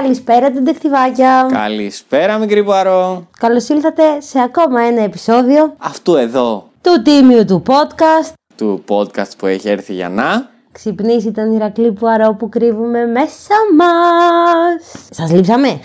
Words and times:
Καλησπέρα, 0.00 0.50
τεντεκτιβάκια. 0.50 1.46
Καλησπέρα, 1.52 2.38
μικρή 2.38 2.64
Πουαρό. 2.64 3.26
Καλώς 3.38 3.68
ήλθατε 3.68 4.02
σε 4.20 4.40
ακόμα 4.40 4.80
ένα 4.80 5.02
επεισόδιο 5.02 5.74
Αυτού 5.78 6.14
εδώ 6.14 6.70
του 6.80 7.02
τίμιου 7.02 7.44
του 7.44 7.62
podcast. 7.66 8.32
του 8.56 8.84
podcast 8.88 9.30
που 9.38 9.46
έχει 9.46 9.68
έρθει 9.68 9.92
για 9.94 10.08
να. 10.08 10.48
Ξυπνήσει 10.72 11.30
τον 11.32 11.52
Ηρακλή 11.54 11.92
Πουαρό 11.92 12.34
που 12.34 12.48
κρύβουμε 12.48 13.06
μέσα 13.06 13.54
μας. 13.76 15.06
Σας 15.10 15.30
λείψαμε. 15.32 15.68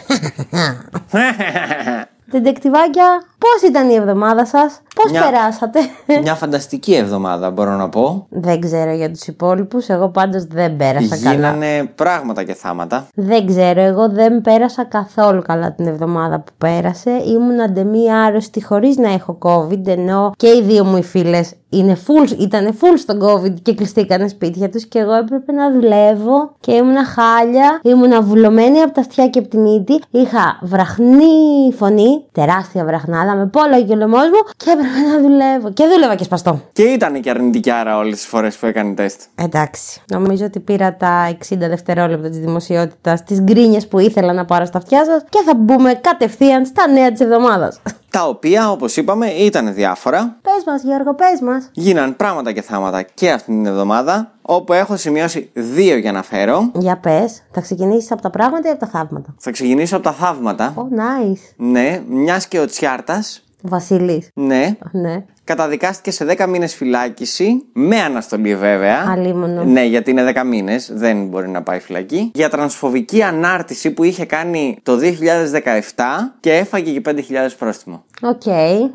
Τεντεκτιβάκια, 2.31 3.23
πώς 3.43 3.69
ήταν 3.69 3.89
η 3.89 3.93
εβδομάδα 3.93 4.45
σας, 4.45 4.81
πώς 4.95 5.11
Μια- 5.11 5.21
περάσατε; 5.21 5.79
Μια 6.23 6.35
φανταστική 6.35 6.93
εβδομάδα, 6.93 7.51
μπορώ 7.51 7.75
να 7.75 7.89
πω. 7.89 8.25
δεν 8.29 8.61
ξέρω 8.61 8.91
για 8.91 9.11
τους 9.11 9.27
υπόλοιπους, 9.27 9.87
εγώ 9.87 10.09
πάντως 10.09 10.43
δεν 10.45 10.75
πέρασα 10.75 11.17
καλά. 11.17 11.35
Γίνανε 11.35 11.91
πράγματα 11.95 12.43
και 12.43 12.53
θάματα. 12.53 13.07
Δεν 13.15 13.45
ξέρω, 13.45 13.81
εγώ 13.81 14.09
δεν 14.09 14.41
πέρασα 14.41 14.83
καθόλου 14.85 15.41
καλά 15.41 15.71
την 15.73 15.87
εβδομάδα 15.87 16.39
που 16.39 16.51
πέρασε. 16.57 17.11
Ήμουν 17.25 17.61
αντεμή 17.61 18.13
άρρωστη 18.13 18.63
χωρίς 18.63 18.97
να 18.97 19.11
έχω 19.13 19.37
COVID, 19.41 19.87
ενώ 19.87 20.31
και 20.37 20.47
οι 20.47 20.61
δύο 20.63 20.83
μου 20.83 20.97
οι 20.97 21.03
φίλες 21.03 21.55
είναι 21.73 21.97
full, 22.07 22.39
ήταν 22.39 22.77
full 22.81 22.97
στο 22.97 23.13
COVID 23.21 23.53
και 23.61 23.73
κλειστήκανε 23.73 24.27
σπίτια 24.27 24.69
τους 24.69 24.85
και 24.85 24.99
εγώ 24.99 25.13
έπρεπε 25.13 25.51
να 25.51 25.71
δουλεύω 25.71 26.51
και 26.59 26.71
ήμουνα 26.71 27.05
χάλια, 27.05 27.79
ήμουνα 27.83 28.21
βουλωμένη 28.21 28.79
από 28.81 28.93
τα 28.93 29.01
αυτιά 29.01 29.27
και 29.27 29.39
από 29.39 29.47
τη 29.47 29.57
μύτη, 29.57 30.01
είχα 30.11 30.59
βραχνή 30.61 31.73
φωνή, 31.77 32.25
τεράστια 32.31 32.85
βραχνάδα 32.85 33.30
με 33.35 33.45
πόλο 33.47 33.85
και 33.87 33.93
ο 33.93 33.95
λαιμός 33.95 34.23
μου 34.23 34.51
και 34.57 34.69
έπρεπε 34.69 34.99
να 35.11 35.21
δουλεύω 35.21 35.71
και 35.73 35.85
δούλευα 35.87 36.15
και 36.15 36.23
σπαστό. 36.23 36.61
Και 36.73 36.83
ήταν 36.83 37.21
και 37.21 37.29
αρνητική 37.29 37.71
άρα 37.71 37.97
όλες 37.97 38.15
τις 38.15 38.25
φορές 38.25 38.55
που 38.55 38.65
έκανε 38.65 38.93
τεστ. 38.93 39.21
Εντάξει. 39.35 40.01
Νομίζω 40.11 40.45
ότι 40.45 40.59
πήρα 40.59 40.95
τα 40.95 41.37
60 41.49 41.55
δευτερόλεπτα 41.57 42.29
της 42.29 42.39
δημοσιότητας, 42.39 43.23
τις 43.23 43.41
γκρίνιες 43.41 43.87
που 43.87 43.99
ήθελα 43.99 44.33
να 44.33 44.45
πάρω 44.45 44.65
στα 44.65 44.77
αυτιά 44.77 45.05
σας 45.05 45.23
και 45.29 45.39
θα 45.45 45.55
μπούμε 45.55 45.93
κατευθείαν 45.93 46.65
στα 46.65 46.87
νέα 46.87 47.11
της 47.11 47.19
εβδομάδας. 47.19 47.81
Τα 48.11 48.27
οποία, 48.27 48.71
όπως 48.71 48.97
είπαμε, 48.97 49.27
ήταν 49.27 49.73
διάφορα. 49.73 50.37
Πες 50.41 50.63
μας, 50.65 50.81
Γιώργο, 50.83 51.15
πες 51.15 51.41
μας. 51.41 51.69
Γίναν 51.73 52.15
πράγματα 52.15 52.51
και 52.51 52.61
θάματα 52.61 53.01
και 53.01 53.31
αυτή 53.31 53.51
την 53.51 53.65
εβδομάδα. 53.65 54.31
Όπου 54.41 54.73
έχω 54.73 54.97
σημειώσει 54.97 55.49
δύο 55.53 55.97
για 55.97 56.11
να 56.11 56.23
φέρω. 56.23 56.71
Για 56.73 56.97
πες, 56.97 57.43
θα 57.51 57.61
ξεκινήσεις 57.61 58.11
από 58.11 58.21
τα 58.21 58.29
πράγματα 58.29 58.67
ή 58.67 58.71
από 58.71 58.79
τα 58.79 58.87
θαύματα; 58.87 59.35
Θα 59.37 59.51
ξεκινήσω 59.51 59.95
από 59.95 60.03
τα 60.05 60.11
θαύματα. 60.11 60.73
Oh, 60.77 60.79
nice. 60.81 61.53
Ναι, 61.55 62.01
μιας 62.07 62.47
και 62.47 62.59
ο 62.59 62.65
Τσιάρτας. 62.65 63.43
Βασίλη. 63.61 64.27
Ναι, 64.33 64.77
Ναι. 64.91 65.23
Καταδικάστηκε 65.55 66.11
σε 66.11 66.35
10 66.37 66.47
μήνες 66.47 66.75
φυλάκιση. 66.75 67.65
Με 67.73 67.99
αναστολή 67.99 68.55
βέβαια. 68.55 69.05
Αλίμονο. 69.09 69.63
Ναι, 69.63 69.83
γιατί 69.83 70.11
είναι 70.11 70.33
10 70.35 70.43
μήνες, 70.45 70.91
δεν 70.93 71.25
μπορεί 71.25 71.49
να 71.49 71.61
πάει 71.61 71.79
φυλακή. 71.79 72.31
Για 72.33 72.49
τρανσφοβική 72.49 73.23
ανάρτηση 73.23 73.91
που 73.91 74.03
είχε 74.03 74.25
κάνει 74.25 74.77
το 74.83 74.97
2017 74.97 76.31
και 76.39 76.53
έφαγε 76.53 76.91
και 76.91 77.01
5.000 77.05 77.21
πρόστιμο. 77.57 78.03
Οκ, 78.21 78.45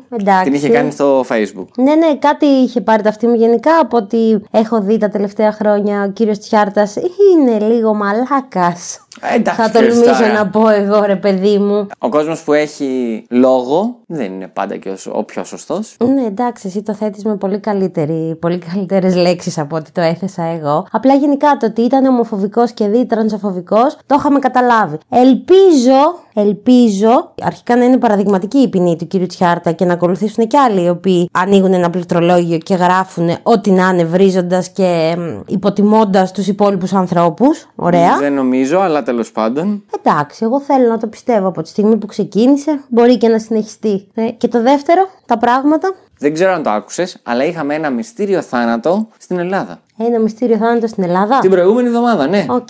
εντάξει. 0.09 0.43
Την 0.43 0.53
είχε 0.53 0.69
κάνει 0.69 0.91
στο 0.91 1.25
Facebook. 1.29 1.67
Ναι, 1.77 1.95
ναι, 1.95 2.15
κάτι 2.19 2.45
είχε 2.45 2.81
πάρει 2.81 3.03
το 3.03 3.09
αυτί 3.09 3.27
μου 3.27 3.33
γενικά 3.35 3.71
από 3.81 3.97
ό,τι 3.97 4.17
έχω 4.51 4.81
δει 4.81 4.97
τα 4.97 5.09
τελευταία 5.09 5.51
χρόνια. 5.51 6.03
Ο 6.03 6.09
κύριος 6.11 6.39
Τσιάρτας 6.39 6.95
είναι 6.95 7.59
λίγο 7.59 7.93
μαλάκας. 7.93 9.01
Ε, 9.21 9.35
εντάξει, 9.35 9.61
Θα 9.61 9.69
ξέρεις 9.69 9.93
τολμήσω 9.93 10.21
τώρα. 10.21 10.33
να 10.33 10.47
πω 10.47 10.69
εγώ, 10.69 11.03
ρε 11.05 11.15
παιδί 11.15 11.57
μου. 11.57 11.87
Ο 11.99 12.09
κόσμος 12.09 12.43
που 12.43 12.53
έχει 12.53 13.23
λόγο 13.29 13.95
δεν 14.07 14.33
είναι 14.33 14.47
πάντα 14.47 14.75
και 14.77 14.89
ο, 14.89 14.95
ο 15.11 15.23
πιο 15.23 15.43
σωστός. 15.43 15.95
Ναι, 16.13 16.25
εντάξει, 16.25 16.67
εσύ 16.67 16.81
το 16.83 16.93
θέτεις 16.93 17.23
με 17.23 17.35
πολύ, 17.35 17.59
καλύτερη, 17.59 18.37
πολύ 18.41 18.57
καλύτερες 18.71 19.15
λέξεις 19.15 19.57
από 19.57 19.75
ό,τι 19.75 19.91
το 19.91 20.01
έθεσα 20.01 20.43
εγώ. 20.43 20.85
Απλά 20.91 21.13
γενικά 21.13 21.57
το 21.59 21.65
ότι 21.65 21.81
ήταν 21.81 22.05
ομοφοβικός 22.05 22.71
και 22.71 22.87
δι 22.87 23.05
τρανσοφοβικός 23.05 23.97
το 24.05 24.15
είχαμε 24.19 24.39
καταλάβει. 24.39 24.97
Ελπίζω, 25.09 26.19
ελπίζω, 26.39 27.33
αρχικά 27.41 27.77
να 27.77 27.83
είναι 27.85 27.97
παραδειγματική 27.97 28.57
η 28.57 28.67
ποινή 28.67 28.95
του 28.95 29.07
κύριου 29.07 29.27
Τσιάρτα 29.27 29.71
και 29.71 29.85
να 29.85 29.93
ακολουθήσουν 29.93 30.47
και 30.47 30.57
άλλοι 30.57 30.83
οι 30.83 30.89
οποίοι 30.89 31.29
ανοίγουν 31.31 31.73
ένα 31.73 31.89
πληκτρολόγιο 31.89 32.57
και 32.57 32.75
γράφουν 32.75 33.29
ό,τι 33.43 33.71
να 33.71 33.89
είναι 33.89 34.03
βρίζοντας 34.03 34.69
και 34.69 35.15
μ, 35.17 35.39
υποτιμώντας 35.47 36.31
τους 36.31 36.47
υπόλοιπους 36.47 36.93
ανθρώπους. 36.93 37.67
Ωραία. 37.75 38.17
Δεν 38.17 38.33
νομίζω, 38.33 38.79
αλλά 38.79 39.03
τέλος 39.03 39.31
πάντων. 39.31 39.83
Εντάξει, 40.01 40.43
εγώ 40.43 40.61
θέλω 40.61 40.87
να 40.87 40.97
το 40.97 41.07
πιστεύω 41.07 41.47
από 41.47 41.61
τη 41.61 41.69
στιγμή 41.69 41.95
που 41.97 42.05
ξεκίνησε. 42.05 42.81
Μπορεί 42.89 43.17
και 43.17 43.27
να 43.27 43.39
συνεχιστεί. 43.39 44.07
Ε, 44.13 44.29
και 44.31 44.47
το 44.47 44.61
δεύτερο, 44.61 45.09
τα 45.25 45.37
πράγματα. 45.37 45.93
Δεν 46.19 46.33
ξέρω 46.33 46.51
αν 46.53 46.63
το 46.63 46.69
άκουσες, 46.69 47.17
αλλά 47.23 47.45
είχαμε 47.45 47.73
ένα 47.73 47.89
μυστήριο 47.89 48.41
θάνατο 48.41 49.07
στην 49.17 49.39
Ελλάδα. 49.39 49.79
Ένα 49.97 50.19
μυστήριο 50.19 50.57
θάνατο 50.57 50.87
στην 50.87 51.03
Ελλάδα; 51.03 51.39
Την 51.39 51.49
προηγούμενη 51.49 51.87
εβδομάδα, 51.87 52.27
ναι. 52.27 52.45
Οκ. 52.49 52.69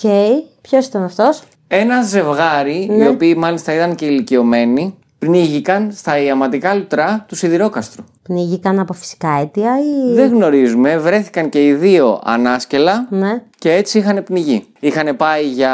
Ποιος 0.69 0.85
ήταν 0.85 1.03
αυτός; 1.03 1.41
Ένα 1.67 2.01
ζευγάρι, 2.01 2.87
Ναι. 2.91 3.03
οι 3.03 3.07
οποίοι 3.07 3.35
μάλιστα 3.37 3.73
ήταν 3.73 3.95
και 3.95 4.05
ηλικιωμένοι, 4.05 4.95
πνίγηκαν 5.19 5.91
στα 5.95 6.17
ιαματικά 6.17 6.73
λουτρά 6.73 7.25
του 7.27 7.35
Σιδηρόκαστρου. 7.35 8.03
Πνίγηκαν 8.23 8.79
από 8.79 8.93
φυσικά 8.93 9.29
αίτια 9.41 9.71
ή. 9.79 10.13
Δεν 10.13 10.29
γνωρίζουμε, 10.33 10.97
βρέθηκαν 10.97 11.49
και 11.49 11.65
οι 11.67 11.73
δύο 11.73 12.21
ανάσκελα 12.23 13.07
Ναι. 13.09 13.41
και 13.57 13.73
έτσι 13.73 13.97
είχαν 13.97 14.23
πνιγεί. 14.23 14.65
Είχαν 14.79 15.15
πάει 15.15 15.45
για 15.45 15.71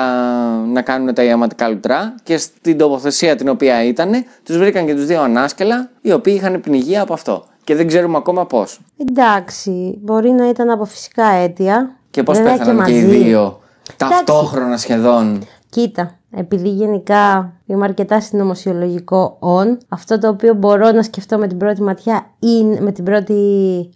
να 0.74 0.81
κάνουν 0.81 1.14
τα 1.14 1.24
ιαματικά 1.24 1.68
λουτρά 1.68 2.16
και 2.24 2.38
στην 2.38 2.78
τοποθεσία 2.78 3.36
την 3.36 3.50
οποία 3.50 3.84
ήταν, 3.84 4.12
τους 4.44 4.58
βρήκαν 4.58 4.86
και 4.86 4.96
τους 4.96 5.06
δύο 5.06 5.22
ανάσκελα, 5.22 5.90
οι 6.02 6.12
οποίοι 6.12 6.34
είχαν 6.38 6.62
πνιγεί 6.62 6.98
από 6.98 7.14
αυτό. 7.14 7.44
Και 7.64 7.75
δεν 7.75 7.88
ξέρουμε 7.88 8.18
ακόμα 8.18 8.46
πώς. 8.46 8.80
Εντάξει. 9.10 9.98
Μπορεί 10.02 10.30
να 10.31 10.50
ήταν 10.50 10.70
από 10.70 10.86
φυσικά 10.86 11.25
αίτια. 11.28 11.96
Και 12.12 12.24
πώς 12.24 12.38
Βέβαια 12.38 12.58
πέθαναν 12.58 12.86
και, 12.86 12.92
οι 12.92 13.04
μαζί. 13.04 13.06
δύο 13.18 13.58
ταυτόχρονα 13.97 14.77
σχεδόν. 14.77 15.44
Κοίτα, 15.69 16.19
επειδή 16.31 16.69
γενικά 16.69 17.53
είμαι 17.66 17.83
αρκετά 17.83 18.21
συνωμοσιολογικό 18.21 19.38
on, 19.39 19.77
αυτό 19.89 20.19
το 20.19 20.27
οποίο 20.27 20.53
μπορώ 20.53 20.91
να 20.91 21.03
σκεφτώ 21.03 21.38
με 21.38 21.47
την 21.47 21.57
πρώτη 21.57 21.81
ματιά 21.81 22.25
ή 22.39 22.63
με 22.63 22.91
την 22.91 23.03
πρώτη 23.03 23.35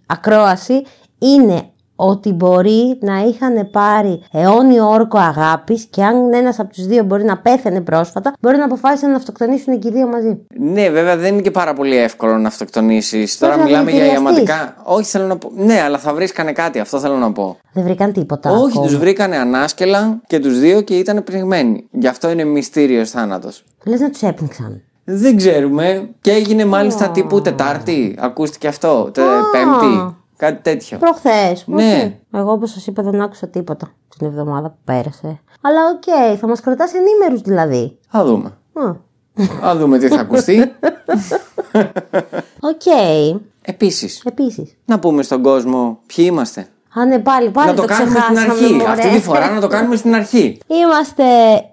ακρόαση 0.06 0.82
είναι 1.18 1.70
ότι 2.00 2.32
μπορεί 2.32 2.98
να 3.00 3.18
είχαν 3.18 3.70
πάρει 3.70 4.22
αιώνιο 4.32 4.88
όρκο 4.88 5.18
αγάπης 5.18 5.84
και 5.90 6.04
αν 6.04 6.32
ένας 6.32 6.58
από 6.58 6.72
τους 6.72 6.86
δύο 6.86 7.04
μπορεί 7.04 7.24
να 7.24 7.38
πέθανε 7.38 7.80
πρόσφατα, 7.80 8.32
μπορεί 8.40 8.56
να 8.56 8.64
αποφάσισαν 8.64 9.10
να 9.10 9.16
αυτοκτονήσουν 9.16 9.78
και 9.78 9.88
οι 9.88 9.90
δύο 9.90 10.06
μαζί. 10.06 10.38
Ναι, 10.58 10.90
βέβαια 10.90 11.16
δεν 11.16 11.32
είναι 11.32 11.42
και 11.42 11.50
πάρα 11.50 11.72
πολύ 11.74 11.96
εύκολο 11.96 12.38
να 12.38 12.48
αυτοκτονήσεις. 12.48 13.38
Τώρα 13.38 13.56
να 13.56 13.62
μιλάμε 13.64 13.90
για 13.90 14.00
δηλητηριαστείς. 14.00 14.38
ιαματικά. 14.38 14.76
Όχι, 14.84 15.04
θέλω 15.04 15.26
να 15.26 15.36
πω. 15.36 15.50
Ναι, 15.54 15.80
αλλά 15.80 15.98
θα 15.98 16.14
βρίσκανε 16.14 16.52
κάτι, 16.52 16.78
αυτό 16.78 16.98
θέλω 16.98 17.16
να 17.16 17.32
πω. 17.32 17.56
Δεν 17.72 17.84
βρήκαν 17.84 18.12
τίποτα. 18.12 18.50
Όχι, 18.50 18.68
ακόμα. 18.68 18.86
τους 18.86 18.96
βρήκανε 18.96 19.36
ανάσκελα 19.36 20.20
και 20.26 20.38
τους 20.38 20.58
δύο 20.58 20.80
και 20.80 20.94
ήταν 20.94 21.24
πνιγμένοι. 21.24 21.88
Γι' 21.90 22.06
αυτό 22.06 22.30
είναι 22.30 22.44
μυστήριος 22.44 23.10
θάνατος. 23.10 23.64
Λες 23.84 24.00
να 24.00 24.10
τους 24.10 24.22
έπνιξαν. 24.22 24.82
Δεν 25.04 25.36
ξέρουμε. 25.36 26.08
Και 26.20 26.30
έγινε 26.30 26.64
μάλιστα 26.64 27.08
τύπου 27.08 27.40
Τετάρτη. 27.40 28.16
Ακούστηκε 28.18 28.68
αυτό. 28.68 29.10
Τε, 29.12 29.22
πέμπτη. 29.52 30.16
Κάτι 30.38 30.62
τέτοιο. 30.62 30.98
Προχθές. 30.98 31.64
Ναι. 31.66 32.14
Οκ. 32.32 32.40
Εγώ 32.40 32.52
όπως 32.52 32.70
σας 32.70 32.86
είπα 32.86 33.02
δεν 33.02 33.20
άκουσα 33.20 33.48
τίποτα 33.48 33.90
την 34.18 34.26
εβδομάδα 34.26 34.68
που 34.68 34.76
πέρασε. 34.84 35.40
Αλλά 35.60 35.80
οκ, 35.94 36.36
θα 36.38 36.46
μας 36.46 36.60
κρατάς 36.60 36.92
ενήμερους 36.94 37.40
δηλαδή. 37.40 37.98
Θα 38.08 38.24
δούμε. 38.24 38.48
Α. 38.72 38.92
Θα 39.60 39.76
δούμε 39.76 39.98
τι 39.98 40.08
θα 40.08 40.20
ακουστεί. 40.20 40.60
Οκ. 42.70 42.82
Επίσης, 43.62 44.22
Επίσης. 44.24 44.76
να 44.84 44.98
πούμε 44.98 45.22
στον 45.22 45.42
κόσμο 45.42 45.98
ποιοι 46.06 46.24
είμαστε. 46.28 46.66
Α, 46.98 47.04
ναι, 47.04 47.18
πάλι, 47.18 47.50
πάλι 47.50 47.68
να 47.68 47.74
το, 47.74 47.80
το, 47.82 47.88
κάνουμε 47.88 48.20
στην 48.20 48.34
ξεχάσαμε, 48.34 48.52
αρχή. 48.62 48.72
μωρέ. 48.74 48.90
Αυτή 48.90 49.08
τη 49.08 49.20
φορά 49.20 49.50
να 49.50 49.60
το 49.60 49.66
κάνουμε 49.66 49.96
στην 49.96 50.14
αρχή. 50.14 50.58
Είμαστε 50.66 51.24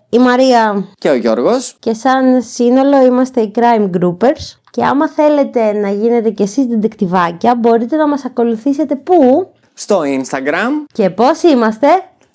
η 0.10 0.18
Μαρία 0.18 0.88
Και 0.98 1.10
ο 1.10 1.16
Γιώργος 1.16 1.76
και 1.80 1.94
σαν 1.94 2.42
σύνολο 2.42 3.06
είμαστε 3.06 3.42
οι 3.42 3.52
Crime 3.56 3.90
Groupers. 4.00 4.60
Και 4.76 4.86
άμα 4.86 5.10
θέλετε 5.10 5.74
να 5.74 5.90
γίνετε 5.90 6.30
κι 6.30 6.42
εσείς 6.44 6.66
ντετεκτιβάκια, 6.66 7.56
μπορείτε 7.56 7.96
να 7.96 8.08
μας 8.08 8.26
ακολουθήσετε 8.26 8.96
πού; 8.96 9.52
Στο 9.74 10.02
Instagram 10.02 10.72
και 10.94 11.10
πώς 11.10 11.44
είμαστε; 11.44 11.88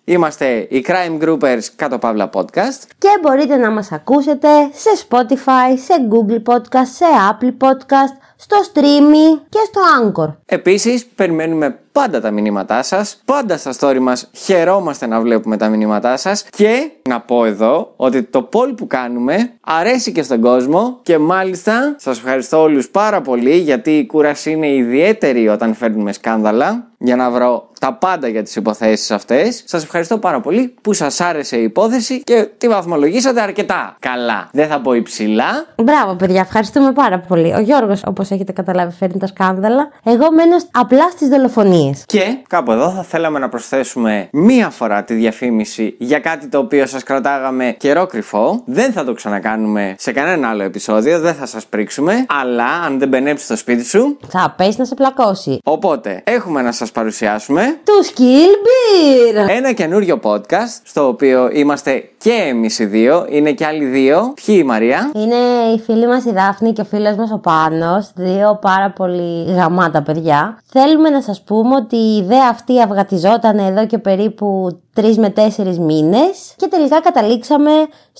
Είμαστε 0.05 0.67
οι 0.71 0.85
Crime 0.89 1.25
Groupers 1.25 1.63
κάτω 1.77 1.99
παύλα 1.99 2.31
podcast. 2.33 2.83
Και 2.99 3.09
μπορείτε 3.23 3.57
να 3.57 3.71
μας 3.71 3.93
ακούσετε 3.93 4.49
σε 4.73 5.07
Spotify, 5.09 5.79
σε 5.85 5.95
Google 6.11 6.53
Podcast, 6.53 6.91
σε 6.95 7.05
Apple 7.31 7.67
Podcast, 7.67 8.15
στο 8.37 8.57
Streamy 8.73 9.41
και 9.49 9.59
στο 9.67 9.81
Anchor. 10.01 10.35
Επίσης, 10.47 11.07
περιμένουμε 11.07 11.79
πάντα 12.00 12.20
τα 12.20 12.31
μηνύματά 12.31 12.82
σας. 12.82 13.23
Πάντα 13.25 13.56
στα 13.56 13.73
story 13.79 13.99
μας 13.99 14.31
χαιρόμαστε 14.32 15.06
να 15.06 15.20
βλέπουμε 15.20 15.56
τα 15.56 15.69
μηνύματά 15.69 16.17
σας. 16.17 16.44
Και 16.50 16.91
να 17.08 17.20
πω 17.20 17.44
εδώ 17.44 17.93
ότι 17.97 18.23
το 18.23 18.49
poll 18.52 18.76
που 18.76 18.87
κάνουμε 18.87 19.52
αρέσει 19.61 20.12
και 20.12 20.23
στον 20.23 20.41
κόσμο 20.41 20.99
και 21.02 21.19
μάλιστα 21.19 21.94
σας 21.99 22.19
ευχαριστώ 22.19 22.61
όλους 22.61 22.88
πάρα 22.88 23.20
πολύ 23.20 23.56
γιατί 23.56 23.91
η 23.91 24.06
κούραση 24.06 24.50
είναι 24.50 24.75
ιδιαίτερη 24.75 25.49
όταν 25.49 25.75
φέρνουμε 25.75 26.12
σκάνδαλα 26.12 26.90
για 27.02 27.17
να 27.17 27.31
βρω 27.31 27.69
τα 27.81 27.93
πάντα 27.94 28.29
για 28.29 28.43
τις 28.43 28.56
υποθέσεις 28.56 29.11
αυτές. 29.11 29.62
Σας 29.67 29.82
ευχαριστώ 29.82 30.19
πάρα 30.19 30.41
πολύ 30.41 30.75
που 30.82 30.93
σας 30.93 31.20
άρεσε 31.20 31.56
η 31.56 31.62
υπόθεση 31.62 32.23
και 32.23 32.49
τη 32.58 32.69
βαθμολογήσατε 32.69 33.41
αρκετά 33.41 33.97
καλά. 33.99 34.49
Δεν 34.52 34.69
θα 34.69 34.81
πω 34.81 34.93
υψηλά. 34.94 35.67
Μπράβο, 35.82 36.14
παιδιά, 36.14 36.41
ευχαριστούμε 36.41 36.93
πάρα 36.93 37.19
πολύ. 37.19 37.55
Ο 37.55 37.61
Γιώργος, 37.61 38.02
όπως 38.06 38.31
έχετε 38.31 38.52
καταλάβει, 38.52 38.93
φέρνει 38.99 39.19
τα 39.19 39.26
σκάνδαλα. 39.26 39.91
Εγώ 40.05 40.32
μένω 40.32 40.56
απλά 40.70 41.11
στις 41.11 41.29
δολοφονίες. 41.29 42.02
Και 42.06 42.37
κάπου 42.49 42.73
εδώ 42.73 42.91
θα 42.91 43.02
θέλαμε 43.02 43.38
να 43.38 43.49
προσθέσουμε 43.49 44.29
μία 44.32 44.70
φορά 44.70 45.05
τη 45.05 45.14
διαφήμιση 45.14 45.94
για 45.99 46.19
κάτι 46.19 46.47
το 46.49 46.58
οποίο 46.58 46.87
σας 46.87 47.02
κρατάγαμε 47.02 47.75
καιρό 47.79 48.06
κρυφό. 48.06 48.62
Δεν 48.64 48.93
θα 48.93 49.05
το 49.05 49.12
ξανακάνουμε 49.12 49.94
σε 49.99 50.12
κανένα 50.12 50.49
άλλο 50.49 50.62
επεισόδιο, 50.62 51.20
δεν 51.20 51.35
θα 51.35 51.47
σας 51.47 51.67
πρίξουμε. 51.67 52.26
Αλλά 52.43 52.64
αν 52.87 52.99
δεν 52.99 53.08
μπενέψει 53.08 53.44
στο 53.44 53.56
σπίτι 53.56 53.85
σου, 53.85 54.17
Θα 54.29 54.55
πέσει 54.56 54.75
να 54.79 54.85
σε 54.85 54.94
πλακώσει. 54.94 55.58
οπότε 55.64 56.20
έχουμε 56.25 56.62
να 56.62 56.73
σας 56.73 56.90
παρουσιάσουμε 56.93 57.81
Τους 57.85 58.09
Skill 58.09 58.53
Beer! 58.67 59.49
ένα 59.49 59.73
καινούριο 59.73 60.21
podcast 60.23 60.81
στο 60.85 61.07
οποίο 61.07 61.51
είμαστε 61.53 62.11
και 62.19 62.33
εμείς 62.49 62.79
οι 62.79 62.85
δύο, 62.85 63.27
είναι 63.29 63.53
και 63.53 63.67
άλλοι 63.67 63.85
δύο. 63.85 64.35
Ποιοι 64.45 64.57
η 64.59 64.65
Μαρία; 64.65 65.11
Είναι 65.15 65.37
η 65.75 65.79
φίλη 65.79 66.07
μας 66.07 66.25
η 66.25 66.31
Δάφνη 66.31 66.73
και 66.73 66.81
ο 66.81 66.85
φίλος 66.85 67.17
μας 67.17 67.31
ο 67.33 67.39
Πάνος, 67.39 68.11
δύο 68.15 68.59
πάρα 68.61 68.91
πολύ 68.91 69.53
γαμάτα 69.53 70.03
παιδιά. 70.03 70.59
Θέλουμε 70.67 71.09
να 71.11 71.23
σας 71.23 71.43
πούμε 71.43 71.75
ότι 71.75 71.97
η 71.97 72.17
ιδέα 72.17 72.49
αυτή 72.51 72.83
αυγατιζόταν 72.83 73.59
εδώ 73.59 73.87
και 73.87 73.99
περίπου 73.99 74.81
3 74.97 75.15
με 75.17 75.33
4 75.37 75.41
μήνες 75.79 76.55
και 76.57 76.67
τελικά 76.67 77.01
καταλήξαμε 77.01 77.71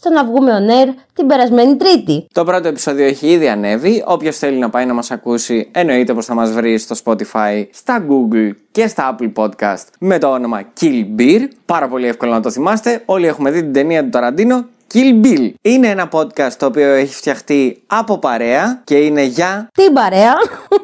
στο 0.00 0.11
να 0.11 0.25
βγούμε 0.25 0.52
on 0.58 0.70
air 0.70 0.94
την 1.12 1.26
περασμένη 1.26 1.76
Τρίτη. 1.76 2.26
Το 2.32 2.44
πρώτο 2.44 2.69
επεισόδιο 2.69 3.06
έχει 3.06 3.26
ήδη 3.26 3.49
ανέβει. 3.49 4.05
Όποιος 4.06 4.38
θέλει 4.38 4.58
να 4.58 4.70
πάει 4.70 4.87
να 4.87 4.94
μας 4.94 5.11
ακούσει, 5.11 5.69
εννοείται 5.73 6.14
πως 6.14 6.26
θα 6.26 6.35
μας 6.35 6.52
βρει 6.52 6.79
στο 6.79 6.97
Spotify, 7.05 7.67
στα 7.73 8.06
Google 8.08 8.50
και 8.70 8.87
στα 8.87 9.17
Apple 9.17 9.32
Podcast 9.35 9.85
με 9.99 10.19
το 10.19 10.29
όνομα 10.29 10.62
Kill 10.81 11.05
Beer. 11.19 11.41
Πάρα 11.64 11.88
πολύ 11.88 12.06
εύκολο 12.06 12.32
να 12.32 12.41
το 12.41 12.50
θυμάστε. 12.50 13.02
Όλοι 13.05 13.26
έχουμε 13.26 13.50
δει 13.50 13.61
την 13.61 13.73
ταινία 13.73 14.02
του 14.02 14.08
Ταραντίνο. 14.08 14.64
Kill 14.94 15.26
Bill. 15.26 15.52
Είναι 15.62 15.88
ένα 15.88 16.08
podcast 16.12 16.52
το 16.58 16.66
οποίο 16.66 16.92
έχει 16.92 17.14
φτιαχτεί 17.14 17.82
από 17.87 18.19
παρέα 18.19 18.81
και 18.84 18.94
είναι 18.94 19.22
για. 19.22 19.69
Την 19.75 19.92
παρέα. 19.92 20.34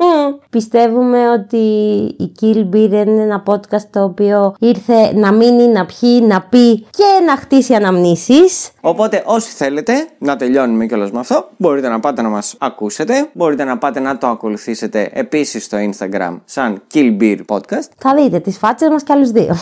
Πιστεύουμε 0.50 1.30
ότι 1.30 1.56
η 2.18 2.32
Kill 2.40 2.74
Beer 2.74 3.06
είναι 3.06 3.22
ένα 3.22 3.42
podcast 3.46 3.86
το 3.90 4.02
οποίο 4.02 4.54
ήρθε 4.58 5.12
να 5.14 5.32
μείνει, 5.32 5.66
να 5.66 5.86
πιει, 5.86 6.24
να 6.28 6.42
πει 6.42 6.78
και 6.78 7.24
να 7.26 7.36
χτίσει 7.36 7.74
αναμνήσεις. 7.74 8.70
Οπότε, 8.80 9.22
όσοι 9.26 9.50
θέλετε 9.50 10.08
να 10.18 10.36
τελειώνουμε 10.36 10.86
κιόλας 10.86 11.10
με 11.10 11.18
αυτό, 11.18 11.48
μπορείτε 11.56 11.88
να 11.88 12.00
πάτε 12.00 12.22
να 12.22 12.28
μας 12.28 12.54
ακούσετε. 12.58 13.30
Μπορείτε 13.32 13.64
να 13.64 13.78
πάτε 13.78 14.00
να 14.00 14.18
το 14.18 14.26
ακολουθήσετε 14.26 15.10
επίσης 15.12 15.64
στο 15.64 15.78
Instagram 15.78 16.40
σαν 16.44 16.82
Kill 16.94 17.16
Beer 17.20 17.38
Podcast. 17.48 17.88
Θα 17.98 18.14
δείτε 18.16 18.38
τις 18.38 18.58
φάτσες 18.58 18.88
μας 18.88 19.02
κι 19.02 19.12
άλλους 19.12 19.30
δύο. 19.30 19.56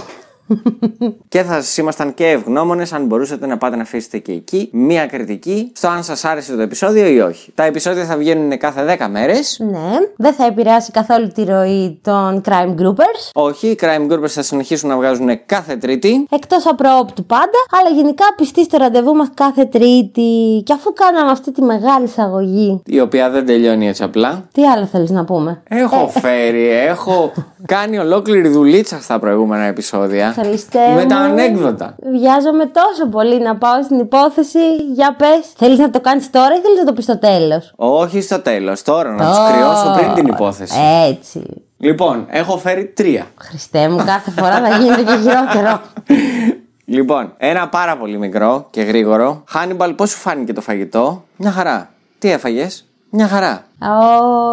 Και 1.28 1.42
θα 1.42 1.54
σας 1.54 1.76
ήμασταν 1.76 2.14
και 2.14 2.26
ευγνώμονες 2.30 2.92
αν 2.92 3.06
μπορούσατε 3.06 3.46
να 3.46 3.58
πάτε 3.58 3.76
να 3.76 3.82
αφήσετε 3.82 4.18
και 4.18 4.32
εκεί 4.32 4.68
μία 4.72 5.06
κριτική 5.06 5.72
στο 5.74 5.88
αν 5.88 6.02
σας 6.04 6.24
άρεσε 6.24 6.54
το 6.54 6.62
επεισόδιο 6.62 7.06
ή 7.06 7.20
όχι. 7.20 7.52
Τα 7.54 7.64
επεισόδια 7.64 8.04
θα 8.04 8.16
βγαίνουν 8.16 8.58
κάθε 8.58 8.96
10 9.00 9.06
μέρες. 9.10 9.58
ναι, 9.70 9.90
δεν 10.16 10.32
θα 10.32 10.44
επηρεάσει 10.46 10.90
καθόλου 10.90 11.28
τη 11.34 11.44
ροή 11.44 11.98
των 12.02 12.42
crime 12.48 12.74
groupers. 12.80 13.30
Όχι, 13.34 13.66
οι 13.66 13.78
crime 13.80 14.12
groupers 14.12 14.28
θα 14.28 14.42
συνεχίσουν 14.42 14.88
να 14.88 14.96
βγάζουν 14.96 15.28
κάθε 15.46 15.76
Τρίτη. 15.76 16.26
Εκτός 16.30 16.66
απροόπτου 16.66 17.24
πάντα, 17.24 17.58
αλλά 17.70 17.96
γενικά 17.96 18.24
πιστή 18.36 18.64
στο 18.64 18.76
ραντεβού 18.78 19.14
μας 19.14 19.28
κάθε 19.34 19.64
Τρίτη. 19.64 20.62
Και 20.64 20.72
αφού 20.72 20.92
κάναμε 20.92 21.30
αυτή 21.30 21.52
τη 21.52 21.62
μεγάλη 21.62 22.04
εισαγωγή, 22.04 22.82
Η 22.86 23.00
οποία 23.00 23.30
δεν 23.30 23.46
τελειώνει 23.46 23.88
έτσι 23.88 24.02
απλά. 24.02 24.48
τι 24.52 24.66
άλλο 24.66 24.86
θέλεις 24.86 25.10
να 25.10 25.24
πούμε; 25.24 25.62
Έχω 25.68 26.08
φέρει, 26.08 26.68
έχω 26.68 27.32
κάνει 27.66 27.98
ολόκληρη 27.98 28.48
δουλίτσα 28.48 28.98
στα 29.02 29.18
προηγούμενα 29.18 29.64
επεισόδια. 29.64 30.33
Χριστέ 30.38 30.94
Με 30.94 31.04
τα 31.04 31.16
μου. 31.16 31.24
ανέκδοτα. 31.24 31.94
Βιάζομαι 32.12 32.66
τόσο 32.66 33.08
πολύ 33.10 33.40
να 33.42 33.56
πάω 33.56 33.82
στην 33.82 33.98
υπόθεση. 33.98 34.58
Για 34.94 35.14
πες. 35.18 35.52
Θέλεις 35.56 35.78
να 35.78 35.90
το 35.90 36.00
κάνεις 36.00 36.30
τώρα 36.30 36.54
ή 36.54 36.60
θέλεις 36.60 36.78
να 36.78 36.84
το 36.84 36.92
πεις 36.92 37.04
στο 37.04 37.18
τέλος; 37.18 37.72
Όχι 37.76 38.20
στο 38.20 38.38
τέλος, 38.40 38.82
τώρα 38.82 39.10
να 39.10 39.28
τους 39.28 39.38
κρυώσω 39.52 39.94
πριν 39.96 40.14
την 40.14 40.26
υπόθεση. 40.26 40.78
Έτσι. 41.08 41.42
Λοιπόν, 41.78 42.26
έχω 42.30 42.58
φέρει 42.58 42.86
τρία. 42.86 43.26
Χριστέ 43.36 43.88
μου, 43.88 43.96
κάθε 44.06 44.30
φορά 44.30 44.60
θα 44.60 44.76
γίνεται 44.76 45.02
και 45.02 45.16
χειρότερο. 45.22 45.80
Λοιπόν, 46.86 47.32
ένα 47.36 47.68
πάρα 47.68 47.96
πολύ 47.96 48.18
μικρό 48.18 48.66
και 48.70 48.82
γρήγορο. 48.82 49.42
Χάνιμπαλ, 49.48 49.92
πώς 49.92 50.10
σου 50.10 50.16
φάνηκε 50.18 50.52
το 50.52 50.60
φαγητό; 50.60 51.24
Μια 51.36 51.50
χαρά. 51.50 51.88
Τι 52.18 52.30
έφαγες, 52.30 52.84
Μια 53.10 53.28
χαρά. 53.28 53.64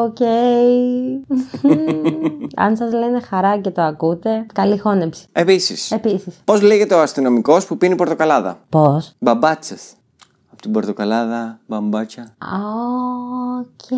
Οκ. 0.03 0.17
Αν 2.65 2.75
σας 2.77 2.93
λένε 2.93 3.19
χαρά 3.21 3.57
και 3.59 3.69
το 3.69 3.81
ακούτε, 3.81 4.45
καλή 4.53 4.77
χώνεψη. 4.77 5.25
Επίσης, 5.31 5.91
Επίσης. 5.91 6.41
πώς 6.45 6.61
λέγεται 6.61 6.95
ο 6.95 7.01
αστυνομικός 7.01 7.65
που 7.65 7.77
πίνει 7.77 7.95
πορτοκαλάδα; 7.95 8.57
Πώς; 8.69 9.15
Μπαμπάτσες. 9.19 9.81
Από 10.51 10.61
την 10.61 10.71
πορτοκαλάδα, 10.71 11.59
μπαμπάτσα. 11.67 12.33
Οκ. 13.59 13.97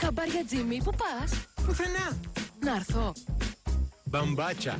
Χαμπάρια 0.00 0.42
Τζίμι, 0.46 0.80
πού 0.84 0.90
πας; 0.90 1.32
Πουθενά. 1.66 2.16
Να 2.64 2.70
έρθω. 2.76 3.12
Μπαμπάτσα. 4.04 4.74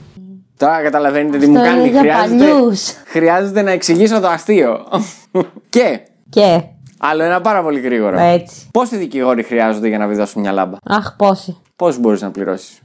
Τώρα 0.56 0.82
καταλαβαίνετε 0.82 1.38
τι 1.38 1.46
μου 1.46 1.58
Αυτό 1.58 1.68
είναι 1.70 1.76
κάνει. 1.78 1.90
για 1.90 2.00
Χρειάζεται, 2.00 2.44
παλιούς. 2.52 2.92
χρειάζεται 3.06 3.62
να 3.62 3.70
εξηγήσω 3.70 4.20
το 4.20 4.28
αστείο. 4.28 4.78
και 5.68 6.00
Και; 6.30 6.62
Άλλο 6.98 7.22
ένα 7.22 7.40
πάρα 7.40 7.62
πολύ 7.62 7.80
γρήγορο. 7.80 8.18
Έτσι. 8.20 8.68
Πόσοι 8.72 8.96
δικηγόροι 8.96 9.42
χρειάζονται 9.42 9.88
για 9.88 9.98
να 9.98 10.06
βιδώσουν 10.06 10.40
μια 10.40 10.52
λάμπα; 10.52 10.76
Αχ, 10.84 11.16
πόσοι. 11.16 11.56
Πώς 11.76 11.98
μπορείς 11.98 12.22
να 12.22 12.30
πληρώσεις; 12.30 12.80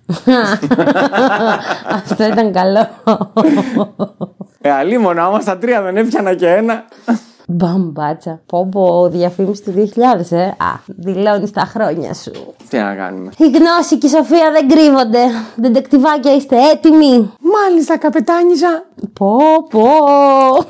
Αυτό 1.97 2.23
ήταν 2.23 2.51
καλό. 2.51 2.87
Ε, 4.61 4.71
αλίμονα, 4.71 5.25
άμα 5.25 5.39
στα 5.39 5.57
τρία 5.57 5.81
δεν 5.81 5.97
έπιανα 5.97 6.33
και 6.33 6.47
ένα. 6.47 6.83
Μπαμπάτσα. 7.47 8.41
Πω 8.45 8.67
πω, 8.71 9.09
διαφήμιση 9.09 9.63
του 9.63 9.71
2000, 9.71 10.31
ε. 10.31 10.43
Α, 10.43 10.79
δηλώνεις 10.85 11.51
τα 11.51 11.61
χρόνια 11.61 12.13
σου. 12.13 12.31
Τι 12.69 12.77
να 12.77 12.95
κάνουμε. 12.95 13.31
Η 13.37 13.49
γνώση 13.49 13.97
και 13.97 14.07
η 14.07 14.09
σοφία 14.09 14.51
δεν 14.51 14.67
κρύβονται. 14.67 15.19
Δεντεκτιβάκια 15.55 16.35
είστε 16.35 16.55
έτοιμοι; 16.71 17.31
Μάλιστα, 17.41 17.97
καπετάνιζα. 17.97 18.85
Πω 19.13 19.37
πω. 19.69 19.87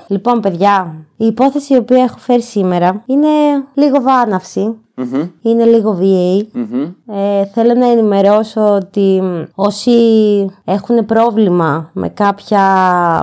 Λοιπόν, 0.08 0.40
παιδιά, 0.40 0.96
η 1.18 1.26
υπόθεση 1.26 1.74
η 1.74 1.78
οποία 1.78 2.04
έχω 2.04 2.18
φέρει 2.18 2.42
σήμερα 2.42 3.04
είναι 3.06 3.28
λίγο 3.74 4.02
βάναυση. 4.02 4.78
Είναι 5.42 5.64
λίγο 5.66 6.00
VA. 6.02 6.46
Ε, 7.08 7.46
θέλω 7.46 7.74
να 7.74 7.92
ενημερώσω 7.92 8.76
ότι 8.76 9.22
μ, 9.22 9.44
όσοι 9.56 9.92
έχουν 10.66 11.06
πρόβλημα 11.06 11.90
με, 11.94 12.10
κάποια, 12.10 12.62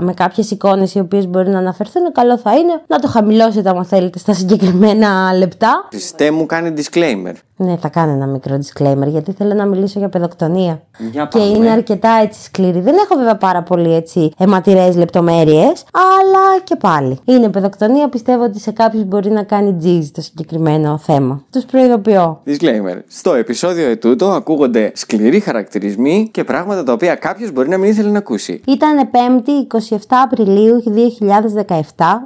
με 0.03 0.15
κάποιες 0.15 0.51
εικόνες 0.51 0.95
οι 0.95 0.99
οποίες 0.99 1.27
μπορεί 1.27 1.49
να 1.49 1.59
αναφερθούν, 1.59 2.13
καλό 2.13 2.39
θα 2.39 2.57
είναι 2.57 2.83
να 2.87 2.99
το 2.99 3.09
χαμηλώσετε 3.09 3.69
άμα 3.69 3.85
θέλετε 3.85 4.19
στα 4.19 4.33
συγκεκριμένα 4.33 5.33
λεπτά. 5.35 5.89
Χριστέ 5.91 6.31
μου 6.31 6.47
κάνει 6.47 6.75
disclaimer. 6.77 7.35
Ναι, 7.63 7.77
θα 7.77 7.89
κάνω 7.89 8.13
ένα 8.13 8.27
μικρό 8.27 8.59
disclaimer 8.59 9.07
γιατί 9.07 9.33
θέλω 9.33 9.55
να 9.55 9.67
μιλήσω 9.67 9.99
για 9.99 10.09
παιδοκτονία. 10.09 10.83
Για 11.13 11.29
και 11.31 11.39
πάμε. 11.39 11.57
είναι 11.57 11.71
αρκετά 11.71 12.11
έτσι 12.23 12.43
σκληρή. 12.43 12.81
Δεν 12.81 12.95
έχω 13.05 13.15
βέβαια 13.17 13.37
πάρα 13.37 13.63
πολύ 13.63 13.95
έτσι 13.95 14.33
αιματηρές 14.39 14.97
λεπτομέρειες, 14.97 15.85
αλλά 15.93 16.61
και 16.65 16.77
πάλι. 16.77 17.19
Είναι 17.25 17.49
παιδοκτονία, 17.49 18.09
πιστεύω 18.09 18.45
ότι 18.45 18.61
σε 18.61 18.71
κάποιους 18.71 19.05
μπορεί 19.05 19.31
να 19.31 19.43
κάνει 19.43 19.75
τζιζ 19.75 20.09
το 20.11 20.21
συγκεκριμένο 20.21 20.99
θέμα. 20.99 21.45
Τους 21.53 21.65
προειδοποιώ. 21.65 22.43
Disclaimer. 22.47 22.99
Στο 23.09 23.35
επεισόδιο 23.35 23.89
ετούτο 23.89 24.27
ακούγονται 24.27 24.93
σκληροί 24.95 25.41
χαρακτηρισμοί 25.41 26.29
και 26.31 26.45
πράγματα 26.45 26.83
τα 26.83 26.93
οποία 26.93 27.15
κάποιος 27.15 27.53
μπορεί 27.53 27.69
να 27.69 27.79
μην 27.79 27.91
ήθελε 27.91 28.11
να 28.11 28.19
ακούσει. 28.19 28.61
Ήταν 28.67 29.11
5η 29.13 29.79
27 29.91 29.97
Απριλίου 30.25 30.83
2017 30.87 31.81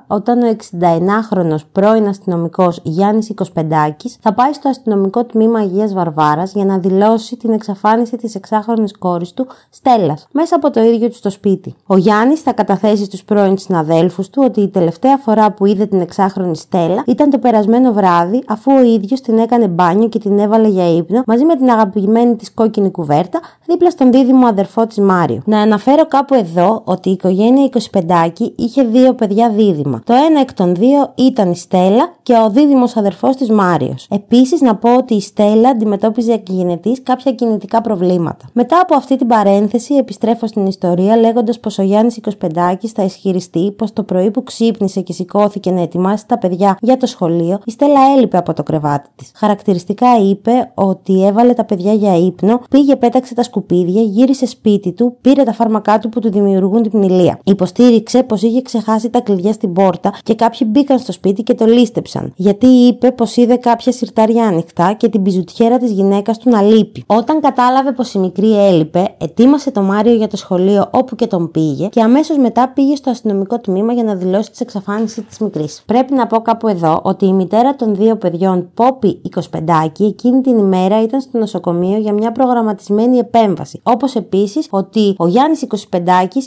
όταν 0.07 0.43
ο 0.43 0.57
69χρονος 0.71 1.61
πρώην 1.73 2.09
αστυνομικός 2.09 2.81
Γιάννης 2.83 3.29
Οικοσπεντάκης 3.29 4.17
θα 4.21 4.35
πάει 4.35 4.53
στο 4.53 4.69
αστυνομικό 4.69 5.24
τμήμα 5.25 5.59
Αγίας 5.59 5.95
Βαρβάρας 5.95 6.53
για 6.53 6.65
να 6.65 6.79
δηλώσει 6.79 7.37
την 7.37 7.53
εξαφάνιση 7.53 8.17
της 8.17 8.35
εξάχρονης 8.35 8.99
κόρης 8.99 9.33
του 9.33 9.47
Στέλλας 9.71 10.27
μέσα 10.33 10.57
από 10.57 10.71
το 10.71 10.83
ίδιο 10.83 11.09
του 11.09 11.15
στο 11.15 11.31
σπίτι. 11.31 11.75
Ο 11.87 11.97
Γιάννης 11.97 12.41
θα 12.41 12.53
καταθέσει 12.53 13.05
στους 13.05 13.25
πρώην 13.25 13.59
συναδέλφους 13.59 14.31
του 14.31 14.43
ότι 14.47 14.61
η 14.61 14.69
τελευταία 14.69 15.17
φορά 15.17 15.53
που 15.53 15.67
είδε 15.67 15.87
την 15.87 16.01
εξάχρονη 16.01 16.57
Στέλλα 16.57 17.03
ήταν 17.07 17.31
το 17.31 17.39
περασμένο 17.39 17.93
βράδυ 17.93 18.43
αφού 18.47 18.73
ο 18.73 18.83
ίδιος 18.83 19.21
την 19.21 19.39
έκανε 19.39 19.69
μπάνιο 19.69 20.09
και 20.09 20.19
την 20.19 20.39
έβαλε 20.39 20.69
για 20.69 20.97
ύπνο 20.97 21.23
μαζί 21.27 21.45
με 21.45 21.57
την 21.57 21.71
αγαπημένη 21.71 22.37
της 22.37 22.55
κόκκινη 22.55 22.91
κουβέρτα 22.91 23.41
δίπλα 23.67 23.91
στον 23.91 24.13
δίδυμο 24.13 24.47
αδερφό 24.47 24.87
της 24.87 24.99
Μάριο. 24.99 25.43
Να 25.45 25.61
αναφέρω 25.61 26.07
κάπου 26.07 26.35
εδώ 26.35 26.83
ότι 26.85 27.09
η 27.09 27.13
οικογένεια 27.13 27.69
25 27.93 28.29
είχε 28.57 28.83
δύο 28.83 29.15
παιδιά 29.15 29.51
δίδυμα. 29.51 30.01
Το 30.05 30.13
ένα 30.29 30.41
εκ 30.41 30.55
των 30.55 30.75
δύο 30.75 31.13
ήταν 31.15 31.51
η 31.51 31.57
Στέλλα 31.57 32.13
και 32.23 32.33
ο 32.47 32.51
δίδυμος 32.51 32.97
αδερφός 32.97 33.37
της 33.37 33.51
Μάριος. 33.51 34.07
Επίσης 34.11 34.61
να 34.61 34.77
πω 34.77 34.97
ότι 34.97 35.14
ότι 35.15 35.23
η 35.23 35.27
Στέλλα 35.27 35.69
αντιμετώπιζε 35.69 36.33
εκγενετή 36.33 36.93
κάποια 37.03 37.33
κινητικά 37.33 37.81
προβλήματα. 37.81 38.45
Μετά 38.53 38.81
από 38.81 38.95
αυτή 38.95 39.17
την 39.17 39.27
παρένθεση, 39.27 39.95
επιστρέφω 39.95 40.47
στην 40.47 40.67
ιστορία 40.67 41.17
λέγοντας 41.17 41.61
πως 41.61 41.79
ο 41.79 41.83
Γιάννης 41.83 42.21
25 42.41 42.75
θα 42.95 43.03
ισχυριστεί 43.03 43.73
πως 43.73 43.93
το 43.93 44.03
πρωί 44.03 44.31
που 44.31 44.43
ξύπνησε 44.43 45.01
και 45.01 45.13
σηκώθηκε 45.13 45.71
να 45.71 45.81
ετοιμάσει 45.81 46.27
τα 46.27 46.39
παιδιά 46.39 46.77
για 46.81 46.97
το 46.97 47.07
σχολείο, 47.07 47.59
η 47.65 47.71
Στέλλα 47.71 48.01
έλειπε 48.17 48.37
από 48.37 48.53
το 48.53 48.63
κρεβάτι 48.63 49.09
της. 49.17 49.31
Χαρακτηριστικά 49.35 50.07
είπε 50.31 50.71
ότι 50.75 51.27
έβαλε 51.27 51.53
τα 51.53 51.65
παιδιά 51.65 51.93
για 51.93 52.17
ύπνο, 52.17 52.61
πήγε, 52.71 52.97
πέταξε 52.97 53.35
τα 53.35 53.43
σκουπίδια, 53.43 54.03
γύρισε 54.03 54.47
σπίτι 54.47 54.93
του, 54.93 55.17
πήρε 55.21 55.43
τα 55.43 55.53
φάρμακά 55.53 55.99
του 55.99 56.09
που 56.09 56.21
του 56.21 56.31
δημιουργούν 56.31 56.83
την 56.83 56.91
πνηλία. 56.91 57.39
Υποστήριξε 57.45 58.23
πως 58.23 58.43
είχε 58.43 58.63
ξεχάσει 58.63 59.11
τα 59.11 59.21
κλειδιά 59.21 59.53
στην 59.53 59.73
πόρτα 59.73 60.13
και 60.23 60.35
κάποιοι 60.35 60.69
μπήκαν 60.71 60.99
στο 60.99 61.13
σπίτι 61.13 61.43
και 61.43 61.55
το 61.55 61.65
λίστεψαν. 61.65 62.33
Γιατί 62.37 62.67
είπε 62.67 63.11
πως 63.11 63.37
είδε 63.37 63.57
κάποια 63.57 63.93
σιρτάρια 63.93 64.45
ανοιχτά 64.47 64.93
και 65.05 65.11
την 65.11 65.23
πιζουτιέρα 65.23 65.79
της 65.79 65.91
γυναίκας 65.91 66.39
του 66.39 66.51
να 66.51 66.63
λείπει. 66.63 67.05
Όταν 67.07 67.41
κατάλαβε 67.41 67.93
πως 67.93 68.15
η 68.15 68.19
μικρή 68.19 68.67
έλειπε, 68.67 69.15
ετοίμασε 69.19 69.71
το 69.71 69.83
Μάριο 69.83 70.15
για 70.15 70.29
το 70.29 70.37
σχολείο 70.37 70.89
όπου 70.91 71.15
και 71.17 71.27
τον 71.27 71.51
πήγε 71.51 71.87
και 71.87 72.03
αμέσως 72.03 72.37
μετά 72.37 72.69
πήγε 72.69 72.97
στο 72.97 73.11
αστυνομικό 73.11 73.59
τμήμα 73.59 73.93
για 73.93 74.05
να 74.05 74.15
δηλώσει 74.15 74.51
τη 74.51 74.59
εξαφάνιση 74.61 75.23
της 75.23 75.39
μικρής. 75.39 75.83
Πρέπει 75.87 76.15
να 76.15 76.27
πω 76.27 76.41
κάπου 76.41 76.69
εδώ 76.69 77.01
ότι 77.03 77.27
η 77.27 77.33
μητέρα 77.33 77.77
των 77.77 77.95
δύο 77.95 78.17
παιδιών, 78.17 78.71
Πόπι 78.75 79.21
25, 79.35 79.47
εκείνη 80.01 80.41
την 80.41 80.59
ημέρα 80.59 81.03
ήταν 81.03 81.21
στο 81.21 81.39
νοσοκομείο 81.39 81.99
για 81.99 82.13
μια 82.13 82.33
προγραμματισμένη 82.33 83.19
επέμβαση. 83.19 83.81
Όπως 83.83 84.15
επίσης 84.15 84.67
ότι 84.71 85.15
ο 85.17 85.27
Γιάννης 85.27 85.67
25 85.91 85.99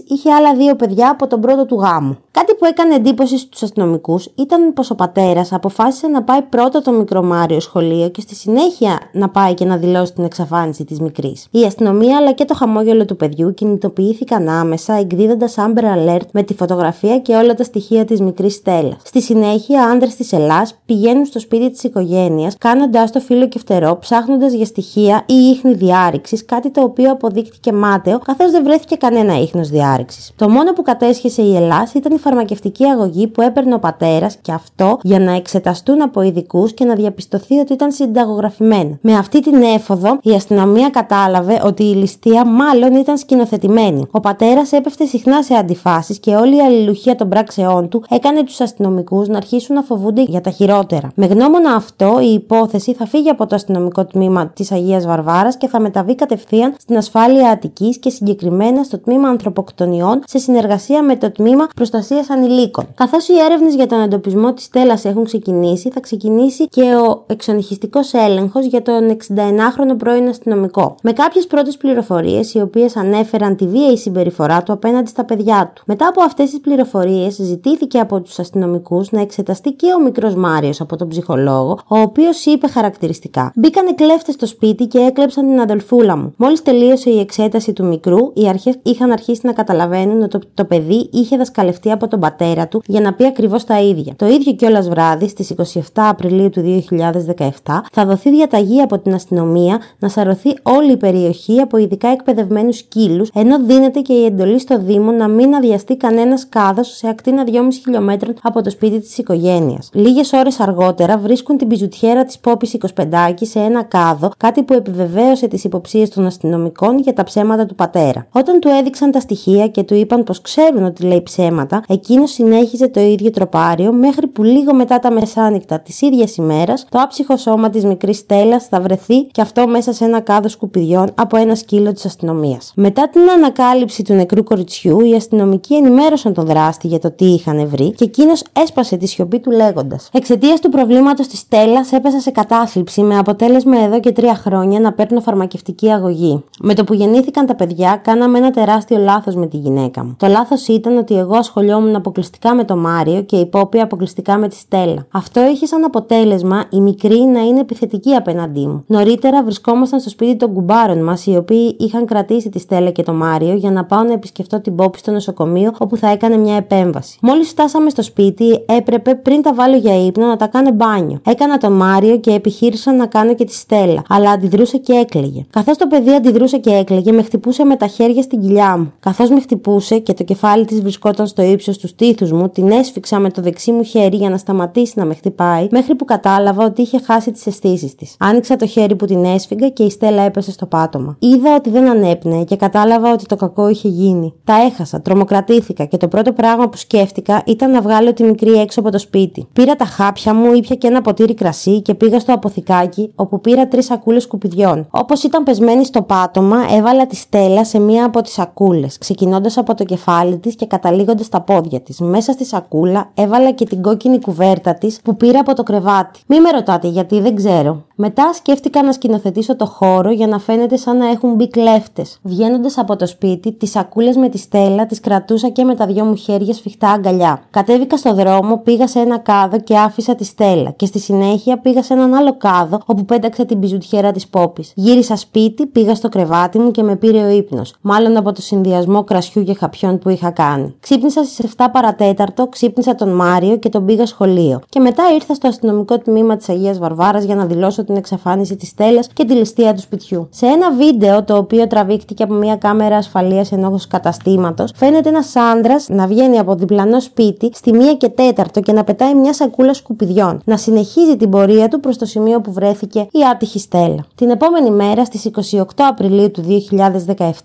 είχε 0.07 0.31
άλλα 0.31 0.55
δύο 0.55 0.75
παιδιά 0.75 1.09
από 1.09 1.27
τον 1.27 1.41
πρώτο 1.41 1.65
του 1.65 1.75
γάμο. 1.75 2.17
Κάτι 2.31 2.55
που 2.55 2.65
έκανε 2.65 2.95
εντύπωση 2.95 3.37
στους 3.37 3.63
αστυνομικούς 3.63 4.29
ήταν 4.35 4.73
πως 4.73 4.89
ο 4.89 4.95
πατέρας 4.95 5.53
αποφάσισε 5.53 6.07
να 6.07 6.23
πάει 6.23 6.41
πρώτα 6.41 6.81
το 6.81 6.91
μικρό 6.91 7.23
Μάριο 7.23 7.59
σχολείο 7.59 8.09
και 8.09 8.21
στη 8.21 8.35
συνέχεια 8.37 8.99
να 9.11 9.29
πάει 9.29 9.53
και 9.53 9.65
να 9.65 9.77
δηλώσει 9.77 10.13
την 10.13 10.23
εξαφάνιση 10.23 10.85
της 10.85 10.99
μικρής. 10.99 11.47
Η 11.51 11.63
αστυνομία 11.63 12.17
αλλά 12.17 12.31
και 12.31 12.45
το 12.45 12.53
χαμόγελο 12.53 13.05
του 13.05 13.15
παιδιού 13.15 13.53
κινητοποιήθηκαν 13.53 14.49
άμεσα 14.49 14.93
εκδίδοντας 14.93 15.55
Amber 15.57 15.83
Alert 15.83 16.25
με 16.31 16.43
τη 16.43 16.53
φωτογραφία 16.53 17.19
και 17.19 17.35
όλα 17.35 17.53
τα 17.53 17.63
στοιχεία 17.63 18.05
της 18.05 18.21
μικρής 18.21 18.53
Στέλλας. 18.53 19.01
Στη 19.03 19.21
συνέχεια, 19.21 19.83
άντρες 19.83 20.15
της 20.15 20.33
Ελλάς 20.33 20.75
πηγαίνουν 20.85 21.25
στο 21.25 21.39
σπίτι 21.39 21.71
της 21.71 21.83
οικογένειας, 21.83 22.55
κάνοντάς 22.57 23.11
το 23.11 23.19
φύλλο 23.19 23.47
και 23.47 23.59
φτερό, 23.59 23.97
ψάχνοντας 23.99 24.53
για 24.53 24.65
στοιχεία 24.65 25.23
ή 25.25 25.33
ίχνη 25.33 25.73
διάρρηξης, 25.73 26.45
κάτι 26.45 26.69
το 26.69 26.81
οποίο 26.81 27.11
αποδείχτηκε 27.11 27.73
μάταιο, 27.73 28.19
καθώς 28.19 28.51
δεν 28.51 28.63
βρέθηκε 28.63 28.95
κανένα 28.95 29.39
ίχνος 29.39 29.69
διάρρηξης. 29.69 30.31
Το 30.35 30.49
μόνο 30.49 30.73
που 30.73 30.81
κατέσχεσε 30.81 31.41
η 31.41 31.55
Ελλάς 31.55 31.93
ήταν 31.93 32.15
η 32.15 32.19
φαρμακευτική 32.19 32.85
αγωγή 32.85 33.27
που 33.27 33.41
έπαιρνε 33.41 33.73
ο 33.73 33.79
πατέρας 33.79 34.35
και 34.41 34.51
αυτό 34.51 34.99
για 35.01 35.19
να 35.19 35.31
εξεταστούν 35.31 36.01
από 36.01 36.21
ειδικούς 36.21 36.73
και 36.73 36.85
να 36.85 36.95
διαπιστωθεί 36.95 37.57
ότι 37.59 37.73
ήταν 37.73 37.91
συνταγογραφημένα. 38.27 38.97
Με 39.01 39.13
αυτή 39.13 39.41
την 39.41 39.61
έφοδο, 39.61 40.17
η 40.21 40.31
αστυνομία 40.31 40.89
κατάλαβε 40.89 41.61
ότι 41.65 41.83
η 41.83 41.93
ληστεία 41.93 42.45
μάλλον 42.45 42.95
ήταν 42.95 43.17
σκηνοθετημένη. 43.17 44.07
Ο 44.11 44.19
πατέρας 44.19 44.71
έπεφτε 44.71 45.05
συχνά 45.05 45.43
σε 45.43 45.53
αντιφάσεις 45.53 46.19
και 46.19 46.35
όλη 46.35 46.55
η 46.55 46.61
αλληλουχία 46.61 47.15
των 47.15 47.29
πράξεών 47.29 47.89
του 47.89 48.03
έκανε 48.09 48.43
τους 48.43 48.61
αστυνομικούς 48.61 49.27
να 49.27 49.37
αρχίσουν 49.37 49.75
να 49.75 49.81
φοβούνται 49.81 50.23
για 50.23 50.41
τα 50.41 50.49
χειρότερα. 50.49 51.11
Με 51.15 51.25
γνώμονα 51.25 51.73
αυτό, 51.73 52.19
η 52.21 52.33
υπόθεση 52.33 52.93
θα 52.93 53.05
φύγει 53.05 53.29
από 53.29 53.47
το 53.47 53.55
αστυνομικό 53.55 54.05
τμήμα 54.05 54.47
της 54.47 54.71
Αγίας 54.71 55.05
Βαρβάρας 55.05 55.57
και 55.57 55.67
θα 55.67 55.79
μεταβεί 55.79 56.15
κατευθείαν 56.15 56.73
στην 56.79 56.97
ασφάλεια 56.97 57.49
Αττικής 57.49 57.97
και 57.97 58.09
συγκεκριμένα 58.09 58.83
στο 58.83 58.97
τμήμα 58.99 59.29
ανθρωποκτονιών 59.29 60.21
σε 60.25 60.37
συνεργασία 60.37 61.03
με 61.03 61.15
το 61.15 61.31
τμήμα 61.31 61.67
προστασίας 61.75 62.29
ανηλίκων. 62.29 62.87
Καθώς 62.95 63.27
οι 63.27 63.33
έρευνες 63.45 63.75
για 63.75 63.87
τον 63.87 64.01
εντοπισμό 64.01 64.53
της 64.53 64.63
Στέλλας 64.63 65.05
έχουν 65.05 65.23
ξεκινήσει, 65.23 65.89
θα 65.89 65.99
ξεκινήσει 65.99 66.67
και 66.67 66.81
ο 66.81 67.23
εξονυχιστικός 67.27 68.13
έλεγχος 68.25 68.65
για 68.65 68.81
τον 68.81 69.17
61χρονο 69.27 69.97
πρώην 69.97 70.27
αστυνομικό. 70.27 70.95
Με 71.01 71.11
κάποιες 71.11 71.47
πρώτες 71.47 71.77
πληροφορίες, 71.77 72.53
οι 72.53 72.61
οποίες 72.61 72.95
ανέφεραν 72.95 73.55
τη 73.55 73.67
βίαιη 73.67 73.97
συμπεριφορά 73.97 74.63
του 74.63 74.73
απέναντι 74.73 75.09
στα 75.09 75.25
παιδιά 75.25 75.71
του. 75.75 75.83
Μετά 75.85 76.07
από 76.07 76.21
αυτές 76.21 76.49
τις 76.49 76.59
πληροφορίες, 76.59 77.33
ζητήθηκε 77.33 77.99
από 77.99 78.21
τους 78.21 78.39
αστυνομικούς 78.39 79.11
να 79.11 79.21
εξεταστεί 79.21 79.71
και 79.71 79.93
ο 79.93 80.01
μικρός 80.03 80.35
Μάριος 80.35 80.81
από 80.81 80.95
τον 80.95 81.07
ψυχολόγο, 81.07 81.79
ο 81.87 81.99
οποίος 81.99 82.45
είπε 82.45 82.67
χαρακτηριστικά: 82.67 83.51
Μπήκανε 83.55 83.93
κλέφτες 83.93 84.33
στο 84.33 84.45
σπίτι 84.45 84.85
και 84.85 84.99
έκλεψαν 84.99 85.47
την 85.47 85.59
αδελφούλα 85.59 86.17
μου. 86.17 86.33
Μόλις 86.37 86.61
τελείωσε 86.61 87.09
η 87.09 87.19
εξέταση 87.19 87.73
του 87.73 87.85
μικρού, 87.85 88.31
οι 88.33 88.47
αρχές 88.47 88.79
είχαν 88.83 89.11
αρχίσει 89.11 89.41
να 89.43 89.53
καταλαβαίνουν 89.53 90.21
ότι 90.21 90.29
το, 90.29 90.39
το 90.53 90.65
παιδί 90.65 91.09
είχε 91.11 91.37
δασκαλευτεί 91.37 91.91
από 91.91 92.07
τον 92.07 92.19
πατέρα 92.19 92.67
του 92.67 92.81
για 92.85 93.01
να 93.01 93.13
πει 93.13 93.25
ακριβώς 93.25 93.63
τα 93.63 93.81
ίδια. 93.81 94.13
Το 94.15 94.25
ίδιο 94.25 94.53
κιόλας 94.53 94.89
βράδυ, 94.89 95.27
στις 95.27 95.53
27 95.73 95.81
Απριλίου 95.95 96.49
του 96.49 96.85
2017, 96.89 97.81
θα 97.91 98.05
δοθεί 98.07 98.29
διαταγή 98.29 98.81
από 98.81 98.99
την 98.99 99.13
αστυνομία 99.13 99.79
να 99.99 100.09
σαρωθεί 100.09 100.53
όλη 100.61 100.91
η 100.91 100.97
περιοχή 100.97 101.59
από 101.59 101.77
ειδικά 101.77 102.07
εκπαιδευμένους 102.07 102.77
σκύλους, 102.77 103.29
ενώ 103.33 103.59
δίνεται 103.63 103.99
και 103.99 104.13
η 104.13 104.25
εντολή 104.25 104.59
στο 104.59 104.79
Δήμο 104.79 105.11
να 105.11 105.27
μην 105.27 105.55
αδειαστεί 105.55 105.97
κανένας 105.97 106.49
κάδος 106.49 106.87
σε 106.87 107.07
ακτίνα 107.07 107.43
2,5 107.43 107.51
χιλιόμετρων 107.83 108.35
από 108.41 108.61
το 108.61 108.69
σπίτι 108.69 108.99
της 108.99 109.17
οικογένειας. 109.17 109.89
Λίγες 109.93 110.33
ώρες 110.33 110.59
αργότερα 110.59 111.17
βρίσκουν 111.17 111.57
την 111.57 111.67
πιζουτιέρα 111.67 112.25
της 112.25 112.39
Πόπης 112.39 112.73
25 112.73 113.33
σε 113.41 113.59
ένα 113.59 113.83
κάδο, 113.83 114.31
κάτι 114.37 114.63
που 114.63 114.73
επιβεβαίωσε 114.73 115.47
τις 115.47 115.63
υποψίες 115.63 116.09
των 116.09 116.25
αστυνομικών 116.25 116.99
για 116.99 117.13
τα 117.13 117.23
ψέματα 117.23 117.65
του 117.65 117.75
πατέρα. 117.75 118.27
Όταν 118.31 118.59
του 118.59 118.67
έδειξαν 118.79 119.11
τα 119.11 119.19
στοιχεία 119.19 119.67
και 119.67 119.83
του 119.83 119.93
είπαν 119.93 120.23
πως 120.23 120.41
ξέρουν 120.41 120.85
ότι 120.85 121.03
λέει 121.03 121.21
ψέματα, 121.21 121.83
εκείνος 121.87 122.31
συνέχιζε 122.31 122.87
το 122.87 122.99
ίδιο 122.99 123.29
τροπάριο 123.29 123.93
μέχρι 123.93 124.27
που 124.27 124.43
λίγο 124.43 124.73
μετά 124.73 124.99
τα 124.99 125.11
μεσάνυχτα 125.11 125.79
της 125.79 126.01
ίδιας 126.01 126.35
ημέρας 126.35 126.85
το 126.89 126.99
άψυχο 126.99 127.37
σώμα 127.37 127.69
της 127.69 127.83
μικρή 127.97 128.13
Στέλλα 128.13 128.59
θα 128.59 128.81
βρεθεί 128.81 129.23
και 129.23 129.41
αυτό 129.41 129.67
μέσα 129.67 129.93
σε 129.93 130.05
ένα 130.05 130.19
κάδο 130.19 130.47
σκουπιδιών 130.47 131.11
από 131.15 131.37
ένα 131.37 131.55
σκύλο 131.55 131.93
της 131.93 132.05
αστυνομίας. 132.05 132.71
Μετά 132.75 133.09
την 133.09 133.21
ανακάλυψη 133.29 134.03
του 134.03 134.13
νεκρού 134.13 134.43
κοριτσιού, 134.43 134.99
οι 134.99 135.15
αστυνομικοί 135.15 135.75
ενημέρωσαν 135.75 136.33
τον 136.33 136.45
δράστη 136.45 136.87
για 136.87 136.99
το 136.99 137.11
τι 137.11 137.25
είχαν 137.25 137.67
βρει 137.67 137.91
και 137.91 138.03
εκείνος 138.03 138.43
έσπασε 138.53 138.97
τη 138.97 139.07
σιωπή 139.07 139.39
του 139.39 139.51
λέγοντας: 139.51 140.09
Εξαιτίας 140.13 140.59
του 140.59 140.69
προβλήματος 140.69 141.27
της 141.27 141.39
Στέλλας 141.39 141.91
έπεσα 141.91 142.19
σε 142.19 142.31
κατάθλιψη 142.31 143.01
με 143.01 143.17
αποτέλεσμα 143.17 143.77
εδώ 143.77 143.99
και 143.99 144.11
τρία 144.11 144.35
χρόνια 144.35 144.79
να 144.79 144.93
παίρνω 144.93 145.19
φαρμακευτική 145.19 145.91
αγωγή. 145.91 146.43
Με 146.59 146.73
το 146.73 146.83
που 146.83 146.93
γεννήθηκαν 146.93 147.45
τα 147.45 147.55
παιδιά, 147.55 147.99
κάναμε 148.03 148.37
ένα 148.37 148.51
τεράστιο 148.51 148.97
λάθος 148.97 149.35
με 149.35 149.47
τη 149.47 149.57
γυναίκα 149.57 150.03
μου. 150.03 150.15
Το 150.19 150.27
λάθος 150.27 150.67
ήταν 150.67 150.97
ότι 150.97 151.17
εγώ 151.17 151.35
ασχολιόμουν 151.35 151.95
αποκλειστικά 151.95 152.55
με 152.55 152.63
το 152.63 152.75
Μάριο 152.75 153.21
και 153.21 153.35
η 153.35 153.45
Πόπη 153.45 153.79
αποκλειστικά 153.79 154.37
με 154.37 154.47
τη 154.47 154.55
Στέλλα. 154.55 155.05
Αυτό 155.11 155.41
είχε 155.47 155.65
σαν 155.65 155.83
αποτέλεσμα 155.83 156.65
η 156.69 156.79
μικρή 156.79 157.19
να 157.19 157.39
είναι 157.39 157.59
επιθετική 157.59 157.85
απέναντί 158.17 158.67
μου. 158.67 158.83
Νωρίτερα 158.87 159.43
βρισκόμασταν 159.43 159.99
στο 159.99 160.09
σπίτι 160.09 160.35
των 160.35 160.53
κουμπάρων 160.53 161.03
μας, 161.03 161.25
οι 161.25 161.35
οποίοι 161.35 161.75
είχαν 161.79 162.05
κρατήσει 162.05 162.49
τη 162.49 162.59
Στέλλα 162.59 162.89
και 162.89 163.03
το 163.03 163.13
Μάριο 163.13 163.53
για 163.53 163.71
να 163.71 163.85
πάω 163.85 164.03
να 164.03 164.13
επισκεφτώ 164.13 164.61
την 164.61 164.75
Πόπη 164.75 164.97
στο 164.97 165.11
νοσοκομείο 165.11 165.71
όπου 165.77 165.97
θα 165.97 166.09
έκανε 166.09 166.37
μια 166.37 166.55
επέμβαση. 166.55 167.17
Μόλις 167.21 167.49
φτάσαμε 167.49 167.89
στο 167.89 168.01
σπίτι, 168.01 168.63
έπρεπε 168.65 169.15
πριν 169.15 169.41
τα 169.41 169.53
βάλω 169.53 169.75
για 169.75 170.05
ύπνο 170.05 170.27
να 170.27 170.35
τα 170.35 170.47
κάνω 170.47 170.71
μπάνιο. 170.71 171.19
Έκανα 171.25 171.57
το 171.57 171.69
Μάριο 171.69 172.17
και 172.17 172.31
επιχείρησα 172.31 172.93
να 172.93 173.05
κάνω 173.05 173.35
και 173.35 173.43
τη 173.45 173.53
Στέλλα, 173.53 174.03
αλλά 174.09 174.29
αντιδρούσε 174.29 174.77
και 174.77 174.93
έκλαιγε. 174.93 175.45
Καθώς 175.49 175.77
το 175.77 175.87
παιδί 175.87 176.11
αντιδρούσε 176.11 176.57
και 176.57 176.69
έκλαιγε, 176.69 177.11
με 177.11 177.21
χτυπούσε 177.21 177.63
με 177.63 177.75
τα 177.75 177.87
χέρια 177.87 178.21
στην 178.21 178.41
κοιλιά 178.41 178.77
μου. 178.77 178.93
Καθώς 178.99 179.29
με 179.29 179.39
χτυπούσε 179.39 179.99
και 179.99 180.13
το 180.13 180.23
κεφάλι 180.23 180.65
της 180.65 180.81
βρισκόταν 180.81 181.27
στο 181.27 181.41
ύψος 181.41 181.77
τους 181.77 181.89
στήθους 181.89 182.31
μου, 182.31 182.49
την 182.49 182.71
έσφιξα 182.71 183.19
με 183.19 183.29
το 183.29 183.41
δεξί 183.41 183.71
μου 183.71 183.83
χέρι 183.83 184.15
για 184.15 184.29
να 184.29 184.37
σταματήσει 184.37 184.93
να 184.95 185.05
με 185.05 185.13
χτυπάει, 185.13 185.67
μέχρι 185.71 185.95
που 185.95 186.05
κατάλαβα 186.05 186.65
ότι 186.65 186.81
είχε 186.81 186.99
χάσει 187.05 187.31
τις 187.31 187.47
αισθήσεις 187.47 187.76
τη. 187.85 188.07
Άνοιξα 188.19 188.55
το 188.55 188.65
χέρι 188.65 188.95
που 188.95 189.05
την 189.05 189.25
έσφυγα 189.25 189.69
και 189.69 189.83
η 189.83 189.89
Στέλλα 189.89 190.21
έπεσε 190.21 190.51
στο 190.51 190.65
πάτωμα. 190.65 191.15
Είδα 191.19 191.55
ότι 191.55 191.69
δεν 191.69 191.89
ανέπνεε 191.89 192.43
και 192.43 192.55
κατάλαβα 192.55 193.11
ότι 193.11 193.25
το 193.25 193.35
κακό 193.35 193.69
είχε 193.69 193.87
γίνει. 193.87 194.33
Τα 194.43 194.53
έχασα, 194.53 195.01
τρομοκρατήθηκα 195.01 195.85
και 195.85 195.97
το 195.97 196.07
πρώτο 196.07 196.31
πράγμα 196.31 196.69
που 196.69 196.77
σκέφτηκα 196.77 197.43
ήταν 197.45 197.71
να 197.71 197.81
βγάλω 197.81 198.13
τη 198.13 198.23
μικρή 198.23 198.51
έξω 198.51 198.79
από 198.79 198.91
το 198.91 198.99
σπίτι. 198.99 199.47
Πήρα 199.53 199.75
τα 199.75 199.85
χάπια 199.85 200.33
μου, 200.33 200.53
ήπια 200.53 200.75
και 200.75 200.87
ένα 200.87 201.01
ποτήρι 201.01 201.33
κρασί 201.33 201.81
και 201.81 201.93
πήγα 201.93 202.19
στο 202.19 202.33
αποθηκάκι 202.33 203.11
όπου 203.15 203.41
πήρα 203.41 203.67
τρεις 203.67 203.85
σακούλες 203.85 204.23
σκουπιδιών. 204.23 204.87
Όπως 204.89 205.23
ήταν 205.23 205.43
πεσμένη 205.43 205.85
στο 205.85 206.01
πάτωμα, 206.01 206.57
έβαλα 206.77 207.05
τη 207.07 207.15
Στέλλα 207.15 207.65
σε 207.65 207.79
μία 207.79 208.05
από 208.05 208.21
τις 208.21 208.33
σακούλες, 208.33 208.97
ξεκινώντας 208.97 209.57
από 209.57 209.75
το 209.75 209.83
κεφάλι 209.83 210.37
της 210.37 210.55
και 210.55 210.65
καταλήγοντας 210.65 211.29
τα 211.29 211.41
πόδια 211.41 211.81
της. 211.81 211.99
Μέσα 211.99 212.31
στη 212.31 212.45
σακούλα 212.45 213.11
έβαλα 213.13 213.51
και 213.51 213.65
την 213.65 213.81
κόκκινη 213.81 214.19
κουβέρτα 214.19 214.73
της 214.73 214.99
που 215.03 215.15
πήρα 215.17 215.39
από 215.39 215.53
το 215.53 215.63
κρεβάτι. 215.63 216.19
Μη 216.27 216.41
με 216.41 216.49
ρωτάτε 216.49 216.87
γιατί 216.87 217.21
δεν 217.21 217.35
ξέρω. 217.35 217.66
Μετά 217.95 218.33
σκέφτηκα 218.33 218.83
να 218.83 218.91
σκηνοθετήσω 218.91 219.55
το 219.55 219.65
χώρο 219.65 220.11
για 220.11 220.27
να 220.27 220.39
φαίνεται 220.39 220.77
σαν 220.77 220.97
να 220.97 221.09
έχουν 221.09 221.33
μπει 221.33 221.49
κλέφτες. 221.49 222.19
Βγαίνοντας 222.21 222.77
από 222.77 222.95
το 222.95 223.07
σπίτι, 223.07 223.51
τις 223.51 223.71
σακούλες 223.71 224.15
με 224.15 224.29
τη 224.29 224.37
στέλα 224.37 224.85
τις 224.85 224.99
κρατούσα 224.99 225.49
και 225.49 225.63
με 225.63 225.75
τα 225.75 225.85
δυο 225.85 226.05
μου 226.05 226.15
χέρια 226.15 226.53
σφιχτά 226.53 226.89
αγκαλιά. 226.89 227.41
Κατέβηκα 227.49 227.97
στο 227.97 228.13
δρόμο, 228.13 228.57
πήγα 228.57 228.87
σε 228.87 228.99
ένα 228.99 229.17
κάδο 229.17 229.59
και 229.59 229.77
άφησα 229.77 230.15
τη 230.15 230.23
στέλα. 230.23 230.71
Και 230.71 230.85
στη 230.85 230.99
συνέχεια 230.99 231.57
πήγα 231.57 231.83
σε 231.83 231.93
έναν 231.93 232.13
άλλο 232.13 232.37
κάδο 232.37 232.79
όπου 232.85 233.05
πέταξα 233.05 233.45
την 233.45 233.59
πιζουτιέρα 233.59 234.11
της 234.11 234.27
πόπης. 234.27 234.71
Γύρισα 234.75 235.15
σπίτι, 235.15 235.65
πήγα 235.65 235.95
στο 235.95 236.09
κρεβάτι 236.09 236.59
μου 236.59 236.71
και 236.71 236.83
με 236.83 236.95
πήρε 236.95 237.23
ο 237.23 237.29
ύπνος. 237.29 237.75
Μάλλον 237.81 238.17
από 238.17 238.31
το 238.31 238.41
συνδυασμό 238.41 239.03
κρασιού 239.03 239.43
και 239.43 239.53
χαπιών 239.53 239.99
που 239.99 240.09
είχα 240.09 240.29
κάνει. 240.29 240.75
Ξύπνησα 240.79 241.23
στις 241.23 241.55
7 241.57 241.65
παρατέταρτο 241.71 242.47
ξύπνησα 242.47 242.95
τον 242.95 243.09
Μάριο 243.09 243.57
και 243.57 243.69
τον 243.69 243.85
πήγα 243.85 244.05
σχολείο. 244.05 244.61
Και 244.69 244.79
μετά 244.79 245.03
ήρθα 245.13 245.33
στο 245.33 245.47
αστυνομικό 245.47 245.97
τμήμα 245.97 246.37
της 246.37 246.49
Αγίας 246.49 246.77
Βαρβάρας 246.77 247.23
για 247.23 247.35
να 247.35 247.45
δηλώσω 247.47 247.83
την 247.83 247.95
εξαφάνιση 247.95 248.55
της 248.55 248.67
Στέλλας 248.67 249.07
και 249.13 249.25
τη 249.25 249.33
ληστεία 249.33 249.73
του 249.73 249.81
σπιτιού. 249.81 250.27
Σε 250.31 250.45
ένα 250.45 250.71
βίντεο 250.71 251.23
το 251.23 251.37
οποίο 251.37 251.67
τραβήχτηκε 251.67 252.23
από 252.23 252.33
μια 252.33 252.55
κάμερα 252.55 252.97
ασφαλείας 252.97 253.51
ενός 253.51 253.87
καταστήματος, 253.87 254.71
φαίνεται 254.75 255.09
ένας 255.09 255.35
άντρας 255.35 255.87
να 255.89 256.07
βγαίνει 256.07 256.39
από 256.39 256.55
διπλανό 256.55 256.99
σπίτι 256.99 257.49
στη 257.53 257.71
1 257.73 257.97
και 257.97 258.09
4 258.09 258.61
και 258.63 258.71
να 258.71 258.83
πετάει 258.83 259.15
μια 259.15 259.33
σακούλα 259.33 259.73
σκουπιδιών. 259.73 260.41
Να 260.45 260.57
συνεχίζει 260.57 261.17
την 261.17 261.29
πορεία 261.29 261.67
του 261.67 261.79
προς 261.79 261.97
το 261.97 262.05
σημείο 262.05 262.41
που 262.41 262.51
βρέθηκε 262.51 262.99
η 262.99 263.19
άτυχη 263.31 263.59
Στέλλα. 263.59 264.05
Την 264.15 264.29
επόμενη 264.29 264.71
μέρα, 264.71 265.05
στις 265.05 265.25
28 265.51 265.63
Απριλίου 265.77 266.31
του 266.31 266.43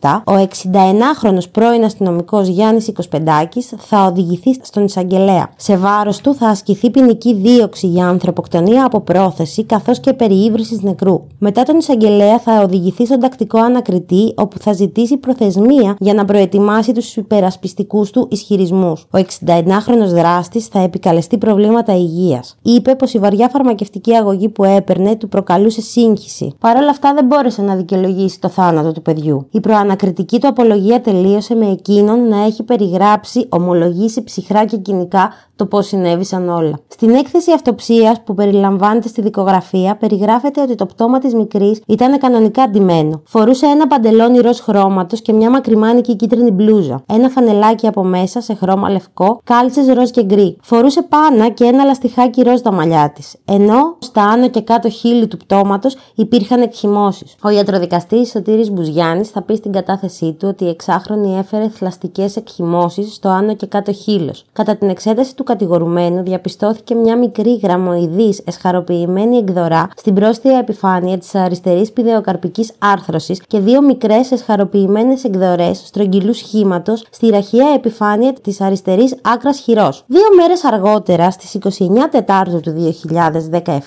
2017, 0.01 0.23
ο 0.27 0.33
61χρονο 0.33 1.39
πρώην 1.53 1.85
αστυνομικός 1.85 2.49
Γιάννης 2.49 2.89
Οικοσπεντάκης 2.89 3.73
θα 3.79 4.05
οδηγηθεί 4.05 4.55
στον 4.63 4.85
εισαγγελέα. 4.85 5.51
Σε 5.57 5.77
βάρος 5.77 6.21
του 6.21 6.35
θα 6.35 6.47
ασκηθεί 6.49 6.91
ποινική 6.91 7.35
δίωξη 7.35 7.87
για 7.87 8.07
ανθρωποκτονία 8.07 8.85
από 8.85 9.01
πρόθεση 9.01 9.65
καθώς 9.65 9.92
και 10.01 10.13
περιήβρηση 10.13 10.81
νεκρού. 10.83 11.27
Μετά 11.39 11.63
τον 11.63 11.77
εισαγγελέα 11.79 12.39
θα 12.39 12.63
οδηγηθεί 12.63 13.07
στον 13.07 13.21
τακτικό 13.21 13.59
ανακριτή, 13.59 14.33
όπου 14.37 14.59
θα 14.59 14.73
ζητήσει 14.73 15.17
προθεσμία 15.17 15.97
για 15.99 16.15
να 16.15 16.25
προετοιμάσει 16.25 16.93
τους 16.93 17.17
υπερασπιστικούς 17.17 18.11
του 18.11 18.29
ισχυρισμούς. 18.31 19.07
Ο 19.11 19.19
61χρονο 19.19 20.07
δράστης 20.07 20.67
θα 20.67 20.81
επικαλεστεί 20.81 21.39
προβλήματα 21.39 21.97
υγείας. 21.97 22.57
Είπε 22.63 22.95
πως 22.95 23.15
η 23.15 23.19
βαριά 23.19 23.49
φαρμακευτική 23.49 24.15
αγωγή 24.15 24.49
που 24.49 24.65
έπαιρνε 24.65 25.17
του 25.17 25.29
προκαλούσε 25.29 25.81
σύγχυση. 25.81 26.55
Παρ' 26.59 26.77
όλα 26.77 26.91
αυτά 26.91 27.15
δεν 27.15 27.25
μπόρεσε 27.25 27.63
να 27.63 27.77
δικαιολογήσει 27.77 28.41
το 28.41 28.49
θάνατο 28.49 28.93
του 28.93 29.03
παιδιού. 29.03 29.47
Η 29.51 29.61
προανακριτική 29.61 30.41
του 30.41 30.49
απολογία 30.49 31.01
τελείωσε 31.01 31.55
με 31.55 31.71
εκείνον 31.71 32.29
να 32.29 32.45
έχει 32.45 32.63
περιγράψει, 32.63 33.47
ομολογήσει 33.49 34.25
ψυχρά 34.25 34.65
και 34.65 34.77
κοινικά 34.77 35.33
το 35.57 35.67
πώς 35.69 35.87
συνέβησαν 35.87 36.49
όλα. 36.49 36.79
Στην 36.89 37.11
έκθεση 37.11 37.53
αυτοψίας 37.53 38.23
που 38.25 38.35
περιλαμβάνεται 38.35 39.09
στη 39.09 39.23
δικογραφία 39.23 39.82
περιγράφεται 40.01 40.61
ότι 40.61 40.75
το 40.75 40.87
πτώμα 40.87 41.19
της 41.19 41.35
μικρής 41.35 41.83
ήταν 41.87 42.19
κανονικά 42.19 42.69
ντυμένο. 42.69 43.23
Φορούσε 43.27 43.67
ένα 43.67 43.87
παντελόνι 43.87 44.39
ροζ 44.39 44.59
χρώματος 44.59 45.23
και 45.23 45.33
μια 45.33 45.51
μακριμάνικη 45.51 46.17
κίτρινη 46.17 46.51
μπλούζα. 46.51 47.03
Ένα 47.07 47.29
φανελάκι 47.29 47.87
από 47.87 48.03
μέσα 48.05 48.41
σε 48.41 48.55
χρώμα 48.55 48.91
λευκό, 48.91 49.41
κάλτσες 49.45 49.87
ροζ 49.87 50.11
και 50.11 50.25
γκρι. 50.25 50.57
Φορούσε 50.63 51.03
πάνα 51.03 51.49
και 51.49 51.65
ένα 51.65 51.85
λαστιχάκι 51.85 52.43
ροζ 52.43 52.61
τα 52.61 52.73
μαλλιά 52.73 53.13
της. 53.15 53.37
Ενώ 53.45 53.97
στα 53.99 54.23
άνω 54.23 54.49
και 54.49 54.61
κάτω 54.61 54.89
χείλη 54.89 55.27
του 55.27 55.37
πτώματος 55.37 55.97
υπήρχαν 56.15 56.63
εκχυμώσεις. 56.63 57.35
Ο 57.43 57.49
ιατροδικαστής 57.49 58.31
Σωτήρης 58.31 58.71
Μπουζιάννης 58.71 59.29
θα 59.29 59.43
πει 59.43 59.55
στην 59.55 59.73
κατάθεσή 59.73 60.33
του 60.33 60.49
ότι 60.49 60.65
η 60.65 60.69
εξάχρονη 60.69 61.39
έφερε 61.39 61.69
θλαστικές 61.69 62.37
εκχυμώσεις 62.37 63.15
στο 63.15 63.29
άνω 63.29 63.55
και 63.55 63.67
κάτω 63.67 63.93
χείλος. 63.93 64.45
Κατά 64.53 64.77
την 64.77 64.89
εξέταση 64.89 65.37
του 65.37 65.45
κατηγορουμένου 65.45 66.23
διαπιστώθηκε 66.23 66.95
μια 66.95 67.17
μικρή 67.19 67.61
γραμμοειδής 67.63 68.43
εσχαροποιημένη 68.45 69.37
εκδορά 69.37 69.72
στην 69.97 70.15
πρόστια 70.15 70.59
επιφάνεια 70.59 71.19
της 71.19 71.35
αριστερής 71.35 71.93
πιδεοκαρπικής 71.93 72.73
άρθρωσης 72.79 73.41
και 73.47 73.59
δύο 73.59 73.83
μικρές 73.83 74.31
εσχαροποιημένες 74.33 75.25
εκδορές 75.25 75.83
στρογγυλού 75.85 76.35
σχήματος 76.35 77.07
στη 77.11 77.29
ραχαία 77.29 77.75
επιφάνεια 77.75 78.33
της 78.33 78.61
αριστερής 78.61 79.15
άκρας 79.23 79.59
χειρός. 79.59 80.05
Δύο 80.07 80.27
μέρες 80.37 80.65
αργότερα, 80.65 81.31
στις 81.31 81.55
29 81.55 82.09
Τετάρτου 82.11 82.61
του 82.61 82.73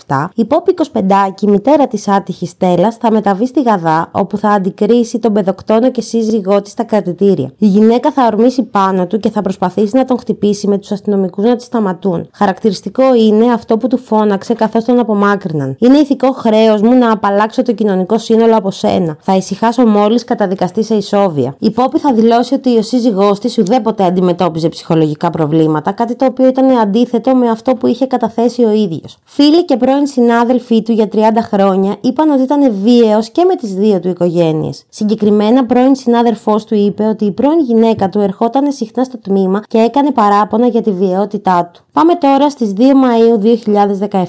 2017, 0.08 0.30
η 0.36 0.46
Πόπη 0.46 0.72
25 0.72 1.48
μητέρα 1.48 1.88
της 1.88 2.08
άτυχης 2.08 2.50
Στέλλας, 2.50 2.96
θα 2.96 3.12
μεταβεί 3.12 3.48
στη 3.48 3.62
Γαδά, 3.62 4.10
όπου 4.12 4.38
θα 4.38 4.50
αντικρίσει 4.50 5.20
τον 5.20 5.34
παιδοκτόνο 5.34 5.92
και 5.92 6.02
σύζυγό 6.02 6.62
της 6.62 6.72
στα 6.72 6.84
κρατητήρια. 6.84 7.52
Η 7.58 7.68
γυναίκα 7.68 8.12
θα 8.12 8.26
ορμήσει 8.26 8.64
πάνω 8.64 9.08
του 9.08 9.20
και 9.20 9.30
θα 9.30 9.42
προσπαθήσει 9.42 9.96
να 9.96 10.06
τον 10.06 10.20
χτυπήσει 10.20 10.68
με 10.68 10.78
τους 10.78 10.92
αστυνομικούς 10.92 11.44
να 11.46 11.56
τη 11.56 11.64
σταματούν. 11.64 12.30
Χαρακτηριστικό 12.34 13.16
είναι 13.16 13.52
αυτό 13.54 13.78
που 13.78 13.88
του 13.88 13.98
φώναξε 13.98 14.54
καθώς 14.54 14.84
τον 14.84 15.00
απομάκρυναν. 15.00 15.75
Είναι 15.80 15.98
ηθικό 15.98 16.32
χρέος 16.32 16.82
μου 16.82 16.94
να 16.98 17.12
απαλλάξω 17.12 17.62
το 17.62 17.74
κοινωνικό 17.74 18.18
σύνολο 18.18 18.56
από 18.56 18.72
σένα. 18.72 19.18
Θα 19.22 19.36
ησυχάσω 19.36 19.86
μόλις 19.86 20.24
καταδικαστεί 20.24 20.84
σε 20.84 20.96
ισόβια. 20.96 21.56
Η 21.60 21.72
Πόπη 21.72 22.00
θα 22.00 22.14
δηλώσει 22.14 22.54
ότι 22.54 22.78
ο 22.78 22.82
σύζυγός 22.82 23.40
της 23.40 23.58
ουδέποτε 23.58 24.04
αντιμετώπιζε 24.04 24.70
ψυχολογικά 24.70 25.30
προβλήματα, 25.30 25.92
κάτι 25.92 26.16
το 26.16 26.26
οποίο 26.26 26.48
ήταν 26.48 26.78
αντίθετο 26.78 27.36
με 27.36 27.50
αυτό 27.50 27.76
που 27.76 27.88
είχε 27.88 28.06
καταθέσει 28.06 28.64
ο 28.64 28.72
ίδιος. 28.72 29.18
Φίλοι 29.24 29.66
και 29.66 29.78
πρώην 29.78 30.08
συνάδελφοί 30.08 30.82
του 30.82 30.92
για 30.92 31.08
30 31.14 31.20
χρόνια 31.42 31.96
είπαν 32.02 32.30
ότι 32.30 32.42
ήταν 32.42 32.74
βίαιος 32.84 33.30
και 33.30 33.44
με 33.44 33.56
τις 33.56 33.74
δύο 33.74 34.00
του 34.00 34.08
οικογένειες. 34.08 34.84
Συγκεκριμένα, 34.90 35.66
πρώην 35.66 35.96
συνάδελφός 35.96 36.64
του 36.64 36.76
είπε 36.76 37.04
ότι 37.04 37.26
η 37.26 37.32
πρώην 37.32 37.60
γυναίκα 37.60 38.10
του 38.10 38.20
ερχόταν 38.20 38.72
συχνά 38.72 39.04
στο 39.04 39.18
τμήμα 39.18 39.62
και 39.68 39.78
έκανε 39.78 40.12
παράπονα 40.12 40.68
για 40.68 40.82
τη 40.82 40.92
βιαιότητά 40.92 41.70
του. 41.74 41.84
Πάμε 41.94 42.16
τώρα 42.16 42.50
στις 42.50 42.74
2 42.78 42.82
Μαου 42.96 43.42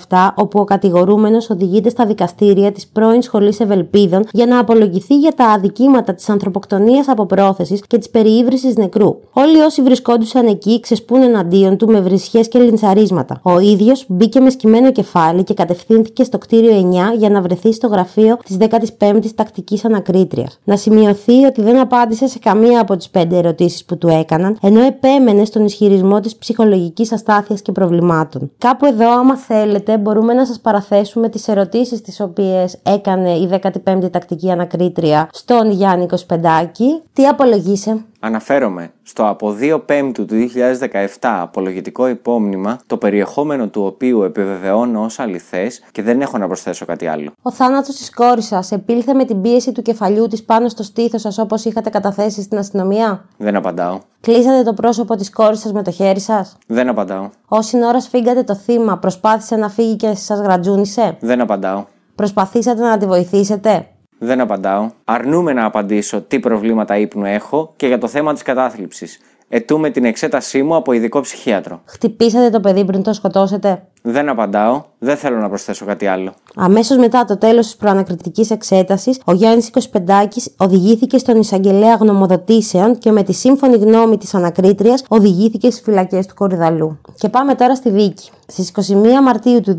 2017, 0.09 0.33
όπου 0.35 0.61
ο 0.61 0.65
κατηγορούμενος 0.65 1.36
οδηγείται 1.51 1.89
στα 1.89 2.07
δικαστήρια 2.07 2.73
της 2.73 2.87
πρώην 2.87 3.23
Σχολής 3.23 3.61
Ευελπίδων 3.61 4.25
για 4.33 4.47
να 4.47 4.59
απολογηθεί 4.59 5.19
για 5.19 5.33
τα 5.33 5.45
αδικήματα 5.45 6.15
της 6.15 6.29
ανθρωποκτονίας 6.29 7.09
από 7.09 7.27
πρόθεσης 7.27 7.81
και 7.87 7.99
της 7.99 8.11
περιήβρηση 8.11 8.73
νεκρού. 8.77 9.17
Όλοι 9.33 9.61
όσοι 9.61 9.83
βρισκόντουσαν 9.83 10.47
εκεί 10.47 10.81
ξεσπούν 10.81 11.23
εναντίον 11.23 11.77
του 11.77 11.87
με 11.87 12.01
βρισχές 12.01 12.49
και 12.49 12.59
λιντσαρίσματα. 12.59 13.41
Ο 13.43 13.59
ίδιος 13.59 14.05
μπήκε 14.09 14.41
με 14.41 14.51
σκυμμένο 14.51 14.93
κεφάλι 14.93 15.45
και 15.45 15.55
κατευθύνθηκε 15.55 16.25
στο 16.25 16.39
κτίριο 16.39 16.91
9 17.15 17.17
για 17.19 17.31
να 17.31 17.41
βρεθεί 17.41 17.73
στο 17.73 17.87
γραφείο 17.87 18.37
της 18.45 18.57
15η 18.61 19.27
τακτικής 19.35 19.85
ανακρίτριας. 19.85 20.59
Να 20.65 20.77
σημειωθεί 20.77 21.45
ότι 21.45 21.63
δεν 21.63 21.79
απάντησε 21.79 22.27
σε 22.27 22.39
καμία 22.39 22.81
από 22.81 22.97
τις 22.97 23.09
πέντε 23.09 23.37
ερωτήσεις 23.37 23.85
που 23.85 23.99
του 23.99 24.09
έκαναν, 24.09 24.59
ενώ 24.63 24.81
επέμενε 24.81 25.45
στον 25.45 25.65
ισχυρισμό 25.65 26.21
της 26.21 26.37
ψυχολογικής 26.37 27.13
αστάθειας 27.13 27.63
και 27.63 27.73
προβλημάτων. 27.73 28.51
Κάπου 28.59 28.87
εδώ, 28.87 29.11
άμα 29.11 29.37
θέλετε, 29.37 29.99
μπορούμε 29.99 30.33
να 30.33 30.47
σας 30.47 30.61
παραθέσουμε 30.61 31.26
τις 31.29 31.49
ερωτήσεις 31.49 32.01
τις 32.01 32.21
οποίες 32.21 32.79
έκανε 32.83 33.31
η 33.31 33.61
15η 33.85 34.11
τακτική 34.11 34.51
ανακρίτρια 34.51 35.29
στον 35.33 35.71
Γιάννη 35.71 36.07
Κοσπεντάκη. 36.07 37.03
Τι 37.13 37.27
απολογείσαι. 37.27 38.05
Αναφέρομαι 38.21 38.93
στο 39.03 39.29
από 39.29 39.57
2 39.61 39.81
Πέμπτου 39.87 40.25
του 40.25 40.35
2017 40.55 41.07
απολογητικό 41.21 42.09
υπόμνημα, 42.09 42.79
το 42.87 42.97
περιεχόμενο 42.97 43.69
του 43.69 43.85
οποίου 43.85 44.23
επιβεβαιώνω 44.23 45.05
ως 45.05 45.19
αληθές 45.19 45.83
και 45.93 46.03
δεν 46.03 46.21
έχω 46.21 46.39
να 46.39 46.47
προσθέσω 46.47 46.85
κάτι 46.85 47.07
άλλο. 47.07 47.31
Ο 47.43 47.53
θάνατος 47.53 47.95
της 47.97 48.15
κόρης 48.15 48.47
σας 48.47 48.73
επήλθε 48.73 49.15
με 49.15 49.25
την 49.25 49.41
πίεση 49.41 49.73
του 49.73 49.83
κεφαλιού 49.83 50.27
της 50.27 50.45
πάνω 50.45 50.69
στο 50.69 50.83
στήθος 50.83 51.21
σας 51.21 51.39
όπως 51.39 51.65
είχατε 51.65 51.91
καταθέσει 51.91 52.43
στην 52.43 52.59
αστυνομία; 52.59 53.25
Δεν 53.37 53.57
απαντάω. 53.57 53.99
Κλείσατε 54.21 54.63
το 54.63 54.75
πρόσωπο 54.75 55.17
της 55.17 55.31
κόρης 55.31 55.61
σας 55.61 55.73
με 55.73 55.83
το 55.83 55.91
χέρι 55.91 56.21
σας; 56.21 56.57
Δεν 56.67 56.89
απαντάω. 56.89 57.31
Όση 57.49 57.85
ώρας 57.85 58.03
σφίγγατε 58.05 58.43
το 58.43 58.55
θύμα, 58.55 58.99
προσπάθησε 58.99 59.57
να 59.57 59.69
φύγει 59.69 59.97
και 59.97 60.15
σας 60.15 60.41
γρατζούνισε; 60.41 61.17
Δεν 61.21 61.41
απαντάω. 61.41 61.85
Προσπαθήσατε 62.15 62.83
να 62.83 62.99
τη 62.99 63.07
βοηθήσετε; 63.07 63.87
Δεν 64.19 64.41
απαντάω. 64.41 64.91
Αρνούμε 65.05 65.53
να 65.53 65.65
απαντήσω 65.65 66.21
τι 66.21 66.41
προβλήματα 66.41 66.97
ύπνου 66.97 67.25
έχω 67.25 67.73
και 67.77 67.87
για 67.87 67.99
το 67.99 68.09
θέμα 68.09 68.33
της 68.33 68.43
κατάθλιψης. 68.43 69.19
Ετούμε 69.49 69.91
την 69.91 70.05
εξέτασή 70.05 70.63
μου 70.63 70.77
από 70.77 70.93
ειδικό 70.93 71.21
ψυχίατρο. 71.21 71.81
Χτυπήσατε 71.85 72.51
το 72.51 72.61
παιδί 72.61 72.85
πριν 72.85 73.03
το 73.03 73.13
σκοτώσετε; 73.13 73.83
Δεν 74.09 74.29
απαντάω. 74.29 74.83
Δεν 74.99 75.17
θέλω 75.17 75.37
να 75.37 75.49
προσθέσω 75.49 75.85
κάτι 75.85 76.07
άλλο. 76.07 76.33
Αμέσως 76.55 76.97
μετά 76.97 77.25
το 77.25 77.39
τέλος 77.39 77.67
της 77.67 77.77
προανακριτικής 77.77 78.51
εξέτασης, 78.51 79.21
ο 79.25 79.33
Γιάννης 79.33 79.71
Κοσπεντάκη 79.71 80.43
οδηγήθηκε 80.57 81.19
στον 81.19 81.41
εισαγγελέα 81.41 81.95
γνωμοδοτήσεων 81.95 82.99
και 82.99 83.11
με 83.11 83.23
τη 83.23 83.33
σύμφωνη 83.33 83.77
γνώμη 83.77 84.19
της 84.19 84.35
ανακρίτριας 84.35 85.05
οδηγήθηκε 85.09 85.71
στις 85.71 85.83
φυλακές 85.83 86.27
του 86.27 86.35
Κορυδαλού. 86.35 86.99
Και 87.19 87.29
πάμε 87.29 87.55
τώρα 87.55 87.75
στη 87.75 87.91
δίκη. 87.91 88.31
Στις 88.49 88.71
21 88.71 88.93
Μαρτίου 89.23 89.61
του 89.61 89.77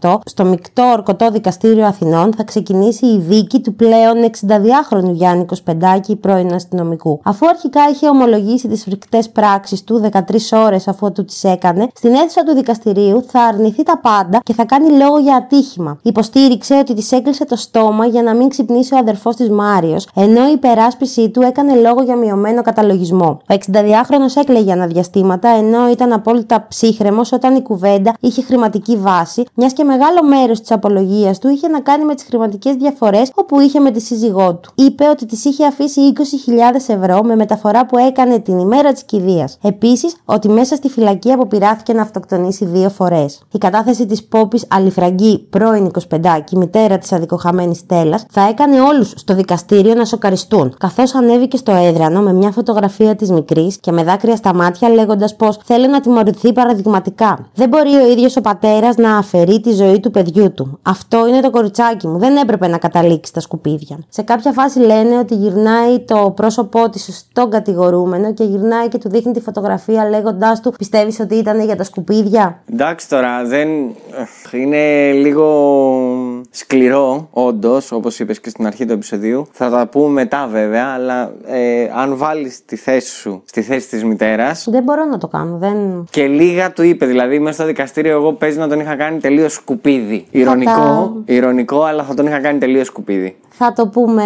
2018, 0.00 0.18
στο 0.24 0.44
μεικτό 0.44 0.82
ορκωτό 0.92 1.30
δικαστήριο 1.30 1.86
Αθηνών, 1.86 2.34
θα 2.36 2.44
ξεκινήσει 2.44 3.06
η 3.06 3.18
δίκη 3.18 3.60
του 3.60 3.74
πλέον 3.74 4.16
62χρονου 4.30 5.12
Γιάννη 5.12 5.44
Κοσπεντάκη, 5.44 6.16
πρώην 6.16 6.54
αστυνομικού. 6.54 7.20
Αφού 7.22 7.48
αρχικά 7.48 7.80
είχε 7.92 8.08
ομολογήσει 8.08 8.68
τις 8.68 8.82
φρικτές 8.82 9.30
πράξεις 9.30 9.84
του 9.84 10.10
13 10.12 10.20
ώρες 10.52 10.88
αφού 10.88 11.12
του 11.12 11.24
τις 11.24 11.44
έκανε, 11.44 11.88
στην 11.94 12.14
αίθουσα 12.14 12.44
του 12.44 12.54
δικαστηρίου 12.54 13.17
θα 13.28 13.40
αρνηθεί 13.40 13.82
τα 13.82 13.98
πάντα 13.98 14.38
και 14.42 14.52
θα 14.52 14.64
κάνει 14.64 14.90
λόγο 14.90 15.18
για 15.18 15.34
ατύχημα. 15.34 15.98
Υποστήριξε 16.02 16.74
ότι 16.74 16.94
της 16.94 17.12
έκλεισε 17.12 17.44
το 17.44 17.56
στόμα 17.56 18.06
για 18.06 18.22
να 18.22 18.34
μην 18.34 18.48
ξυπνήσει 18.48 18.94
ο 18.94 18.98
αδερφός 18.98 19.36
της 19.36 19.50
Μάριος, 19.50 20.08
ενώ 20.14 20.48
η 20.48 20.52
υπεράσπιση 20.52 21.30
του 21.30 21.42
έκανε 21.42 21.74
λόγο 21.74 22.02
για 22.02 22.16
μειωμένο 22.16 22.62
καταλογισμό. 22.62 23.40
Ο 23.50 23.54
62χρονο 23.54 24.40
έκλαιγε 24.40 24.72
αναδιαστήματα, 24.72 25.48
ενώ 25.48 25.88
ήταν 25.90 26.12
απόλυτα 26.12 26.66
ψύχρεμος 26.68 27.32
όταν 27.32 27.54
η 27.56 27.62
κουβέντα 27.62 28.14
είχε 28.20 28.42
χρηματική 28.42 28.96
βάση, 28.96 29.44
μιας 29.54 29.72
και 29.72 29.84
μεγάλο 29.84 30.24
μέρος 30.24 30.60
της 30.60 30.70
απολογίας 30.70 31.38
του 31.38 31.48
είχε 31.48 31.68
να 31.68 31.80
κάνει 31.80 32.04
με 32.04 32.14
τις 32.14 32.24
χρηματικές 32.24 32.74
διαφορές 32.74 33.32
όπου 33.34 33.60
είχε 33.60 33.80
με 33.80 33.90
τη 33.90 34.00
σύζυγό 34.00 34.54
του. 34.54 34.72
Είπε 34.74 35.08
ότι 35.08 35.26
της 35.26 35.44
είχε 35.44 35.66
αφήσει 35.66 36.00
20.000 36.00 36.88
ευρώ 36.88 37.22
με 37.22 37.36
μεταφορά 37.36 37.86
που 37.86 37.98
έκανε 37.98 38.38
την 38.38 38.58
ημέρα 38.58 38.92
της 38.92 39.02
κηδείας. 39.04 39.58
Επίσης, 39.62 40.16
ότι 40.24 40.48
μέσα 40.48 40.76
στη 40.76 40.88
φυλακή 40.88 41.32
αποπειράθηκε 41.32 41.92
να 41.92 42.02
αυτοκτονήσει 42.02 42.64
δύο 42.64 42.88
φορές. 42.88 43.07
Φορές. 43.08 43.40
Η 43.52 43.58
κατάθεση 43.58 44.06
της 44.06 44.24
Πόπης 44.24 44.64
Αλιφραγκή, 44.68 45.38
πρώην 45.38 45.84
25 45.84 46.56
μητέρα 46.56 46.98
της 46.98 47.12
αδικοχαμένης 47.12 47.78
Στέλλας, 47.78 48.24
θα 48.30 48.48
έκανε 48.48 48.80
όλους 48.80 49.12
στο 49.16 49.34
δικαστήριο 49.34 49.94
να 49.94 50.04
σοκαριστούν, 50.04 50.74
καθώς 50.78 51.14
ανέβηκε 51.14 51.56
στο 51.56 51.72
έδρανο 51.72 52.20
με 52.20 52.32
μια 52.32 52.50
φωτογραφία 52.50 53.16
της 53.16 53.30
μικρής 53.30 53.78
και 53.80 53.92
με 53.92 54.04
δάκρυα 54.04 54.36
στα 54.36 54.54
μάτια 54.54 54.88
λέγοντας 54.88 55.36
πως 55.36 55.58
θέλω 55.64 55.86
να 55.86 56.00
τιμωρηθεί 56.00 56.52
παραδειγματικά. 56.52 57.38
Δεν 57.54 57.68
μπορεί 57.68 57.94
ο 57.94 58.10
ίδιος 58.10 58.36
ο 58.36 58.40
πατέρας 58.40 58.96
να 58.96 59.16
αφαιρεί 59.16 59.60
τη 59.60 59.72
ζωή 59.72 60.00
του 60.00 60.10
παιδιού 60.10 60.52
του. 60.52 60.78
Αυτό 60.82 61.26
είναι 61.26 61.40
το 61.40 61.50
κοριτσάκι 61.50 62.06
μου, 62.06 62.18
δεν 62.18 62.36
έπρεπε 62.36 62.68
να 62.68 62.78
καταλήξει 62.78 63.30
στα 63.30 63.40
σκουπίδια. 63.40 63.98
Σε 64.08 64.22
κάποια 64.22 64.52
φάση 64.52 64.78
λένε 64.78 65.18
ότι 65.18 65.34
γυρνάει 65.34 66.00
το 66.00 66.32
πρόσωπό 66.36 66.88
της 66.88 67.26
στον 67.30 67.50
κατηγορούμενο 67.50 68.32
και 68.32 68.44
γυρνάει 68.44 68.88
και 68.88 68.98
του 68.98 69.08
δείχνει 69.08 69.32
τη 69.32 69.40
φωτογραφία 69.40 70.08
λέγοντάς 70.08 70.60
του 70.60 70.72
Πιστεύεις 70.78 71.20
ότι 71.20 71.34
ήταν 71.34 71.60
για 71.64 71.76
τα 71.76 71.84
σκουπίδια. 71.84 72.62
Εντάξει 72.72 72.97
τώρα, 73.06 73.44
δεν. 73.44 73.68
Είναι 74.52 75.12
λίγο 75.12 75.46
σκληρό, 76.50 77.28
όντως, 77.30 77.92
όπως 77.92 78.18
είπες 78.18 78.40
και 78.40 78.48
στην 78.48 78.66
αρχή 78.66 78.84
του 78.84 78.92
επεισοδίου. 78.92 79.46
Θα 79.52 79.70
τα 79.70 79.86
πούμε 79.86 80.08
μετά 80.08 80.48
βέβαια, 80.50 80.86
αλλά 80.94 81.32
ε, 81.46 81.90
αν 81.94 82.16
βάλεις 82.16 82.64
τη 82.64 82.76
θέση 82.76 83.10
σου 83.10 83.42
στη 83.44 83.62
θέση 83.62 83.88
της 83.88 84.04
μητέρα. 84.04 84.52
Δεν 84.66 84.82
μπορώ 84.82 85.04
να 85.04 85.18
το 85.18 85.28
κάνω. 85.28 85.56
Δεν... 85.56 86.04
Και 86.10 86.26
λίγα 86.26 86.72
του 86.72 86.82
είπε, 86.82 87.06
δηλαδή 87.06 87.38
μέσα 87.38 87.54
στο 87.54 87.66
δικαστήριο, 87.66 88.12
εγώ 88.12 88.32
παίζει 88.32 88.58
να 88.58 88.68
τον 88.68 88.80
είχα 88.80 88.96
κάνει 88.96 89.18
τελείως 89.18 89.52
σκουπίδι. 89.52 90.26
Ηρωνικό, 90.30 91.22
ηρωνικό, 91.24 91.82
αλλά 91.82 92.02
θα 92.02 92.14
τον 92.14 92.26
είχα 92.26 92.40
κάνει 92.40 92.58
τελείως 92.58 92.86
σκουπίδι. 92.86 93.36
Θα 93.60 93.72
το 93.72 93.86
πούμε, 93.86 94.22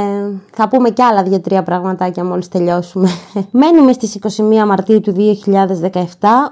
θα 0.53 0.69
πούμε 0.69 0.91
κι 0.91 1.03
άλλα 1.03 1.23
δύο-τρία 1.23 1.63
πραγματάκια 1.63 2.25
μόλις 2.25 2.49
τελειώσουμε. 2.49 3.09
Μένουμε 3.51 3.93
στις 3.93 4.19
21 4.63 4.67
Μαρτίου 4.67 5.01
του 5.01 5.15
2017, 5.91 6.03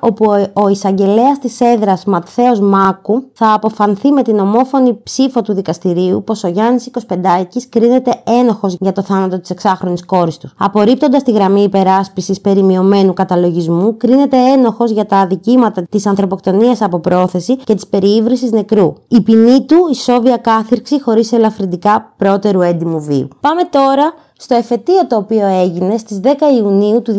όπου 0.00 0.24
ο, 0.30 0.62
ο 0.62 0.68
εισαγγελέας 0.68 1.38
της 1.38 1.60
έδρας 1.60 1.99
Ματθαίος 2.04 2.60
Μάκου 2.60 3.22
θα 3.32 3.52
αποφανθεί 3.52 4.10
με 4.10 4.22
την 4.22 4.38
ομόφωνη 4.38 5.00
ψήφο 5.02 5.42
του 5.42 5.54
δικαστηρίου 5.54 6.24
πως 6.24 6.44
ο 6.44 6.48
Γιάννης 6.48 6.90
25 7.08 7.66
κρίνεται 7.68 8.22
ένοχος 8.40 8.76
για 8.80 8.92
το 8.92 9.02
θάνατο 9.02 9.40
της 9.40 9.50
εξάχρονης 9.50 10.04
κόρης 10.04 10.38
του. 10.38 10.50
Απορρίπτοντας 10.58 11.22
τη 11.22 11.30
γραμμή 11.30 11.62
υπεράσπισης 11.62 12.40
περιμειωμένου 12.40 13.12
καταλογισμού, 13.12 13.96
κρίνεται 13.96 14.36
ένοχος 14.36 14.90
για 14.90 15.06
τα 15.06 15.16
αδικήματα 15.16 15.82
της 15.90 16.06
ανθρωποκτονίας 16.06 16.82
από 16.82 16.98
πρόθεση 16.98 17.56
και 17.56 17.74
της 17.74 17.86
περιήβρησης 17.86 18.50
νεκρού. 18.50 18.94
Η 19.08 19.20
ποινή 19.20 19.64
του 19.64 19.88
ισόβια 19.90 20.36
κάθυρξη 20.36 21.00
χωρίς 21.00 21.32
ελαφρυντικά 21.32 22.14
πρώτερου 22.16 22.60
έντιμου 22.60 23.00
βίου. 23.00 23.28
Πάμε 23.40 23.62
τώρα 23.64 24.12
στο 24.42 24.54
εφετείο 24.54 25.06
το 25.06 25.16
οποίο 25.16 25.46
έγινε 25.46 25.96
στις 25.96 26.20
10 26.22 26.28
Ιουνίου 26.58 27.02
του 27.02 27.14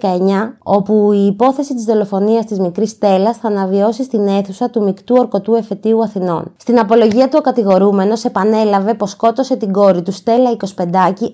2019, 0.00 0.06
όπου 0.62 1.12
η 1.12 1.26
υπόθεση 1.26 1.74
της 1.74 1.84
δολοφονίας 1.84 2.44
της 2.44 2.58
μικρής 2.58 2.90
Στέλλας 2.90 3.36
θα 3.36 3.48
αναβιώσει 3.48 4.04
στην 4.04 4.26
αίθουσα 4.26 4.70
του 4.70 4.82
Μικτού 4.82 5.14
Ορκωτού 5.18 5.54
Εφετείου 5.54 6.02
Αθηνών. 6.02 6.52
Στην 6.56 6.78
απολογία 6.78 7.28
του 7.28 7.36
ο 7.38 7.40
κατηγορούμενος 7.40 8.24
επανέλαβε 8.24 8.94
πως 8.94 9.10
σκότωσε 9.10 9.56
την 9.56 9.72
κόρη 9.72 10.02
του 10.02 10.12
Στέλλα 10.12 10.56
25 10.76 10.84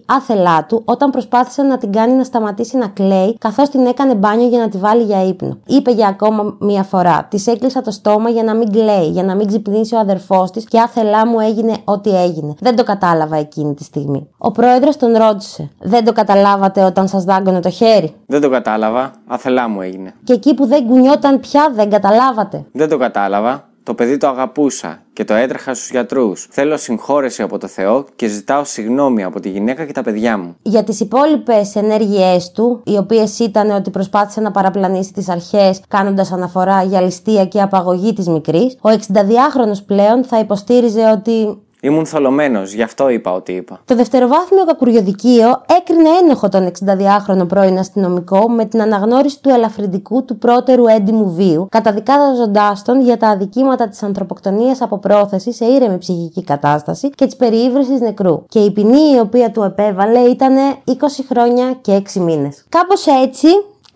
άθελά 0.07 0.67
του 0.69 0.83
όταν 0.85 1.11
προσπάθησε 1.11 1.63
να 1.63 1.79
την 1.79 1.93
κάνει 1.93 2.13
να 2.13 2.25
σταματήσει 2.25 2.77
να 2.77 2.87
κλαίει 2.87 3.37
καθώς 3.39 3.69
την 3.69 3.87
έκανε 3.87 4.15
μπάνιο 4.15 4.49
για 4.49 4.59
να 4.59 4.69
τη 4.69 4.79
βάλει 4.79 5.03
για 5.03 5.27
ύπνο. 5.27 5.59
Είπε 5.67 5.91
για 5.91 6.09
ακόμα 6.09 6.57
μία 6.61 6.83
φορά, 6.83 7.27
της 7.31 7.47
έκλεισα 7.47 7.83
το 7.83 7.91
στόμα 7.91 8.31
για 8.31 8.43
να 8.43 8.55
μην 8.55 8.71
κλαίει, 8.71 9.09
για 9.09 9.23
να 9.23 9.35
μην 9.35 9.47
ξυπνήσει 9.47 9.95
ο 9.95 9.99
αδερφός 9.99 10.51
της 10.51 10.65
και 10.65 10.81
άθελά 10.81 11.27
μου 11.27 11.41
έγινε 11.41 11.77
ό,τι 11.85 12.11
έγινε. 12.23 12.55
Δεν 12.61 12.77
το 12.77 12.83
κατάλαβα 12.83 13.37
εκείνη 13.37 13.75
τη 13.75 13.85
στιγμή. 13.85 14.29
Ο 14.39 14.51
πρόεδρος 14.51 14.97
τον 15.13 15.23
ρώτησε. 15.23 15.71
Δεν 15.79 16.05
το 16.05 16.13
καταλάβατε 16.13 16.83
όταν 16.83 17.09
σας 17.09 17.25
δάγκωνε 17.25 17.61
το 17.61 17.71
χέρι; 17.71 18.15
Δεν 18.27 18.41
το 18.41 18.51
κατάλαβα. 18.51 19.13
Αθελά 19.27 19.69
μου 19.69 19.81
έγινε. 19.81 20.15
Και 20.25 20.33
εκεί 20.33 20.55
που 20.55 20.67
δεν 20.67 20.87
κουνιόταν 20.87 21.41
πια 21.41 21.71
δεν 21.75 21.91
καταλάβατε; 21.91 22.65
Δεν 22.73 22.89
το 22.89 22.97
κατάλαβα. 22.97 23.65
Το 23.87 23.95
παιδί 23.95 24.17
το 24.17 24.29
αγαπούσα 24.29 25.03
και 25.13 25.25
το 25.25 25.35
έτρεχα 25.35 25.75
στους 25.75 25.91
γιατρούς. 25.91 26.47
Θέλω 26.51 26.77
συγχώρεση 26.77 27.43
από 27.43 27.59
το 27.59 27.67
Θεό 27.67 28.05
και 28.17 28.27
ζητάω 28.27 28.65
συγγνώμη 28.65 29.25
από 29.25 29.41
τη 29.41 29.49
γυναίκα 29.49 29.85
και 29.85 29.93
τα 29.93 30.03
παιδιά 30.03 30.39
μου. 30.39 30.57
Για 30.63 30.85
τις 30.85 31.01
υπόλοιπες 31.01 31.75
ενέργειές 31.75 32.51
του, 32.51 32.83
οι 32.85 32.97
οποίες 32.97 33.39
ήταν 33.39 33.71
ότι 33.71 33.91
προσπάθησε 33.91 34.41
να 34.41 34.51
παραπλανήσει 34.51 35.13
τις 35.13 35.29
αρχές, 35.29 35.81
κάνοντας 35.89 36.33
αναφορά 36.33 36.83
για 36.83 37.01
ληστεία 37.01 37.47
και 37.47 37.61
απαγωγή 37.61 38.13
της 38.13 38.29
μικρής, 38.29 38.77
ο 38.81 38.89
62χρονο 38.89 39.77
πλέον 39.87 40.25
θα 40.25 40.39
υποστήριζε 40.39 41.11
ότι 41.11 41.59
Ήμουν 41.87 42.07
θολωμένος, 42.07 42.73
γι' 42.73 42.83
αυτό 42.83 43.09
είπα 43.09 43.33
ότι 43.33 43.53
είπα. 43.53 43.81
Το 43.85 43.95
δευτεροβάθμιο 43.95 44.65
κακουριοδικείο 44.65 45.63
έκρινε 45.79 46.09
ένοχο 46.23 46.49
τον 46.49 46.71
62χρονο 46.71 47.49
πρώην 47.49 47.79
αστυνομικό 47.79 48.49
με 48.49 48.65
την 48.65 48.83
αναγνώριση 48.83 49.41
του 49.41 49.49
ελαφρυντικού 49.49 50.25
του 50.25 50.39
πρώτερου 50.39 50.87
έντιμου 50.87 51.31
βίου, 51.35 51.67
καταδικάζοντα 51.71 52.77
τον 52.85 53.01
για 53.01 53.17
τα 53.17 53.29
αδικήματα 53.29 53.89
της 53.89 54.03
ανθρωποκτονίας 54.03 54.83
από 54.83 54.99
πρόθεση 54.99 55.53
σε 55.53 55.65
ήρεμη 55.65 55.99
ψυχική 55.99 56.45
κατάσταση 56.45 57.11
και 57.11 57.25
της 57.25 57.37
περιήβρηση 57.37 57.99
νεκρού. 57.99 58.45
Και 58.49 58.59
η 58.59 58.71
ποινή 58.71 59.15
η 59.15 59.19
οποία 59.19 59.51
του 59.51 59.63
επέβαλε 59.63 60.19
ήταν 60.19 60.55
20 60.87 60.93
χρόνια 61.29 61.77
και 61.81 62.03
6 62.15 62.21
μήνες. 62.21 62.65
Κάπως 62.69 63.07
έτσι, 63.07 63.49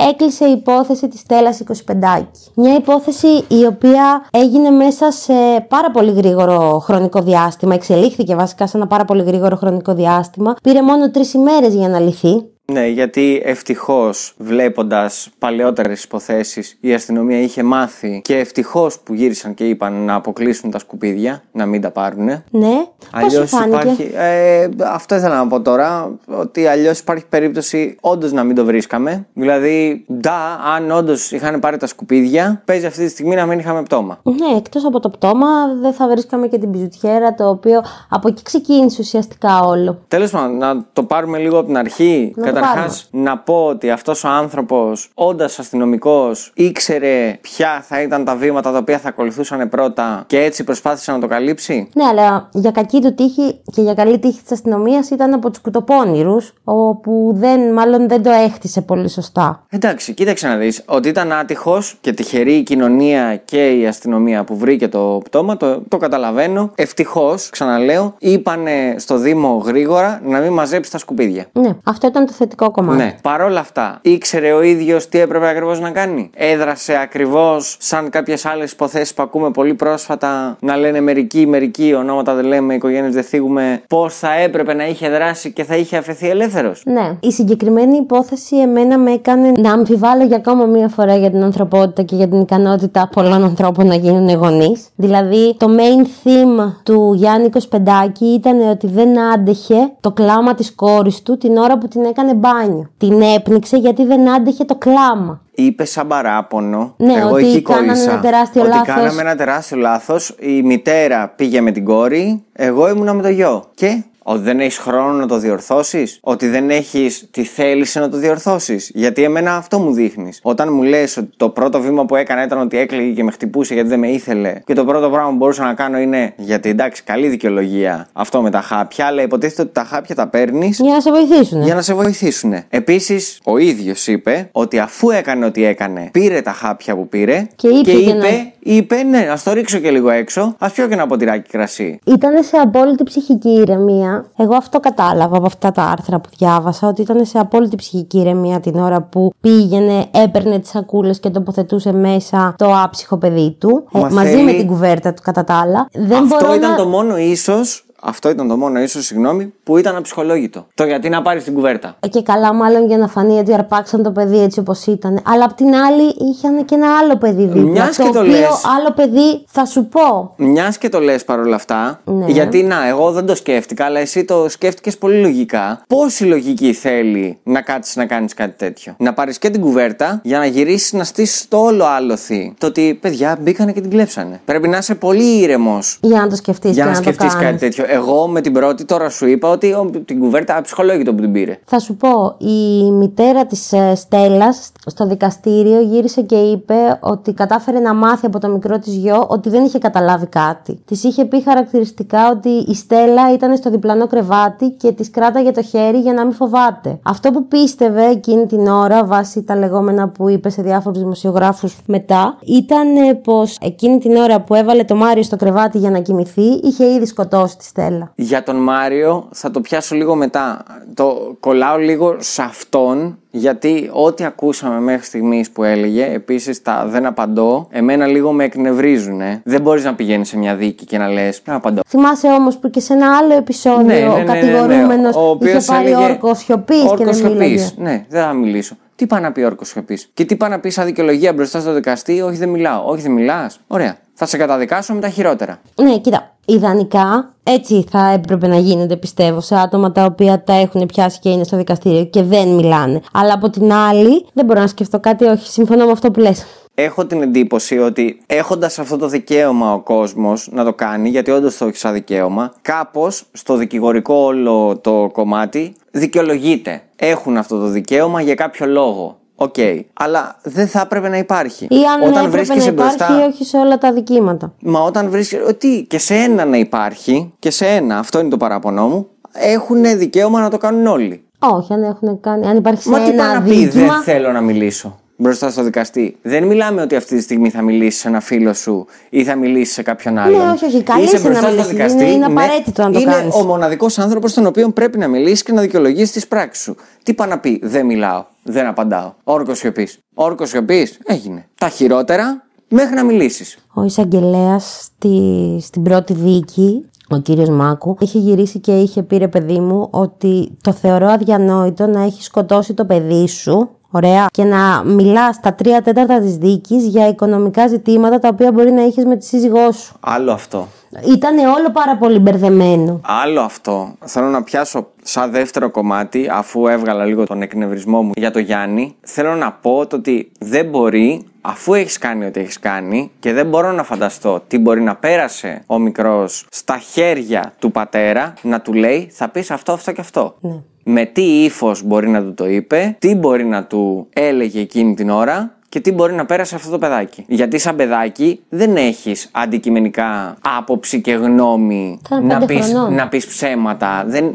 έκλεισε 0.09 0.45
η 0.49 0.53
υπόθεση 0.53 1.09
της 1.09 1.21
Στέλλας 1.21 1.61
25. 1.61 2.23
Μια 2.55 2.75
υπόθεση 2.75 3.27
η 3.49 3.67
οποία 3.67 4.27
έγινε 4.31 4.71
μέσα 4.71 5.11
σε 5.11 5.33
πάρα 5.69 5.91
πολύ 5.91 6.11
γρήγορο 6.11 6.79
χρονικό 6.79 7.21
διάστημα, 7.21 7.75
εξελίχθηκε 7.75 8.35
βασικά 8.35 8.67
σε 8.67 8.77
ένα 8.77 8.87
πάρα 8.87 9.05
πολύ 9.05 9.23
γρήγορο 9.23 9.57
χρονικό 9.57 9.95
διάστημα. 9.95 10.55
Πήρε 10.63 10.83
μόνο 10.83 11.11
τρεις 11.11 11.33
ημέρες 11.33 11.75
για 11.75 11.89
να 11.89 12.01
λυθεί. 12.01 12.45
Ναι, 12.73 12.87
γιατί 12.87 13.43
ευτυχώς 13.45 14.35
βλέποντας 14.39 15.29
παλαιότερες 15.39 16.05
υποθέσεις 16.05 16.77
η 16.81 16.95
αστυνομία 16.95 17.41
είχε 17.41 17.63
μάθει 17.63 18.21
και 18.25 18.39
ευτυχώς 18.39 19.01
που 19.01 19.15
γύρισαν 19.15 19.55
και 19.55 19.65
είπαν 19.65 19.93
να 19.93 20.15
αποκλείσουν 20.15 20.71
τα 20.71 20.79
σκουπίδια, 20.79 21.43
να 21.53 21.67
μην 21.67 21.81
τα 21.81 21.91
πάρουν. 21.91 22.27
Ναι, 22.51 22.87
Αλλιώς 23.11 23.53
υπάρχει. 23.53 24.11
Ε, 24.15 24.69
αυτό 24.93 25.15
ήθελα 25.15 25.37
να 25.37 25.47
πω 25.47 25.61
τώρα. 25.61 26.19
Ότι 26.27 26.67
αλλιώς 26.67 26.99
υπάρχει 26.99 27.25
περίπτωση 27.29 27.97
όντως 28.01 28.33
να 28.33 28.45
μην 28.45 28.55
το 28.55 28.65
βρίσκαμε. 28.65 29.27
Δηλαδή, 29.33 30.05
ντα, 30.13 30.61
αν 30.75 30.91
όντως 30.91 31.33
είχαν 31.33 31.61
πάρει 31.61 31.77
τα 31.77 31.87
σκουπίδια, 31.87 32.63
παίζει 32.65 32.87
αυτή 32.87 33.05
τη 33.05 33.11
στιγμή 33.11 33.35
να 33.35 33.47
μην 33.47 33.59
είχαμε 33.59 33.83
πτώμα. 33.83 34.19
Ναι, 34.23 34.57
εκτός 34.57 34.85
από 34.85 35.01
το 35.01 35.09
πτώμα 35.09 35.47
δεν 35.81 35.93
θα 35.93 36.09
βρίσκαμε 36.09 36.47
και 36.47 36.59
την 36.59 36.71
πιζουτιέρα, 36.71 37.35
το 37.35 37.49
οποίο 37.49 37.83
από 38.09 38.29
εκεί 38.29 38.43
ξεκίνησε 38.43 39.01
ουσιαστικά 39.01 39.61
όλο. 39.61 39.99
Τέλος 40.09 40.31
πάντων, 40.31 40.57
να 40.57 40.85
το 40.93 41.03
πάρουμε 41.03 41.39
λίγο 41.39 41.59
από 41.59 41.67
την 41.67 41.77
αρχή. 41.77 42.33
Να 42.37 42.53
το 42.53 42.60
Καταρχάς, 42.61 43.09
να 43.11 43.39
πω 43.39 43.67
ότι 43.67 43.91
αυτός 43.91 44.25
ο 44.25 44.29
άνθρωπος, 44.29 45.11
όντας 45.15 45.59
αστυνομικός, 45.59 46.53
ήξερε 46.55 47.39
ποια 47.41 47.85
θα 47.89 48.03
ήταν 48.03 48.25
τα 48.25 48.37
βήματα 48.37 48.73
τα 48.73 48.79
οποία 48.79 48.99
θα 48.99 49.09
ακολουθούσαν 49.09 49.69
πρώτα 49.69 50.25
και 50.27 50.43
έτσι 50.43 50.65
προσπάθησε 50.65 51.13
να 51.13 51.19
το 51.19 51.27
καλύψει; 51.27 51.89
Ναι, 51.95 52.05
αλλά 52.05 52.49
για 52.53 52.71
κακή 52.71 53.01
του 53.01 53.15
τύχη 53.15 53.61
και 53.73 53.83
για 53.83 53.95
καλή 53.95 54.19
τύχη 54.19 54.43
της 54.43 54.53
αστυνομίας 54.53 55.11
ήταν 55.11 55.35
από 55.35 55.51
τους 55.51 55.61
κουτοπώνηρου, 55.61 56.37
όπου 56.65 57.33
δεν, 57.35 57.73
μάλλον 57.73 58.09
δεν 58.09 58.23
το 58.23 58.31
έχτισε 58.31 58.81
πολύ 58.81 59.09
σωστά. 59.09 59.65
Εντάξει, 59.69 60.15
κοίταξε 60.15 60.49
να 60.49 60.57
δεις 60.57 60.83
ότι 60.87 61.09
ήταν 61.09 61.33
άτυχος 61.33 61.99
και 62.01 62.13
τυχερή 62.13 62.55
η 62.55 62.63
κοινωνία 62.63 63.37
και 63.37 63.71
η 63.71 63.87
αστυνομία 63.87 64.45
που 64.45 64.57
βρήκε 64.57 64.89
το 64.89 65.21
πτώμα, 65.25 65.57
το, 65.57 65.83
το 65.89 65.97
καταλαβαίνω. 65.97 66.73
Ευτυχώς, 66.75 67.51
ξαναλέω, 67.51 68.15
είπανε 68.19 68.95
στο 68.99 69.17
Δήμο 69.17 69.63
γρήγορα 69.67 70.21
να 70.25 70.39
μην 70.39 70.53
μαζέψει 70.53 70.91
τα 70.91 70.99
σκουπίδια. 70.99 71.47
Ναι, 71.53 71.77
αυτό 71.85 72.07
ήταν 72.07 72.27
το 72.27 72.33
θετικό 72.41 72.71
κομμάτι. 72.71 73.03
Ναι. 73.03 73.15
Παρ' 73.23 73.41
όλα 73.41 73.61
αυτά, 73.61 73.99
ήξερε 74.03 74.53
ο 74.53 74.63
ίδιος 74.63 75.09
τι 75.09 75.19
έπρεπε 75.19 75.49
ακριβώς 75.49 75.81
να 75.81 75.91
κάνει. 75.91 76.31
Έδρασε 76.35 76.99
ακριβώς 77.03 77.77
σαν 77.81 78.11
κάποιες 78.11 78.47
άλλες 78.47 78.73
υποθέσεις 78.73 79.15
που 79.15 79.23
ακούμε 79.23 79.51
πολύ 79.51 79.75
πρόσφατα 79.75 80.57
να 80.61 80.77
λένε 80.77 81.01
μερικοί, 81.01 81.47
μερικοί, 81.47 81.95
ονόματα 81.95 82.35
δεν 82.35 82.45
λέμε, 82.45 82.75
οικογένειες 82.75 83.15
δεν 83.15 83.23
θίγουμε, 83.23 83.83
πώς 83.89 84.15
θα 84.15 84.35
έπρεπε 84.35 84.75
να 84.75 84.89
είχε 84.89 85.09
δράσει 85.09 85.53
και 85.53 85.65
θα 85.65 85.77
είχε 85.77 85.97
αφαιθεί 85.97 86.29
ελεύθερος. 86.29 86.83
Ναι. 86.85 87.17
Η 87.21 87.33
συγκεκριμένη 87.33 87.97
υπόθεση 87.97 88.57
εμένα 88.57 88.99
με 88.99 89.11
έκανε 89.13 89.53
να 89.57 89.73
αμφιβάλλω 89.73 90.25
για 90.25 90.37
ακόμα 90.37 90.65
μία 90.65 90.89
φορά 90.89 91.17
για 91.17 91.31
την 91.31 91.43
ανθρωπότητα 91.43 92.03
και 92.03 92.17
για 92.17 92.29
την 92.29 92.41
ικανότητα 92.41 93.09
πολλών 93.13 93.45
ανθρώπων 93.45 93.87
να 93.87 93.95
γίνουν 93.95 94.35
γονείς. 94.35 94.89
Δηλαδή, 94.97 95.55
το 95.57 95.67
main 95.67 96.05
theme 96.05 96.73
του 96.83 97.13
Γιάννη 97.17 97.51
Κοσπεντάκη 97.51 98.25
ήταν 98.25 98.61
ότι 98.61 98.87
δεν 98.87 99.21
άντεχε 99.21 99.93
το 100.01 100.11
κλάμα 100.11 100.55
της 100.55 100.75
κόρης 100.75 101.23
του 101.23 101.39
την 101.39 101.57
ώρα 101.57 101.79
που 101.79 101.89
την 101.89 102.05
έκανε 102.05 102.30
μπάνιο. 102.35 102.91
Την 102.99 103.23
έπνιξε 103.23 103.77
γιατί 103.77 104.07
δεν 104.07 104.31
άντεχε 104.31 104.65
το 104.65 104.75
κλάμα. 104.75 105.41
Είπε 105.55 105.85
σαν 105.85 106.07
παράπονο. 106.07 106.95
Ναι, 106.97 107.13
εγώ 107.13 107.31
ότι 107.31 107.47
εκεί 107.47 107.63
κάναμε 107.63 107.87
κόλλησα. 107.87 108.11
ένα 108.11 108.21
τεράστιο 108.21 108.61
ότι 108.63 108.71
λάθος. 108.71 108.87
κάναμε 108.87 109.21
ένα 109.21 109.37
τεράστιο 109.37 109.77
λάθος. 109.77 110.37
Η 110.39 110.63
μητέρα 110.63 111.29
πήγε 111.37 111.61
με 111.61 111.71
την 111.71 111.85
κόρη, 111.85 112.45
εγώ 112.53 112.89
ήμουνα 112.89 113.13
με 113.13 113.23
το 113.23 113.29
γιο. 113.29 113.65
Και 113.75 114.03
ότι 114.33 114.43
δεν 114.43 114.61
έχεις 114.61 114.79
χρόνο 114.79 115.13
να 115.13 115.27
το 115.27 115.39
διορθώσεις, 115.39 116.19
ότι 116.21 116.49
δεν 116.49 116.71
έχεις 116.71 117.29
τη 117.31 117.45
θέληση 117.45 117.99
να 117.99 118.09
το 118.09 118.17
διορθώσεις; 118.17 118.91
Γιατί 118.95 119.23
εμένα 119.23 119.57
αυτό 119.57 119.79
μου 119.79 119.93
δείχνεις. 119.93 120.39
Όταν 120.43 120.73
μου 120.73 120.83
λες 120.83 121.17
ότι 121.17 121.29
το 121.37 121.49
πρώτο 121.49 121.81
βήμα 121.81 122.05
που 122.07 122.17
έκανα 122.17 122.45
ήταν 122.45 122.61
ότι 122.61 122.79
έκλαιγε 122.79 123.11
και 123.13 123.25
με 123.25 123.31
χτυπούσε 123.31 123.75
γιατί 123.75 123.89
δεν 123.89 123.99
με 123.99 124.09
ήθελε, 124.09 124.53
και 124.65 124.75
το 124.75 124.85
πρώτο 124.85 125.11
πράγμα 125.11 125.31
που 125.31 125.37
μπορούσα 125.37 125.65
να 125.65 125.75
κάνω 125.75 125.99
είναι 125.99 126.33
γιατί 126.37 126.69
εντάξει, 126.69 127.03
καλή 127.03 127.29
δικαιολογία 127.29 128.09
αυτό 128.13 128.43
με 128.43 128.51
τα 128.51 128.61
χάπια, 128.61 129.07
αλλά 129.07 129.23
υποτίθεται 129.23 129.63
ότι 129.63 129.73
τα 129.73 129.85
χάπια 129.85 130.15
τα 130.15 130.27
παίρνεις 130.29 130.79
Για 130.79 130.93
να 130.93 131.01
σε 131.01 131.11
βοηθήσουν. 131.11 131.63
για 131.63 131.75
να 131.75 131.83
σε 131.83 131.95
βοηθήσουν. 131.95 132.55
Επίσης, 132.69 133.39
ο 133.45 133.59
ίδιος 133.59 134.07
είπε 134.07 134.49
ότι 134.53 134.79
αφού 134.79 135.11
έκανε 135.11 135.45
ό,τι 135.45 135.65
έκανε, 135.65 136.09
πήρε 136.13 136.41
τα 136.41 136.53
χάπια 136.53 136.95
που 136.97 137.09
πήρε 137.09 137.47
Και 137.57 137.69
είπε 137.69 137.93
και 137.93 138.13
να- 138.15 138.27
είπε 138.63 139.03
ναι, 139.03 139.29
ας 139.33 139.43
το 139.43 139.53
ρίξω 139.53 139.79
και 139.79 139.91
λίγο 139.91 140.11
έξω, 140.11 140.55
ας 140.59 140.73
πιω 140.73 140.87
και 140.89 140.95
ένα 140.95 141.07
ποτηράκι 141.07 141.51
κρασί. 141.51 141.99
Ήταν 142.05 142.43
σε 142.43 142.57
απόλυτη 142.57 143.03
ψυχική 143.05 143.49
ηρεμία. 143.49 144.25
Εγώ 144.37 144.55
αυτό 144.55 144.81
κατάλαβα 144.81 145.37
από 145.37 145.47
αυτά 145.47 145.73
τα 145.73 145.83
άρθρα 145.83 146.21
που 146.21 146.29
διάβασα, 146.39 146.89
ότι 146.89 147.03
ήταν 147.03 147.25
σε 147.25 147.39
απόλυτη 147.39 147.77
ψυχική 147.77 148.19
ηρεμία 148.19 148.61
την 148.61 148.77
ώρα 148.79 149.01
που 149.03 149.33
πήγαινε, 149.41 150.05
έπαιρνε 150.11 150.59
τις 150.59 150.71
σακούλες 150.71 151.21
και 151.21 151.31
τοποθετούσε 151.31 151.93
μέσα 151.93 152.55
το 152.59 152.77
άψυχο 152.83 153.17
παιδί 153.17 153.57
του. 153.61 153.85
ε, 153.95 153.99
Μα 153.99 154.09
μαζί 154.09 154.31
θέλει- 154.31 154.45
με 154.45 154.53
την 154.53 154.67
κουβέρτα 154.67 155.15
του 155.15 155.23
κατά 155.23 155.45
τα 155.45 155.55
άλλα. 155.55 155.89
Δεν 155.93 156.23
Αυτό 156.23 156.27
μπορώ 156.27 156.55
ήταν 156.55 156.71
να... 156.71 156.77
το 156.77 156.87
μόνο 156.87 157.17
ίσως. 157.19 157.85
Αυτό 158.03 158.31
ήταν 158.31 158.49
το 158.49 158.57
μόνο 158.57 158.81
ίσως, 158.81 159.05
συγγνώμη, 159.07 159.53
που 159.63 159.77
ήταν 159.77 159.97
αψυχολόγητο. 159.97 160.67
Το 160.75 160.85
γιατί 160.85 161.09
να 161.09 161.23
πάρεις 161.23 161.45
την 161.45 161.55
κουβέρτα. 161.55 161.97
Ε, 162.01 162.09
Και 162.09 162.23
καλά, 162.23 162.53
μάλλον 162.55 162.87
για 162.87 162.99
να 162.99 163.09
φανεί 163.09 163.39
ότι 163.39 163.53
αρπάξαν 163.55 164.03
το 164.03 164.11
παιδί 164.11 164.39
έτσι 164.39 164.59
όπως 164.59 164.87
ήταν. 164.87 165.21
Αλλά 165.27 165.45
απ' 165.45 165.53
την 165.55 165.75
άλλη 165.75 166.03
είχαν 166.31 166.65
και 166.65 166.75
ένα 166.75 166.99
άλλο 167.03 167.17
παιδί 167.17 167.45
δίπλα. 167.45 167.63
Μιας 167.71 167.97
και 167.97 168.03
το 168.03 168.09
οποίο 168.09 168.23
λες. 168.25 168.65
άλλο 168.79 168.93
παιδί 168.97 169.45
θα 169.47 169.65
σου 169.65 169.87
πω. 169.87 170.33
Μιας 170.37 170.79
και 170.79 170.89
το 170.89 171.01
λες 171.01 171.25
παρόλα 171.25 171.55
αυτά, 171.57 172.01
Ναι. 172.05 172.27
γιατί 172.27 172.63
να, 172.63 172.87
εγώ 172.89 173.11
δεν 173.13 173.27
το 173.27 173.35
σκέφτηκα, 173.35 173.85
αλλά 173.85 173.99
εσύ 174.01 174.25
το 174.25 174.49
σκέφτηκες 174.49 174.99
πολύ 174.99 175.21
λογικά. 175.21 175.83
Πόση 175.89 176.25
λογική 176.25 176.73
θέλει 176.73 177.39
να 177.43 177.61
κάτσεις 177.61 177.97
να 177.97 178.07
κάνεις 178.07 178.35
κάτι 178.35 178.57
τέτοιο; 178.57 178.95
Να 178.99 179.13
πάρεις 179.15 179.39
και 179.39 179.51
την 179.51 179.61
κουβέρτα 179.61 180.21
για 180.25 180.39
να 180.39 180.47
γυρίσεις 180.47 180.93
να 180.93 181.05
στήσεις 181.05 181.49
το 181.49 181.57
όλο 181.59 181.85
άλοθη. 181.85 182.55
Το 182.59 182.67
ότι 182.67 182.99
παιδιά 183.01 183.37
μπήκανε 183.41 183.73
και 183.73 183.81
την 183.81 183.91
κλέψανε. 183.91 184.41
Πρέπει 184.45 184.69
να 184.69 184.77
είσαι 184.77 184.95
πολύ 184.95 185.39
ήρεμος 185.41 185.99
Για 186.03 186.21
να 186.21 186.29
το 186.29 186.37
σκεφτείς 186.37 186.71
και 186.71 186.75
για 186.75 186.85
να 186.85 186.91
να 186.91 186.97
το 186.97 187.03
σκεφτείς 187.03 187.33
κάνεις. 187.33 187.47
κάτι 187.47 187.59
τέτοιο. 187.59 187.85
Εγώ 187.93 188.27
με 188.27 188.41
την 188.41 188.53
πρώτη 188.53 188.85
τώρα 188.85 189.09
σου 189.09 189.27
είπα 189.27 189.49
ότι 189.49 189.73
ο, 189.73 189.91
την 190.05 190.21
κουβέρτα 190.21 190.61
ψυχολόγητο 190.61 191.15
που 191.15 191.21
την 191.21 191.33
πήρε. 191.33 191.59
Θα 191.65 191.79
σου 191.79 191.97
πω, 191.97 192.35
η 192.39 192.91
μητέρα 192.91 193.47
της 193.47 193.73
ε, 193.73 193.95
Στέλλας 193.95 194.73
στο 194.87 195.07
δικαστήριο 195.07 195.81
γύρισε 195.81 196.23
και 196.23 196.35
είπε 196.35 196.99
ότι 197.01 197.33
κατάφερε 197.33 197.79
να 197.79 197.95
μάθει 197.95 198.27
από 198.27 198.39
το 198.39 198.49
μικρό 198.49 198.79
της 198.79 198.95
γιο 198.95 199.27
ότι 199.29 199.49
δεν 199.49 199.65
είχε 199.65 199.79
καταλάβει 199.79 200.27
κάτι. 200.27 200.81
Της 200.85 201.05
είχε 201.05 201.25
πει 201.25 201.43
χαρακτηριστικά 201.43 202.31
ότι 202.31 202.49
η 202.49 202.75
Στέλλα 202.75 203.33
ήταν 203.33 203.57
στο 203.57 203.71
διπλανό 203.71 204.07
κρεβάτι 204.07 204.71
και 204.71 204.93
της 204.93 205.11
κράταγε 205.11 205.51
το 205.51 205.63
χέρι 205.63 205.99
για 205.99 206.13
να 206.13 206.25
μην 206.25 206.35
φοβάται. 206.35 206.99
Αυτό 207.03 207.31
που 207.31 207.47
πίστευε 207.47 208.07
εκείνη 208.07 208.47
την 208.47 208.67
ώρα, 208.67 209.05
βάσει 209.05 209.43
τα 209.43 209.57
λεγόμενα 209.57 210.09
που 210.09 210.29
είπε 210.29 210.49
σε 210.49 210.63
διάφορους 210.63 210.99
δημοσιογράφους 210.99 211.77
μετά, 211.87 212.39
ήταν 212.45 212.97
ε, 212.97 213.15
πως 213.15 213.57
εκείνη 213.61 213.99
την 213.99 214.17
ώρα 214.17 214.41
που 214.41 214.55
έβαλε 214.55 214.85
το 214.85 214.95
Μάριο 214.95 215.23
στο 215.23 215.37
κρεβάτι 215.37 215.79
για 215.79 215.91
να 215.91 215.99
κοιμηθεί, 215.99 216.61
είχε 216.63 216.85
ήδη 216.85 217.07
σκοτώσει 217.07 217.57
τη 217.57 217.65
Στέλλα. 217.65 217.79
Για 218.15 218.43
τον 218.43 218.57
Μάριο 218.57 219.29
θα 219.33 219.51
το 219.51 219.61
πιάσω 219.61 219.95
λίγο 219.95 220.15
μετά. 220.15 220.63
Το 220.95 221.37
κολλάω 221.41 221.77
λίγο 221.79 222.17
σε 222.19 222.43
αυτόν 222.43 223.19
γιατί 223.31 223.91
ό,τι 223.93 224.25
ακούσαμε 224.25 224.81
μέχρι 224.81 225.05
στιγμής 225.05 225.51
που 225.51 225.65
έλεγε, 225.65 226.05
επίσης 226.13 226.63
τα 226.63 226.87
δεν 226.89 227.07
απαντώ, 227.07 227.67
εμένα 227.71 228.07
λίγο 228.07 228.33
με 228.33 228.45
εκνευρίζουν. 228.45 229.21
Δεν 229.45 229.61
μπορείς 229.61 229.85
να 229.85 229.95
πηγαίνεις 229.95 230.29
σε 230.29 230.37
μια 230.39 230.55
δίκη 230.55 230.85
και 230.85 230.99
να 230.99 231.09
λες 231.09 231.43
δεν 231.45 231.55
απαντώ. 231.55 231.81
Θυμάσαι 231.89 232.27
όμως 232.27 232.59
που 232.59 232.71
και 232.71 232.81
σε 232.81 232.93
ένα 232.93 233.17
άλλο 233.17 233.35
επεισόδιο 233.37 233.87
Ναι, 233.87 233.95
ναι, 233.95 234.01
ναι, 234.01 234.09
ο 234.09 234.17
ναι, 234.17 234.23
ναι. 234.23 234.33
κατηγορούμενος 234.33 235.17
Ο 235.17 235.21
είχε 235.21 235.29
οποίος 235.31 235.65
πάρει 235.65 235.91
έλεγε- 235.91 236.11
όρκο 236.11 236.35
σιωπής 236.35 236.83
και 236.83 236.89
Όρκο 236.89 237.05
δεν 237.05 237.15
σιωπής. 237.15 237.37
μίλαγε. 237.39 237.71
Ναι, 237.77 238.05
δεν 238.09 238.23
θα 238.23 238.33
μιλήσω. 238.33 238.77
Τι 238.97 239.07
πάει 239.07 239.21
να 239.21 239.33
πει 239.33 239.43
όρκο 239.43 239.65
σιωπής; 239.65 240.11
Και 240.15 240.25
τι 240.25 240.37
πάει 240.37 240.51
να 240.51 240.59
πεις 240.59 240.75
σαν 240.75 240.87
δικαιολογία 240.87 241.33
μπροστά 241.33 241.61
στο 241.61 241.73
δικαστή, 241.73 242.21
Όχι, 242.21 242.37
δεν 242.37 242.49
μιλάω. 242.49 242.85
Όχι, 242.87 243.03
δεν 243.03 243.13
μιλάς. 243.13 243.61
Ωραία. 243.67 243.97
Θα 244.23 244.29
σε 244.29 244.37
καταδικάσω 244.37 244.95
με 244.95 245.01
τα 245.01 245.09
χειρότερα. 245.09 245.61
Ναι, 245.83 245.99
κοίτα, 245.99 246.37
ιδανικά 246.45 247.33
έτσι 247.43 247.85
θα 247.91 248.11
έπρεπε 248.11 248.47
να 248.47 248.57
γίνεται 248.57 248.97
πιστεύω 248.97 249.41
σε 249.41 249.57
άτομα 249.57 249.93
τα 249.93 250.05
οποία 250.05 250.43
τα 250.43 250.53
έχουν 250.53 250.87
πιάσει 250.87 251.19
και 251.19 251.29
είναι 251.29 251.45
στο 251.45 251.57
δικαστήριο 251.57 252.05
και 252.05 252.23
δεν 252.23 252.49
μιλάνε. 252.49 253.01
Αλλά 253.13 253.33
από 253.33 253.51
την 253.51 253.73
άλλη 253.73 254.27
δεν 254.33 254.45
μπορώ 254.45 254.61
να 254.61 254.67
σκεφτώ 254.67 255.01
κάτι, 255.01 255.25
όχι, 255.25 255.47
συμφωνώ 255.47 255.85
με 255.85 255.91
αυτό 255.91 256.11
που 256.11 256.21
λες. 256.21 256.47
Έχω 256.75 257.07
την 257.07 257.23
εντύπωση 257.23 257.79
ότι 257.79 258.23
έχοντας 258.27 258.79
αυτό 258.79 258.97
το 258.97 259.09
δικαίωμα 259.09 259.73
ο 259.73 259.81
κόσμος 259.81 260.49
να 260.53 260.65
το 260.65 260.75
κάνει, 260.75 261.09
γιατί 261.09 261.31
όντως 261.31 261.57
το 261.57 261.67
έχει 261.67 261.77
σαν 261.77 261.93
δικαίωμα, 261.93 262.53
κάπως 262.63 263.25
στο 263.33 263.57
δικηγορικό 263.57 264.15
όλο 264.15 264.79
το 264.81 265.09
κομμάτι 265.13 265.75
δικαιολογείται. 265.91 266.83
Έχουν 266.97 267.37
αυτό 267.37 267.61
το 267.61 267.67
δικαίωμα 267.67 268.21
για 268.21 268.35
κάποιο 268.35 268.67
λόγο. 268.67 269.20
Οκ. 269.43 269.55
Αλλά 269.93 270.37
δεν 270.43 270.67
θα 270.69 270.81
έπρεπε 270.81 271.09
να 271.09 271.19
υπάρχει. 271.19 271.67
Ή 271.71 271.77
αν 271.77 272.01
όταν 272.01 272.09
έπρεπε 272.09 272.23
να 272.23 272.29
βρίσκεσαι 272.29 272.71
υπάρχει 272.71 272.97
μπροστά. 272.97 273.27
όχι 273.27 273.45
σε 273.45 273.57
όλα 273.57 273.79
τα 273.79 273.93
δικήματα. 273.93 274.53
Μα 274.61 274.81
όταν 274.81 275.11
βρίσκεσαι. 275.11 275.45
Ότι 275.49 275.87
και 275.89 275.99
σε 275.99 276.15
ένα 276.15 276.45
να 276.45 276.57
υπάρχει, 276.57 277.33
και 277.39 277.51
σε 277.51 277.67
ένα, 277.67 277.99
αυτό 277.99 278.21
είναι 278.21 278.29
το 278.29 278.37
παράπονό 278.37 278.89
μου, 278.89 279.07
έχουν 279.33 279.99
δικαίωμα 279.99 280.41
να 280.41 280.51
το 280.51 280.59
κάνουν 280.59 280.87
όλοι. 280.87 281.25
Όχι, 281.39 281.73
αν 281.73 281.83
έχουν 281.83 282.21
κάνει, 282.21 282.47
αν 282.47 282.57
υπάρχει 282.57 282.83
σε 282.83 282.89
Μα 282.91 282.99
τι 282.99 283.11
ένα 283.11 283.25
πάει 283.25 283.35
να 283.35 283.43
πει, 283.43 283.51
δίκημα. 283.51 283.93
δεν 283.93 284.03
θέλω 284.03 284.33
να 284.33 284.41
μιλήσω 284.41 285.00
μπροστά 285.21 285.51
στο 285.51 285.63
δικαστή. 285.63 286.17
Δεν 286.23 286.45
μιλάμε 286.47 286.83
ότι 286.83 286.97
αυτή 286.97 287.17
τη 287.17 287.23
στιγμή 287.23 287.51
θα 287.51 287.63
μιλήσεις 287.63 288.01
σε 288.01 288.09
ένα 288.09 288.21
φίλο 288.21 288.53
σου 288.55 288.87
ή 289.11 289.25
θα 289.25 289.35
μιλήσεις 289.37 289.75
σε 289.75 289.83
κάποιον 289.83 290.19
άλλον. 290.19 290.51
όχι, 290.51 290.65
όχι, 290.65 290.83
καλείσαι 290.83 291.17
Είσαι 291.17 291.29
μπροστά 291.29 291.43
να 291.43 291.49
στο 291.49 291.57
μιλήσεις. 291.57 291.73
δικαστή. 291.73 292.03
Είναι- 292.03 292.13
είναι 292.13 292.25
απαραίτητο 292.25 292.83
να 292.83 292.91
το 292.91 292.99
είναι 292.99 293.13
κάνεις. 293.13 293.35
ο 293.35 293.45
μοναδικός 293.45 293.99
άνθρωπος 293.99 294.35
τον 294.35 294.47
οποίο 294.47 294.71
πρέπει 294.71 294.99
να 294.99 295.09
μιλήσεις 295.09 295.43
και 295.43 295.53
να 295.53 295.61
δικαιολογήσεις 295.61 296.11
τις 296.13 296.27
πράξεις 296.29 296.63
σου. 296.65 296.77
Τι 297.03 297.15
πάει 297.15 297.29
να 297.29 297.39
πει, 297.39 297.61
Δεν 297.63 297.87
μιλάω, 297.87 298.25
δεν 298.43 298.67
απαντάω. 298.67 299.13
Όρκος 299.25 299.59
σιωπής. 299.59 299.99
Όρκος 300.15 300.49
σιωπής 300.49 300.99
έγινε. 301.05 301.47
Τα 301.59 301.69
χειρότερα 301.69 302.43
μέχρι 302.69 302.95
να 302.95 303.05
μιλήσεις. 303.05 303.59
Ο 303.75 303.83
εισαγγελέας 303.85 304.79
στη, 304.83 305.19
στην 305.61 305.83
πρώτη 305.83 306.13
δίκη, 306.13 306.85
ο 307.09 307.19
κύριος 307.19 307.49
Μάκου, 307.49 307.97
είχε 308.01 308.19
γυρίσει 308.19 308.59
και 308.59 308.81
είχε 308.81 309.03
πει 309.03 309.17
ρε 309.17 309.29
παιδί 309.29 309.59
μου 309.61 309.89
ότι 309.91 310.57
το 310.63 310.73
θεωρώ 310.73 311.07
αδιανόητο 311.07 311.87
να 311.87 312.03
έχεις 312.03 312.25
σκοτώσει 312.25 312.75
το 312.75 312.85
παιδί 312.85 313.27
σου. 313.29 313.71
Ωραία. 313.91 314.27
Και 314.33 314.45
να 314.45 314.83
μιλά 314.85 315.33
στα 315.33 315.55
τρία 315.55 315.83
τέταρτα 315.83 316.21
της 316.21 316.37
δίκη 316.37 316.77
για 316.77 317.09
οικονομικά 317.09 317.67
ζητήματα 317.67 318.19
τα 318.19 318.29
οποία 318.29 318.53
μπορεί 318.53 318.71
να 318.71 318.83
είχες 318.83 319.05
με 319.05 319.17
τη 319.17 319.25
σύζυγό 319.25 319.73
σου. 319.73 319.95
Άλλο 320.01 320.33
αυτό. 320.33 320.69
Ήταν 321.13 321.39
όλο 321.39 321.71
πάρα 321.73 321.97
πολύ 321.97 322.19
μπερδεμένο. 322.19 323.01
Άλλο 323.23 323.41
αυτό. 323.41 323.95
Θέλω 324.05 324.27
να 324.27 324.43
πιάσω 324.43 324.87
σαν 325.03 325.31
δεύτερο 325.31 325.71
κομμάτι, 325.71 326.29
αφού 326.33 326.67
έβγαλα 326.67 327.05
λίγο 327.05 327.27
τον 327.27 327.43
εκνευρισμό 327.43 328.03
μου 328.03 328.11
για 328.15 328.31
το 328.31 328.39
Γιάννη. 328.39 328.97
Θέλω 329.01 329.35
να 329.35 329.53
πω 329.53 329.87
το 329.87 329.97
ότι 329.97 330.33
δεν 330.39 330.67
μπορεί, 330.67 331.27
αφού 331.41 331.75
έχεις 331.75 331.99
κάνει 331.99 332.27
ό,τι 332.27 332.41
έχεις 332.41 332.59
κάνει, 332.59 333.11
και 333.19 333.33
δεν 333.33 333.47
μπορώ 333.47 333.73
να 333.73 333.83
φανταστώ 333.83 334.41
τι 334.47 334.59
μπορεί 334.59 334.83
να 334.83 334.97
πέρασε 334.97 335.63
ο 335.67 335.79
μικρός 335.79 336.47
στα 336.51 336.79
χέρια 336.79 337.53
του 337.59 337.71
πατέρα 337.71 338.33
να 338.43 338.61
του 338.61 338.73
λέει 338.73 339.11
θα 339.13 339.29
πεις 339.29 339.51
αυτό, 339.51 339.73
αυτό 339.73 339.93
και 339.93 340.01
αυτό. 340.01 340.35
Με 340.85 341.05
τι 341.05 341.43
ύφος 341.45 341.83
μπορεί 341.83 342.09
να 342.09 342.23
του 342.23 342.35
το 342.35 342.47
είπε, 342.49 342.97
τι 342.99 343.15
μπορεί 343.15 343.45
να 343.45 343.65
του 343.65 344.07
έλεγε 344.13 344.61
εκείνη 344.61 344.95
την 344.95 345.11
ώρα 345.11 345.59
και 345.71 345.81
τι 345.81 345.93
μπορεί 345.93 346.13
να 346.13 346.27
πέρασε 346.27 346.55
αυτό 346.55 346.71
το 346.71 346.79
παιδάκι. 346.79 347.25
Γιατί 347.29 347.59
σαν 347.59 347.77
παιδάκι 347.77 348.41
δεν 348.49 348.77
έχεις 348.77 349.29
αντικειμενικά 349.33 350.37
άποψη 350.59 351.01
και 351.01 351.13
γνώμη 351.13 352.01
Ήταν 352.07 352.27
να 352.27 352.39
πέντε 352.39 352.55
πεις, 352.55 352.67
χρονών. 352.67 352.95
να 352.95 353.09
πεις 353.09 353.27
ψέματα. 353.27 354.05
Δεν, 354.07 354.35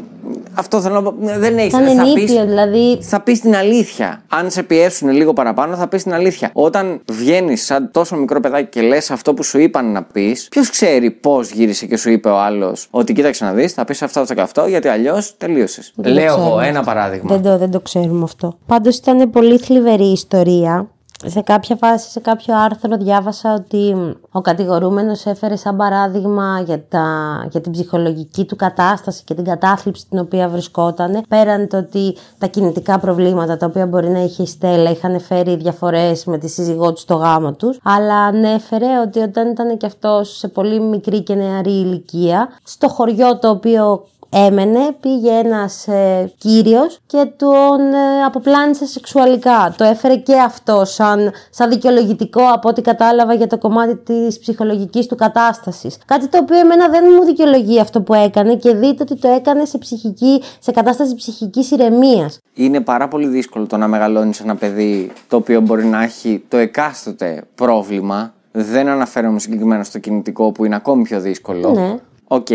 αυτό 0.54 0.80
θέλω 0.80 0.94
να 0.94 1.02
πω. 1.02 1.14
Δεν 1.38 1.58
έχεις. 1.58 1.68
Ήταν 1.72 1.84
θα 1.84 1.90
ενήπιο, 2.02 2.14
πεις, 2.14 2.32
δηλαδή. 2.32 2.98
θα 3.00 3.20
πεις 3.20 3.40
την 3.40 3.54
αλήθεια. 3.56 4.22
Αν 4.28 4.50
σε 4.50 4.62
πιέσουν 4.62 5.08
λίγο 5.10 5.32
παραπάνω, 5.32 5.76
θα 5.76 5.88
πεις 5.88 6.02
την 6.02 6.14
αλήθεια. 6.14 6.50
Όταν 6.52 7.00
βγαίνεις 7.12 7.64
σαν 7.64 7.90
τόσο 7.92 8.16
μικρό 8.16 8.40
παιδάκι 8.40 8.68
και 8.68 8.82
λες 8.86 9.10
αυτό 9.10 9.34
που 9.34 9.42
σου 9.42 9.58
είπαν 9.58 9.92
να 9.92 10.02
πεις, 10.02 10.48
ποιος 10.50 10.70
ξέρει 10.70 11.10
πώς 11.10 11.50
γύρισε 11.50 11.86
και 11.86 11.96
σου 11.96 12.10
είπε 12.10 12.28
ο 12.28 12.38
άλλος 12.38 12.86
ότι 12.90 13.12
κοίταξε 13.12 13.44
να 13.44 13.52
δεις, 13.52 13.72
θα 13.72 13.84
πεις 13.84 14.02
αυτό, 14.02 14.20
αυτό 14.20 14.34
και 14.34 14.40
αυτό, 14.40 14.66
γιατί 14.66 14.88
αλλιώς 14.88 15.36
τελείωσες. 15.36 15.92
Δεν 15.96 16.04
το 16.04 16.10
Λέω 16.20 16.24
εγώ 16.26 16.36
ξέρουμε 16.36 16.66
ένα 16.66 16.78
αυτό. 16.78 16.92
παράδειγμα. 16.92 17.28
Δεν 17.36 17.42
το, 17.42 17.58
δεν 17.58 17.70
το 17.70 17.80
ξέρουμε 17.80 18.22
αυτό. 18.24 18.58
Πάντως 18.66 18.96
ήταν 18.96 19.30
πολύ 19.30 19.58
θλιβερή 19.58 20.04
η 20.08 20.12
ιστορία. 20.12 20.88
Σε 21.24 21.40
κάποια 21.40 21.76
φάση, 21.76 22.10
σε 22.10 22.20
κάποιο 22.20 22.54
άρθρο 22.56 22.96
διάβασα 22.96 23.54
ότι 23.54 23.94
μ, 23.94 24.10
ο 24.30 24.40
κατηγορούμενος 24.40 25.26
έφερε 25.26 25.56
σαν 25.56 25.76
παράδειγμα 25.76 26.60
για, 26.60 26.84
τα, 26.88 27.06
για 27.50 27.60
την 27.60 27.72
ψυχολογική 27.72 28.44
του 28.44 28.56
κατάσταση 28.56 29.24
και 29.24 29.34
την 29.34 29.44
κατάθλιψη 29.44 30.02
στην 30.02 30.18
οποία 30.18 30.48
βρισκόταν. 30.48 31.22
Πέραν 31.28 31.68
το 31.68 31.76
ότι 31.76 32.16
τα 32.38 32.46
κινητικά 32.46 32.98
προβλήματα 32.98 33.56
τα 33.56 33.66
οποία 33.66 33.86
μπορεί 33.86 34.08
να 34.08 34.18
είχε 34.18 34.42
η 34.42 34.46
Στέλλα 34.46 34.90
είχαν 34.90 35.20
φέρει 35.20 35.56
διαφορές 35.56 36.24
με 36.24 36.38
τη 36.38 36.48
σύζυγό 36.48 36.92
του 36.92 37.00
στο 37.00 37.14
γάμο 37.14 37.52
τους. 37.52 37.78
Αλλά 37.82 38.14
ανέφερε 38.14 39.00
ότι 39.00 39.18
όταν 39.18 39.50
ήταν 39.50 39.76
και 39.76 39.86
αυτός 39.86 40.36
σε 40.36 40.48
πολύ 40.48 40.80
μικρή 40.80 41.22
και 41.22 41.34
νεαρή 41.34 41.72
ηλικία, 41.72 42.48
στο 42.62 42.88
χωριό 42.88 43.38
το 43.38 43.48
οποίο 43.48 44.06
έμενε, 44.28 44.96
πήγε 45.00 45.30
ένας 45.30 45.88
ε, 45.88 46.32
κύριος 46.38 46.98
και 47.06 47.28
τον 47.36 47.80
ε, 47.80 48.24
αποπλάνησε 48.26 48.86
σεξουαλικά. 48.86 49.74
Το 49.76 49.84
έφερε 49.84 50.16
και 50.16 50.34
αυτό 50.40 50.84
σαν, 50.84 51.32
σαν 51.50 51.70
δικαιολογητικό 51.70 52.42
από 52.52 52.68
ό,τι 52.68 52.82
κατάλαβα 52.82 53.34
για 53.34 53.46
το 53.46 53.58
κομμάτι 53.58 53.96
της 53.96 54.38
ψυχολογικής 54.38 55.06
του 55.06 55.16
κατάστασης. 55.16 55.98
Κάτι 56.04 56.28
το 56.28 56.38
οποίο 56.38 56.58
εμένα 56.58 56.88
δεν 56.88 57.04
μου 57.16 57.24
δικαιολογεί 57.24 57.80
αυτό 57.80 58.00
που 58.00 58.14
έκανε 58.14 58.56
και 58.56 58.74
δείτε 58.74 59.02
ότι 59.02 59.16
το 59.16 59.28
έκανε 59.28 59.64
σε, 59.64 59.78
ψυχική, 59.78 60.42
σε 60.58 60.70
κατάσταση 60.70 61.14
ψυχικής 61.14 61.70
ηρεμίας. 61.70 62.38
Είναι 62.54 62.80
πάρα 62.80 63.08
πολύ 63.08 63.26
δύσκολο 63.26 63.66
το 63.66 63.76
να 63.76 63.88
μεγαλώνεις 63.88 64.40
ένα 64.40 64.54
παιδί 64.56 65.12
το 65.28 65.36
οποίο 65.36 65.60
μπορεί 65.60 65.84
να 65.84 66.02
έχει 66.02 66.44
το 66.48 66.56
εκάστοτε 66.56 67.44
πρόβλημα. 67.54 68.34
Δεν 68.52 68.88
αναφέρομαι 68.88 69.38
συγκεκριμένα 69.38 69.84
στο 69.84 69.98
κινητικό 69.98 70.52
που 70.52 70.64
είναι 70.64 70.74
ακόμη 70.74 71.02
πιο 71.02 71.20
δύσκολο. 71.20 71.72
Ναι. 71.72 71.96
Οκ. 72.28 72.46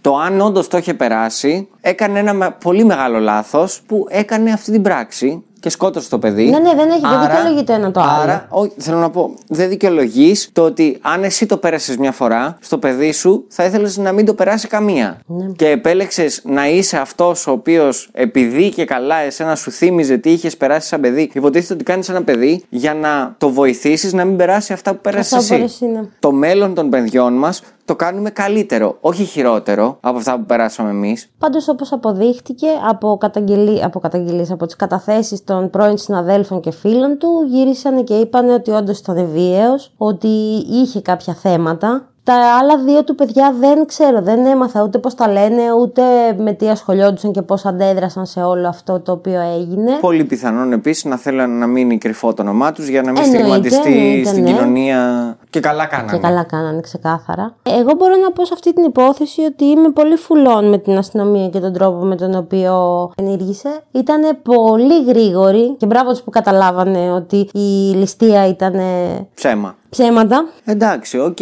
Το 0.00 0.16
αν 0.16 0.40
όντως 0.40 0.68
το 0.68 0.76
είχε 0.76 0.94
περάσει, 0.94 1.68
έκανε 1.80 2.18
ένα 2.18 2.32
με- 2.32 2.54
πολύ 2.64 2.84
μεγάλο 2.84 3.18
λάθος 3.18 3.82
που 3.86 4.06
έκανε 4.10 4.52
αυτή 4.52 4.70
την 4.72 4.82
πράξη. 4.82 5.42
και 5.60 5.68
σκότωσε 5.70 6.08
το 6.08 6.18
παιδί. 6.18 6.44
Ναι, 6.50 6.58
ναι, 6.58 6.74
δεν 6.74 6.88
έχει- 6.90 7.00
δεν 7.00 7.20
δικαιολογεί 7.20 7.64
το 7.64 7.72
ένα 7.72 7.90
το 7.90 8.00
άλλο. 8.00 8.22
Άρα, 8.22 8.46
όχι, 8.50 8.72
θέλω 8.78 8.98
να 8.98 9.10
πω, 9.10 9.34
δεν 9.48 9.68
δικαιολογείς 9.68 10.48
το 10.52 10.62
ότι 10.62 10.98
αν 11.00 11.24
εσύ 11.24 11.46
το 11.46 11.56
πέρασες 11.56 11.96
μια 11.96 12.12
φορά, 12.12 12.56
στο 12.60 12.78
παιδί 12.78 13.12
σου 13.12 13.44
θα 13.48 13.64
ήθελες 13.64 13.96
να 13.96 14.12
μην 14.12 14.24
το 14.26 14.34
περάσει 14.34 14.68
καμία. 14.68 15.18
Ναι. 15.26 15.46
Και 15.56 15.68
επέλεξες 15.68 16.42
να 16.44 16.68
είσαι 16.68 16.96
αυτός 16.98 17.46
ο 17.46 17.50
οποίος, 17.50 18.08
επειδή 18.12 18.68
και 18.68 18.84
καλά 18.84 19.16
εσένα 19.16 19.54
σου 19.56 19.70
θύμιζε 19.70 20.16
τι 20.16 20.30
είχες 20.30 20.56
περάσει 20.56 20.88
σαν 20.88 21.00
παιδί, 21.00 21.30
υποτίθεται 21.34 21.74
ότι 21.74 21.84
κάνεις 21.84 22.08
ένα 22.08 22.22
παιδί 22.22 22.64
για 22.68 22.94
να 22.94 23.34
το 23.38 23.50
βοηθήσεις 23.50 24.12
να 24.12 24.24
μην 24.24 24.36
περάσει 24.36 24.72
αυτά 24.72 24.90
που 24.94 25.00
πέρασες 25.00 25.32
Αυτά 25.32 25.56
που 25.56 25.62
εσύ. 25.62 25.78
πέρασες, 25.78 26.00
ναι. 26.02 26.08
Το 26.18 26.32
μέλλον 26.32 26.74
των 26.74 26.90
παιδιών 26.90 27.32
μας 27.32 27.62
το 27.90 27.96
κάνουμε 27.96 28.30
καλύτερο, 28.30 28.96
όχι 29.00 29.24
χειρότερο 29.24 29.98
από 30.00 30.16
αυτά 30.16 30.38
που 30.38 30.44
περάσαμε 30.44 30.90
εμείς. 30.90 31.30
Πάντως 31.38 31.68
όπως 31.68 31.92
αποδείχτηκε 31.92 32.66
από, 32.88 33.16
καταγγελί, 33.20 33.84
από 33.84 34.00
καταγγελίες, 34.00 34.50
από 34.50 34.66
τις 34.66 34.76
καταθέσεις 34.76 35.44
των 35.44 35.70
πρώην 35.70 35.98
συναδέλφων 35.98 36.60
και 36.60 36.70
φίλων 36.70 37.18
του 37.18 37.46
γύρισαν 37.48 38.04
και 38.04 38.14
είπαν 38.14 38.48
ότι 38.48 38.70
όντως 38.70 38.98
ήταν 38.98 39.28
βίαιος, 39.32 39.92
ότι 39.96 40.28
είχε 40.70 41.00
κάποια 41.00 41.34
θέματα. 41.34 42.04
Τα 42.24 42.34
άλλα 42.60 42.78
δύο 42.84 43.04
του 43.04 43.14
παιδιά 43.14 43.54
δεν 43.60 43.86
ξέρω, 43.86 44.22
δεν 44.22 44.46
έμαθα 44.46 44.82
ούτε 44.82 44.98
πώς 44.98 45.14
τα 45.14 45.28
λένε, 45.28 45.62
ούτε 45.80 46.02
με 46.38 46.52
τι 46.52 46.68
ασχολιόντουσαν 46.68 47.32
και 47.32 47.42
πώς 47.42 47.64
αντέδρασαν 47.64 48.26
σε 48.26 48.40
όλο 48.40 48.68
αυτό 48.68 49.00
το 49.00 49.12
οποίο 49.12 49.40
έγινε. 49.40 49.92
Πολύ 50.00 50.24
πιθανόν 50.24 50.72
επίσης 50.72 51.04
να 51.04 51.16
θέλουν 51.16 51.58
να 51.58 51.66
μείνει 51.66 51.98
κρυφό 51.98 52.34
το 52.34 52.42
όνομά 52.42 52.72
τους 52.72 52.88
για 52.88 53.02
να 53.02 53.12
μην 53.12 53.22
Εννοείται, 53.22 53.44
στιγματιστεί 53.44 53.98
εννοείται, 53.98 54.28
στην 54.28 54.42
ναι. 54.42 54.50
κοινωνία. 54.50 55.36
Και 55.50 55.60
καλά 55.60 55.86
κάνανε. 55.86 56.12
Και 56.12 56.18
καλά 56.18 56.42
κάνανε 56.42 56.80
ξεκάθαρα. 56.80 57.54
Εγώ 57.62 57.92
μπορώ 57.96 58.16
να 58.16 58.32
πω 58.32 58.44
σε 58.44 58.50
αυτή 58.54 58.74
την 58.74 58.84
υπόθεση 58.84 59.42
ότι 59.42 59.64
είμαι 59.64 59.90
πολύ 59.90 60.16
full 60.16 60.51
on 60.51 60.68
με 60.68 60.78
την 60.78 60.96
αστυνομία 60.98 61.48
και 61.48 61.58
τον 61.58 61.72
τρόπο 61.72 62.04
με 62.04 62.16
τον 62.16 62.34
οποίο 62.34 62.74
ενήργησε. 63.16 63.82
Ήταν 63.90 64.38
πολύ 64.42 65.04
γρήγορη 65.04 65.74
και 65.78 65.86
μπράβο 65.86 66.10
τους 66.10 66.22
που 66.22 66.30
καταλάβανε 66.30 67.12
ότι 67.12 67.48
η 67.52 67.94
ληστεία 67.94 68.46
ήταν 68.48 68.80
Ψέμα. 69.34 69.76
ψέματα. 69.88 70.44
Εντάξει, 70.64 71.18
οκ. 71.18 71.36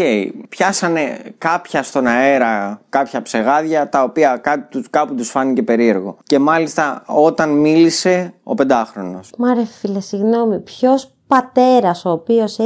Πιάσανε 0.49 1.19
κάποια 1.39 1.83
στον 1.83 2.07
αέρα, 2.07 2.81
κάποια 2.89 3.23
ψεγάδια, 3.23 3.89
τα 3.89 4.03
οποία 4.03 4.37
κάτι 4.37 4.67
τους, 4.71 4.91
κάπου 4.91 5.15
τους 5.15 5.31
φάνηκε 5.31 5.63
περίεργο. 5.63 6.17
Και 6.25 6.39
μάλιστα 6.39 7.03
όταν 7.07 7.51
μίλησε 7.51 8.35
ο 8.43 8.55
πεντάχρονος. 8.55 9.31
Μα 9.39 9.55
ρε 9.55 9.65
φίλε, 9.65 10.01
συγγνώμη, 10.01 10.59
ποιος 10.59 11.13
πατέρας 11.29 12.05
ο 12.05 12.11
οποίος 12.11 12.57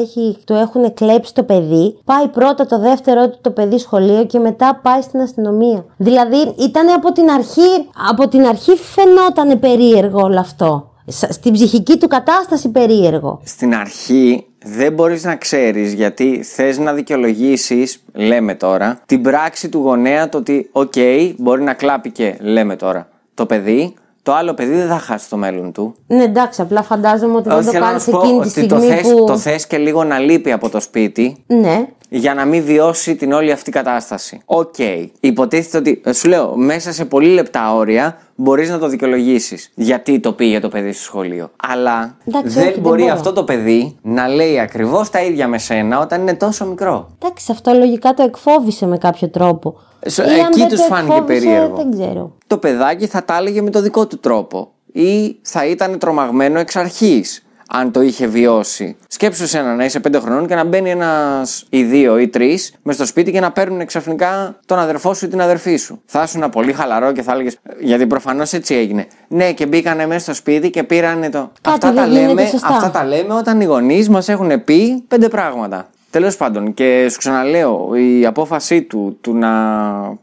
του 0.44 0.53
έχουν 0.55 0.94
κλέψει 0.94 1.35
το 1.35 1.42
παιδί, 1.42 1.98
πάει 2.05 2.29
πρώτα 2.29 2.66
το 2.66 2.79
δεύτερο 2.79 3.29
του 3.31 3.38
το 3.40 3.51
παιδί 3.51 3.79
σχολείο 3.79 4.25
και 4.25 4.38
μετά 4.38 4.81
πάει 4.83 5.01
στην 5.03 5.20
αστυνομία. 5.20 5.85
Δηλαδή 5.96 6.55
ήταν 6.59 6.88
από 6.88 7.12
την 7.12 7.31
αρχή, 7.31 7.88
από 8.11 8.29
την 8.29 8.46
αρχή 8.46 8.72
φαινόταν 8.77 9.59
περίεργο 9.61 10.20
όλο 10.22 10.40
αυτό. 10.40 10.90
Σ- 11.07 11.33
Στην 11.33 11.53
ψυχική 11.53 11.98
του 11.98 12.09
κατάσταση 12.09 12.68
περίεργο. 12.70 13.40
Στην 13.44 13.75
αρχή 13.75 14.46
δεν 14.64 14.92
μπορείς 14.92 15.25
να 15.25 15.37
ξέρεις 15.37 15.92
γιατί 15.92 16.42
θες 16.42 16.79
να 16.79 16.92
δικαιολογήσεις, 16.92 17.98
λέμε 18.14 18.55
τώρα, 18.55 19.01
την 19.07 19.22
πράξη 19.22 19.68
του 19.68 19.79
γονέα 19.79 20.29
το 20.29 20.38
ότι 20.38 20.68
οκ, 20.72 20.92
μπορεί 21.37 21.62
να 21.62 21.75
κλάπει 21.75 22.11
και 22.11 22.37
λέμε 22.40 22.77
τώρα 22.77 23.09
το 23.35 23.46
παιδί, 23.46 23.94
το 24.22 24.35
άλλο 24.35 24.54
παιδί 24.54 24.74
δεν 24.74 24.88
θα 24.88 24.98
χάσει 24.98 25.28
το 25.28 25.37
μέλλον 25.37 25.72
του. 25.72 25.94
Ναι, 26.06 26.22
εντάξει, 26.22 26.61
απλά 26.62 26.82
φαντάζομαι 26.82 27.37
ότι 27.37 27.48
δεν 27.48 27.56
Όχι, 27.58 27.64
το 27.66 27.70
θέλω 27.72 27.85
να 27.85 27.90
κάνεις 27.90 28.02
σου 28.04 28.11
πω 28.11 28.18
εκείνη 28.18 28.40
τη 28.40 28.48
ότι 28.61 28.66
το 28.66 28.76
στιγμή 28.78 28.94
θες, 28.94 29.12
που. 29.12 29.24
το 29.24 29.37
θες 29.37 29.66
και 29.66 29.78
λίγο 29.78 30.04
να 30.04 30.18
λείπει 30.18 30.52
από 30.52 30.68
το 30.68 30.80
σπίτι 30.80 31.44
Ναι, 31.46 31.87
για 32.08 32.35
να 32.35 32.44
μην 32.44 32.64
βιώσει 32.64 33.16
την 33.16 33.32
όλη 33.32 33.52
αυτή 33.52 33.70
κατάσταση. 33.70 34.40
Οκ. 34.44 34.74
Υποτίθεται 35.20 35.76
ότι, 35.78 36.00
ε, 36.04 36.12
σου 36.12 36.28
λέω, 36.28 36.56
μέσα 36.56 36.92
σε 36.92 37.04
πολύ 37.04 37.28
λεπτά 37.28 37.74
όρια 37.74 38.16
μπορείς 38.35 38.70
να 38.70 38.78
το 38.78 38.88
δικαιολογήσεις. 38.88 39.70
Γιατί 39.74 40.20
το 40.20 40.32
πήγε 40.32 40.61
το 40.61 40.68
παιδί 40.68 40.92
στο 40.92 41.02
σχολείο. 41.02 41.50
Αλλά 41.68 42.16
Εντάξει, 42.24 42.48
δεν 42.54 42.62
όχι, 42.64 42.72
δεν 42.72 42.82
μπορεί 42.82 43.02
μπορώ. 43.02 43.14
αυτό 43.14 43.32
το 43.32 43.44
παιδί 43.44 43.96
να 44.02 44.28
λέει 44.28 44.58
ακριβώς 44.61 45.11
τα 45.11 45.22
ίδια 45.22 45.48
με 45.48 45.58
σένα 45.58 46.00
όταν 46.00 46.20
είναι 46.20 46.35
τόσο 46.35 46.66
μικρό. 46.66 47.08
εντάξει, 47.22 47.52
αυτό 47.52 47.72
λογικά 47.72 48.14
το 48.14 48.22
εκφόβησε 48.22 48.87
με 48.87 48.98
κάποιο 48.98 49.28
τρόπο. 49.28 49.74
Σο- 50.06 50.22
Ή 50.22 50.26
αν 50.26 50.35
εκεί 50.46 50.58
δεν 50.58 50.68
τους 50.68 50.78
το 50.80 50.85
φάνηκε 50.94 51.12
εκφόβησε, 51.12 51.40
περίεργο. 51.40 51.76
Δεν 51.76 51.90
ξέρω. 51.90 52.32
Το 52.53 52.59
παιδάκι 52.59 53.07
θα 53.07 53.25
τα 53.25 53.37
έλεγε 53.37 53.62
με 53.62 53.71
το 53.71 53.83
δικό 53.83 54.07
του 54.07 54.19
τρόπο. 54.19 54.73
Ή 54.93 55.37
θα 55.43 55.67
ήταν 55.67 55.99
τρομαγμένο 55.99 56.59
εξ 56.59 56.77
αρχής. 56.77 57.47
Αν 57.69 57.93
το 57.93 58.01
είχε 58.01 58.27
βιώσει. 58.27 58.97
Σκέψου 59.09 59.47
σένα 59.47 59.75
να 59.75 59.85
είσαι 59.85 60.01
πέντε 60.01 60.19
χρονών 60.21 60.47
και 60.47 60.55
να 60.55 60.65
μπαίνει 60.65 60.91
ένας 60.91 61.65
ή 61.71 61.83
δύο 61.83 62.19
ή 62.19 62.29
τρεις 62.29 62.75
μες 62.83 62.95
στο 62.95 63.07
σπίτι 63.07 63.33
και 63.33 63.41
να 63.41 63.53
παίρνουν 63.53 63.87
ξαφνικά 63.87 64.59
τον 64.67 64.79
αδερφό 64.79 65.15
σου 65.15 65.25
ή 65.25 65.29
την 65.29 65.41
αδερφή 65.41 65.77
σου. 65.77 66.03
Θα 66.07 66.23
ήσουν 66.23 66.51
πολύ 66.51 66.73
χαλαρό 66.73 67.12
και 67.12 67.23
θα 67.23 67.33
έλεγες. 67.33 67.59
Γιατί 67.81 68.07
προφανώς 68.07 68.53
έτσι 68.53 68.75
έγινε. 68.75 69.07
Ναι, 69.29 69.53
και 69.53 69.67
μπήκανε 69.67 70.07
μέσα 70.07 70.21
στο 70.21 70.35
σπίτι 70.35 70.71
και 70.71 70.83
πήρανε 70.83 71.31
το. 71.31 71.53
αυτά, 71.62 71.93
τα 71.93 71.93
δεν 71.93 72.11
γίνεται 72.11 72.35
λέμε, 72.35 72.47
σωστά. 72.47 72.69
αυτά 72.69 72.91
τα 72.91 73.05
λέμε 73.05 73.35
όταν 73.35 73.61
οι 73.61 73.65
γονείς 73.65 74.09
μας 74.09 74.29
έχουν 74.29 74.65
πει 74.65 75.05
πέντε 75.09 75.29
πράγματα. 75.29 75.88
Τέλος 76.12 76.37
πάντων, 76.37 76.75
και 76.75 77.09
σου 77.11 77.18
ξαναλέω, 77.18 77.94
η 77.94 78.27
απόφασή 78.27 78.83
του 78.83 79.18
του 79.20 79.35
να 79.35 79.51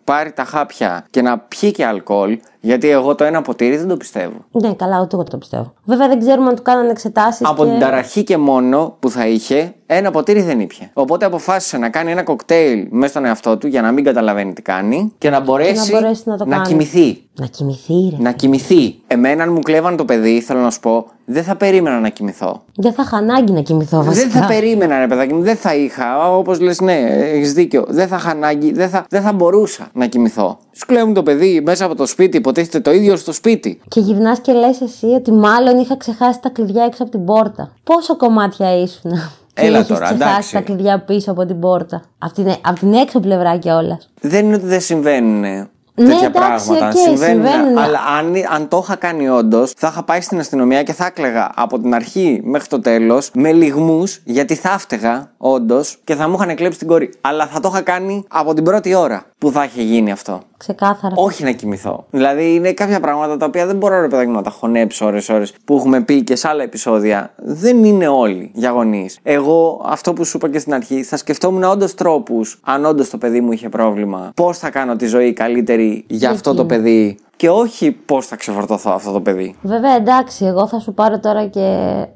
πάρει 0.03 0.31
τα 0.31 0.43
χάπια 0.43 1.05
και 1.09 1.21
να 1.21 1.39
πιει 1.39 1.71
και 1.71 1.85
αλκοόλ, 1.85 2.39
γιατί 2.61 2.89
εγώ 2.89 3.15
το 3.15 3.23
ένα 3.23 3.41
ποτήρι 3.41 3.77
δεν 3.77 3.87
το 3.87 3.97
πιστεύω. 3.97 4.45
Ναι, 4.51 4.73
καλά, 4.73 5.01
ούτε 5.01 5.15
εγώ 5.15 5.23
το 5.23 5.37
πιστεύω. 5.37 5.73
Βέβαια 5.83 6.07
δεν 6.07 6.19
ξέρουμε 6.19 6.49
αν 6.49 6.55
του 6.55 6.61
κάνανε 6.61 6.89
εξετάσεις. 6.89 7.47
Από 7.47 7.63
και... 7.63 7.69
την 7.69 7.79
ταραχή 7.79 8.23
και 8.23 8.37
μόνο 8.37 8.95
που 8.99 9.09
θα 9.09 9.27
είχε, 9.27 9.73
ένα 9.85 10.11
ποτήρι 10.11 10.41
δεν 10.41 10.59
ήπια. 10.59 10.89
Οπότε 10.93 11.25
αποφάσισε 11.25 11.77
να 11.77 11.89
κάνει 11.89 12.11
ένα 12.11 12.23
κοκτέιλ 12.23 12.87
μέσα 12.89 13.11
στον 13.11 13.25
εαυτό 13.25 13.57
του 13.57 13.67
για 13.67 13.81
να 13.81 13.91
μην 13.91 14.03
καταλαβαίνει 14.03 14.53
τι 14.53 14.61
κάνει 14.61 15.13
και 15.17 15.29
να 15.29 15.39
μπορέσει, 15.39 15.91
μπορέσει 15.91 16.23
να 16.25 16.37
το 16.37 16.45
κάνει. 16.45 16.67
κοιμηθεί. 16.67 17.23
Να 17.39 17.45
κοιμηθεί, 17.45 18.09
ρε. 18.09 18.15
Να 18.19 18.31
κοιμηθεί. 18.31 18.95
Εμένα, 19.07 19.43
αν 19.43 19.53
μου 19.53 19.59
κλέβαν 19.59 19.95
το 19.95 20.05
παιδί, 20.05 20.41
θέλω 20.41 20.59
να 20.59 20.71
σου 20.71 20.79
πω, 20.79 21.05
δεν 21.25 21.43
θα 21.43 21.55
περίμενα 21.55 21.99
να 21.99 22.09
κοιμηθώ. 22.09 22.61
Δεν 22.75 22.93
θα 22.93 23.03
είχα 23.05 23.17
ανάγκη 23.17 23.51
να 23.51 23.61
κοιμηθώ 23.61 24.03
βασικά. 24.03 24.27
Δεν 24.27 24.41
θα 24.41 24.47
περίμενα, 24.47 24.99
ρε 24.99 25.07
παιδάκι 25.07 25.33
μου, 25.33 25.41
δεν 25.41 25.55
θα 25.55 25.75
είχα. 25.75 26.35
Όπως 26.35 26.59
λες, 26.59 26.81
ναι, 26.81 26.97
έχεις 27.33 27.53
δίκιο. 27.53 27.85
Δεν 27.87 28.07
θα 28.07 28.15
είχα 28.15 28.29
ανάγκη, 28.29 28.73
δεν 28.73 28.89
θα, 28.89 29.05
δεν 29.09 29.21
θα 29.21 29.33
μπορούσα 29.33 29.87
να 29.93 30.05
κοιμηθώ. 30.05 30.57
Σου 30.71 30.85
κλέβουν 30.85 31.13
το 31.13 31.23
παιδί 31.23 31.61
μέσα 31.65 31.85
από 31.85 31.95
το 31.95 32.05
σπίτι, 32.05 32.37
υποτίθεται 32.37 32.79
το 32.79 32.91
ίδιο 32.91 33.15
στο 33.15 33.31
σπίτι. 33.31 33.81
Και 33.87 33.99
γυρνάς 33.99 34.39
και 34.39 34.51
λες 34.53 34.81
εσύ 34.81 35.05
ότι 35.05 35.31
μάλλον 35.31 35.79
είχα 35.79 35.97
ξεχάσει 35.97 36.39
τα 36.41 36.49
κλειδιά 36.49 36.83
έξω 36.83 37.03
από 37.03 37.11
την 37.11 37.25
πόρτα. 37.25 37.71
Πόσο 37.83 38.17
κομμάτια 38.17 38.75
ήσουν. 38.81 39.11
Και 39.53 39.65
Έλα 39.65 39.77
είχες 39.77 39.87
τώρα, 39.87 40.05
ξεχάσει 40.05 40.29
εντάξει. 40.31 40.53
τα 40.53 40.61
κλειδιά 40.61 40.99
πίσω 40.99 41.31
από 41.31 41.45
την 41.45 41.59
πόρτα. 41.59 42.01
Από 42.17 42.33
την, 42.33 42.55
απ' 42.61 42.79
την 42.79 42.93
έξω 42.93 43.19
πλευρά 43.19 43.57
κιόλας. 43.57 44.09
Δεν 44.21 44.45
είναι 44.45 44.55
ότι 44.55 44.65
δεν 44.65 44.81
συμβαίνουν 44.81 45.69
Ναι, 46.03 46.09
τέτοια 46.09 46.27
εντάξει, 46.27 46.67
πράγματα. 46.67 46.87
οκ, 46.87 46.97
συμβαίνουν. 46.97 47.45
συμβαίνουν. 47.45 47.77
Αλλά 47.77 47.99
αν, 48.17 48.33
αν 48.53 48.67
το 48.67 48.79
είχα 48.83 48.95
κάνει 48.95 49.29
όντως, 49.29 49.73
θα 49.77 49.87
είχα 49.87 50.03
πάει 50.03 50.21
στην 50.21 50.39
αστυνομία 50.39 50.83
και 50.83 50.93
θα 50.93 51.05
έκλεγα 51.05 51.51
από 51.55 51.79
την 51.79 51.93
αρχή 51.93 52.41
μέχρι 52.43 52.67
το 52.67 52.79
τέλος 52.79 53.31
με 53.33 53.51
λιγμούς, 53.51 54.21
γιατί 54.23 54.55
θα 54.55 54.71
έφταιγα 54.73 55.31
όντως 55.37 55.97
και 56.03 56.15
θα 56.15 56.29
μου 56.29 56.37
είχαν 56.39 56.55
κλέψει 56.55 56.79
την 56.79 56.87
κόρη. 56.87 57.09
Αλλά 57.21 57.47
θα 57.47 57.59
το 57.59 57.69
είχα 57.73 57.81
κάνει 57.81 58.23
από 58.27 58.53
την 58.53 58.63
πρώτη 58.63 58.93
ώρα 58.93 59.23
που 59.37 59.51
θα 59.51 59.63
είχε 59.63 59.81
γίνει 59.81 60.11
αυτό. 60.11 60.41
Ξεκάθαρα. 60.57 61.13
Όχι 61.17 61.43
να 61.43 61.51
κοιμηθώ. 61.51 62.05
Δηλαδή 62.09 62.53
είναι 62.53 62.71
κάποια 62.73 62.99
πράγματα 62.99 63.37
τα 63.37 63.45
οποία 63.45 63.65
δεν 63.65 63.75
μπορώ 63.75 64.01
ρε 64.01 64.07
παιδάκι 64.07 64.29
μου, 64.29 64.35
να 64.35 64.41
τα 64.41 64.49
χωνέψω 64.49 65.05
ώρες-ώρες 65.05 65.53
που 65.65 65.75
έχουμε 65.75 66.01
πει 66.01 66.23
και 66.23 66.35
σε 66.35 66.47
άλλα 66.47 66.63
επεισόδια. 66.63 67.33
Δεν 67.35 67.83
είναι 67.83 68.07
όλοι 68.07 68.51
για 68.53 68.69
γονείς. 68.69 69.19
Εγώ 69.23 69.85
αυτό 69.85 70.13
που 70.13 70.25
σου 70.25 70.37
είπα 70.37 70.49
και 70.49 70.59
στην 70.59 70.73
αρχή 70.73 71.03
θα 71.03 71.17
σκεφτόμουν 71.17 71.63
όντως 71.63 71.95
τρόπους, 71.95 72.59
αν 72.63 72.85
όντως 72.85 73.09
το 73.09 73.17
παιδί 73.17 73.41
μου 73.41 73.51
είχε 73.51 73.69
πρόβλημα, 73.69 74.31
πώς 74.35 74.57
θα 74.57 74.69
κάνω 74.69 74.95
τη 74.95 75.05
ζωή 75.05 75.33
καλύτερη 75.33 75.88
για 76.07 76.29
αυτό 76.29 76.53
το 76.53 76.61
εκείνο. 76.61 76.65
παιδί 76.81 77.17
και 77.35 77.49
όχι 77.49 77.91
πώς 77.91 78.25
θα 78.25 78.35
ξεφορτωθώ 78.35 78.91
αυτό 78.91 79.11
το 79.11 79.21
παιδί. 79.21 79.55
Βέβαια, 79.61 79.95
εντάξει, 79.95 80.45
εγώ 80.45 80.67
θα 80.67 80.79
σου 80.79 80.93
πάρω 80.93 81.19
τώρα 81.19 81.45
και 81.45 81.67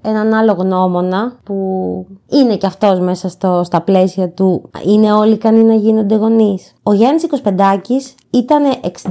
έναν 0.02 0.34
άλλο 0.34 0.54
γνώμονα 0.54 1.36
που 1.44 1.56
είναι 2.30 2.56
και 2.56 2.66
αυτός 2.66 3.00
μέσα 3.00 3.30
στο, 3.30 3.62
στα 3.66 3.82
πλαίσια 3.82 4.30
του 4.30 4.70
είναι 4.86 5.12
όλοι 5.14 5.34
ικανοί 5.34 5.64
να 5.64 5.74
γίνονται 5.74 6.16
γονείς. 6.16 6.74
Ο 6.84 6.94
Γιάννης 6.94 7.26
25 7.44 8.16
ήταν 8.30 8.64
61 8.82 9.10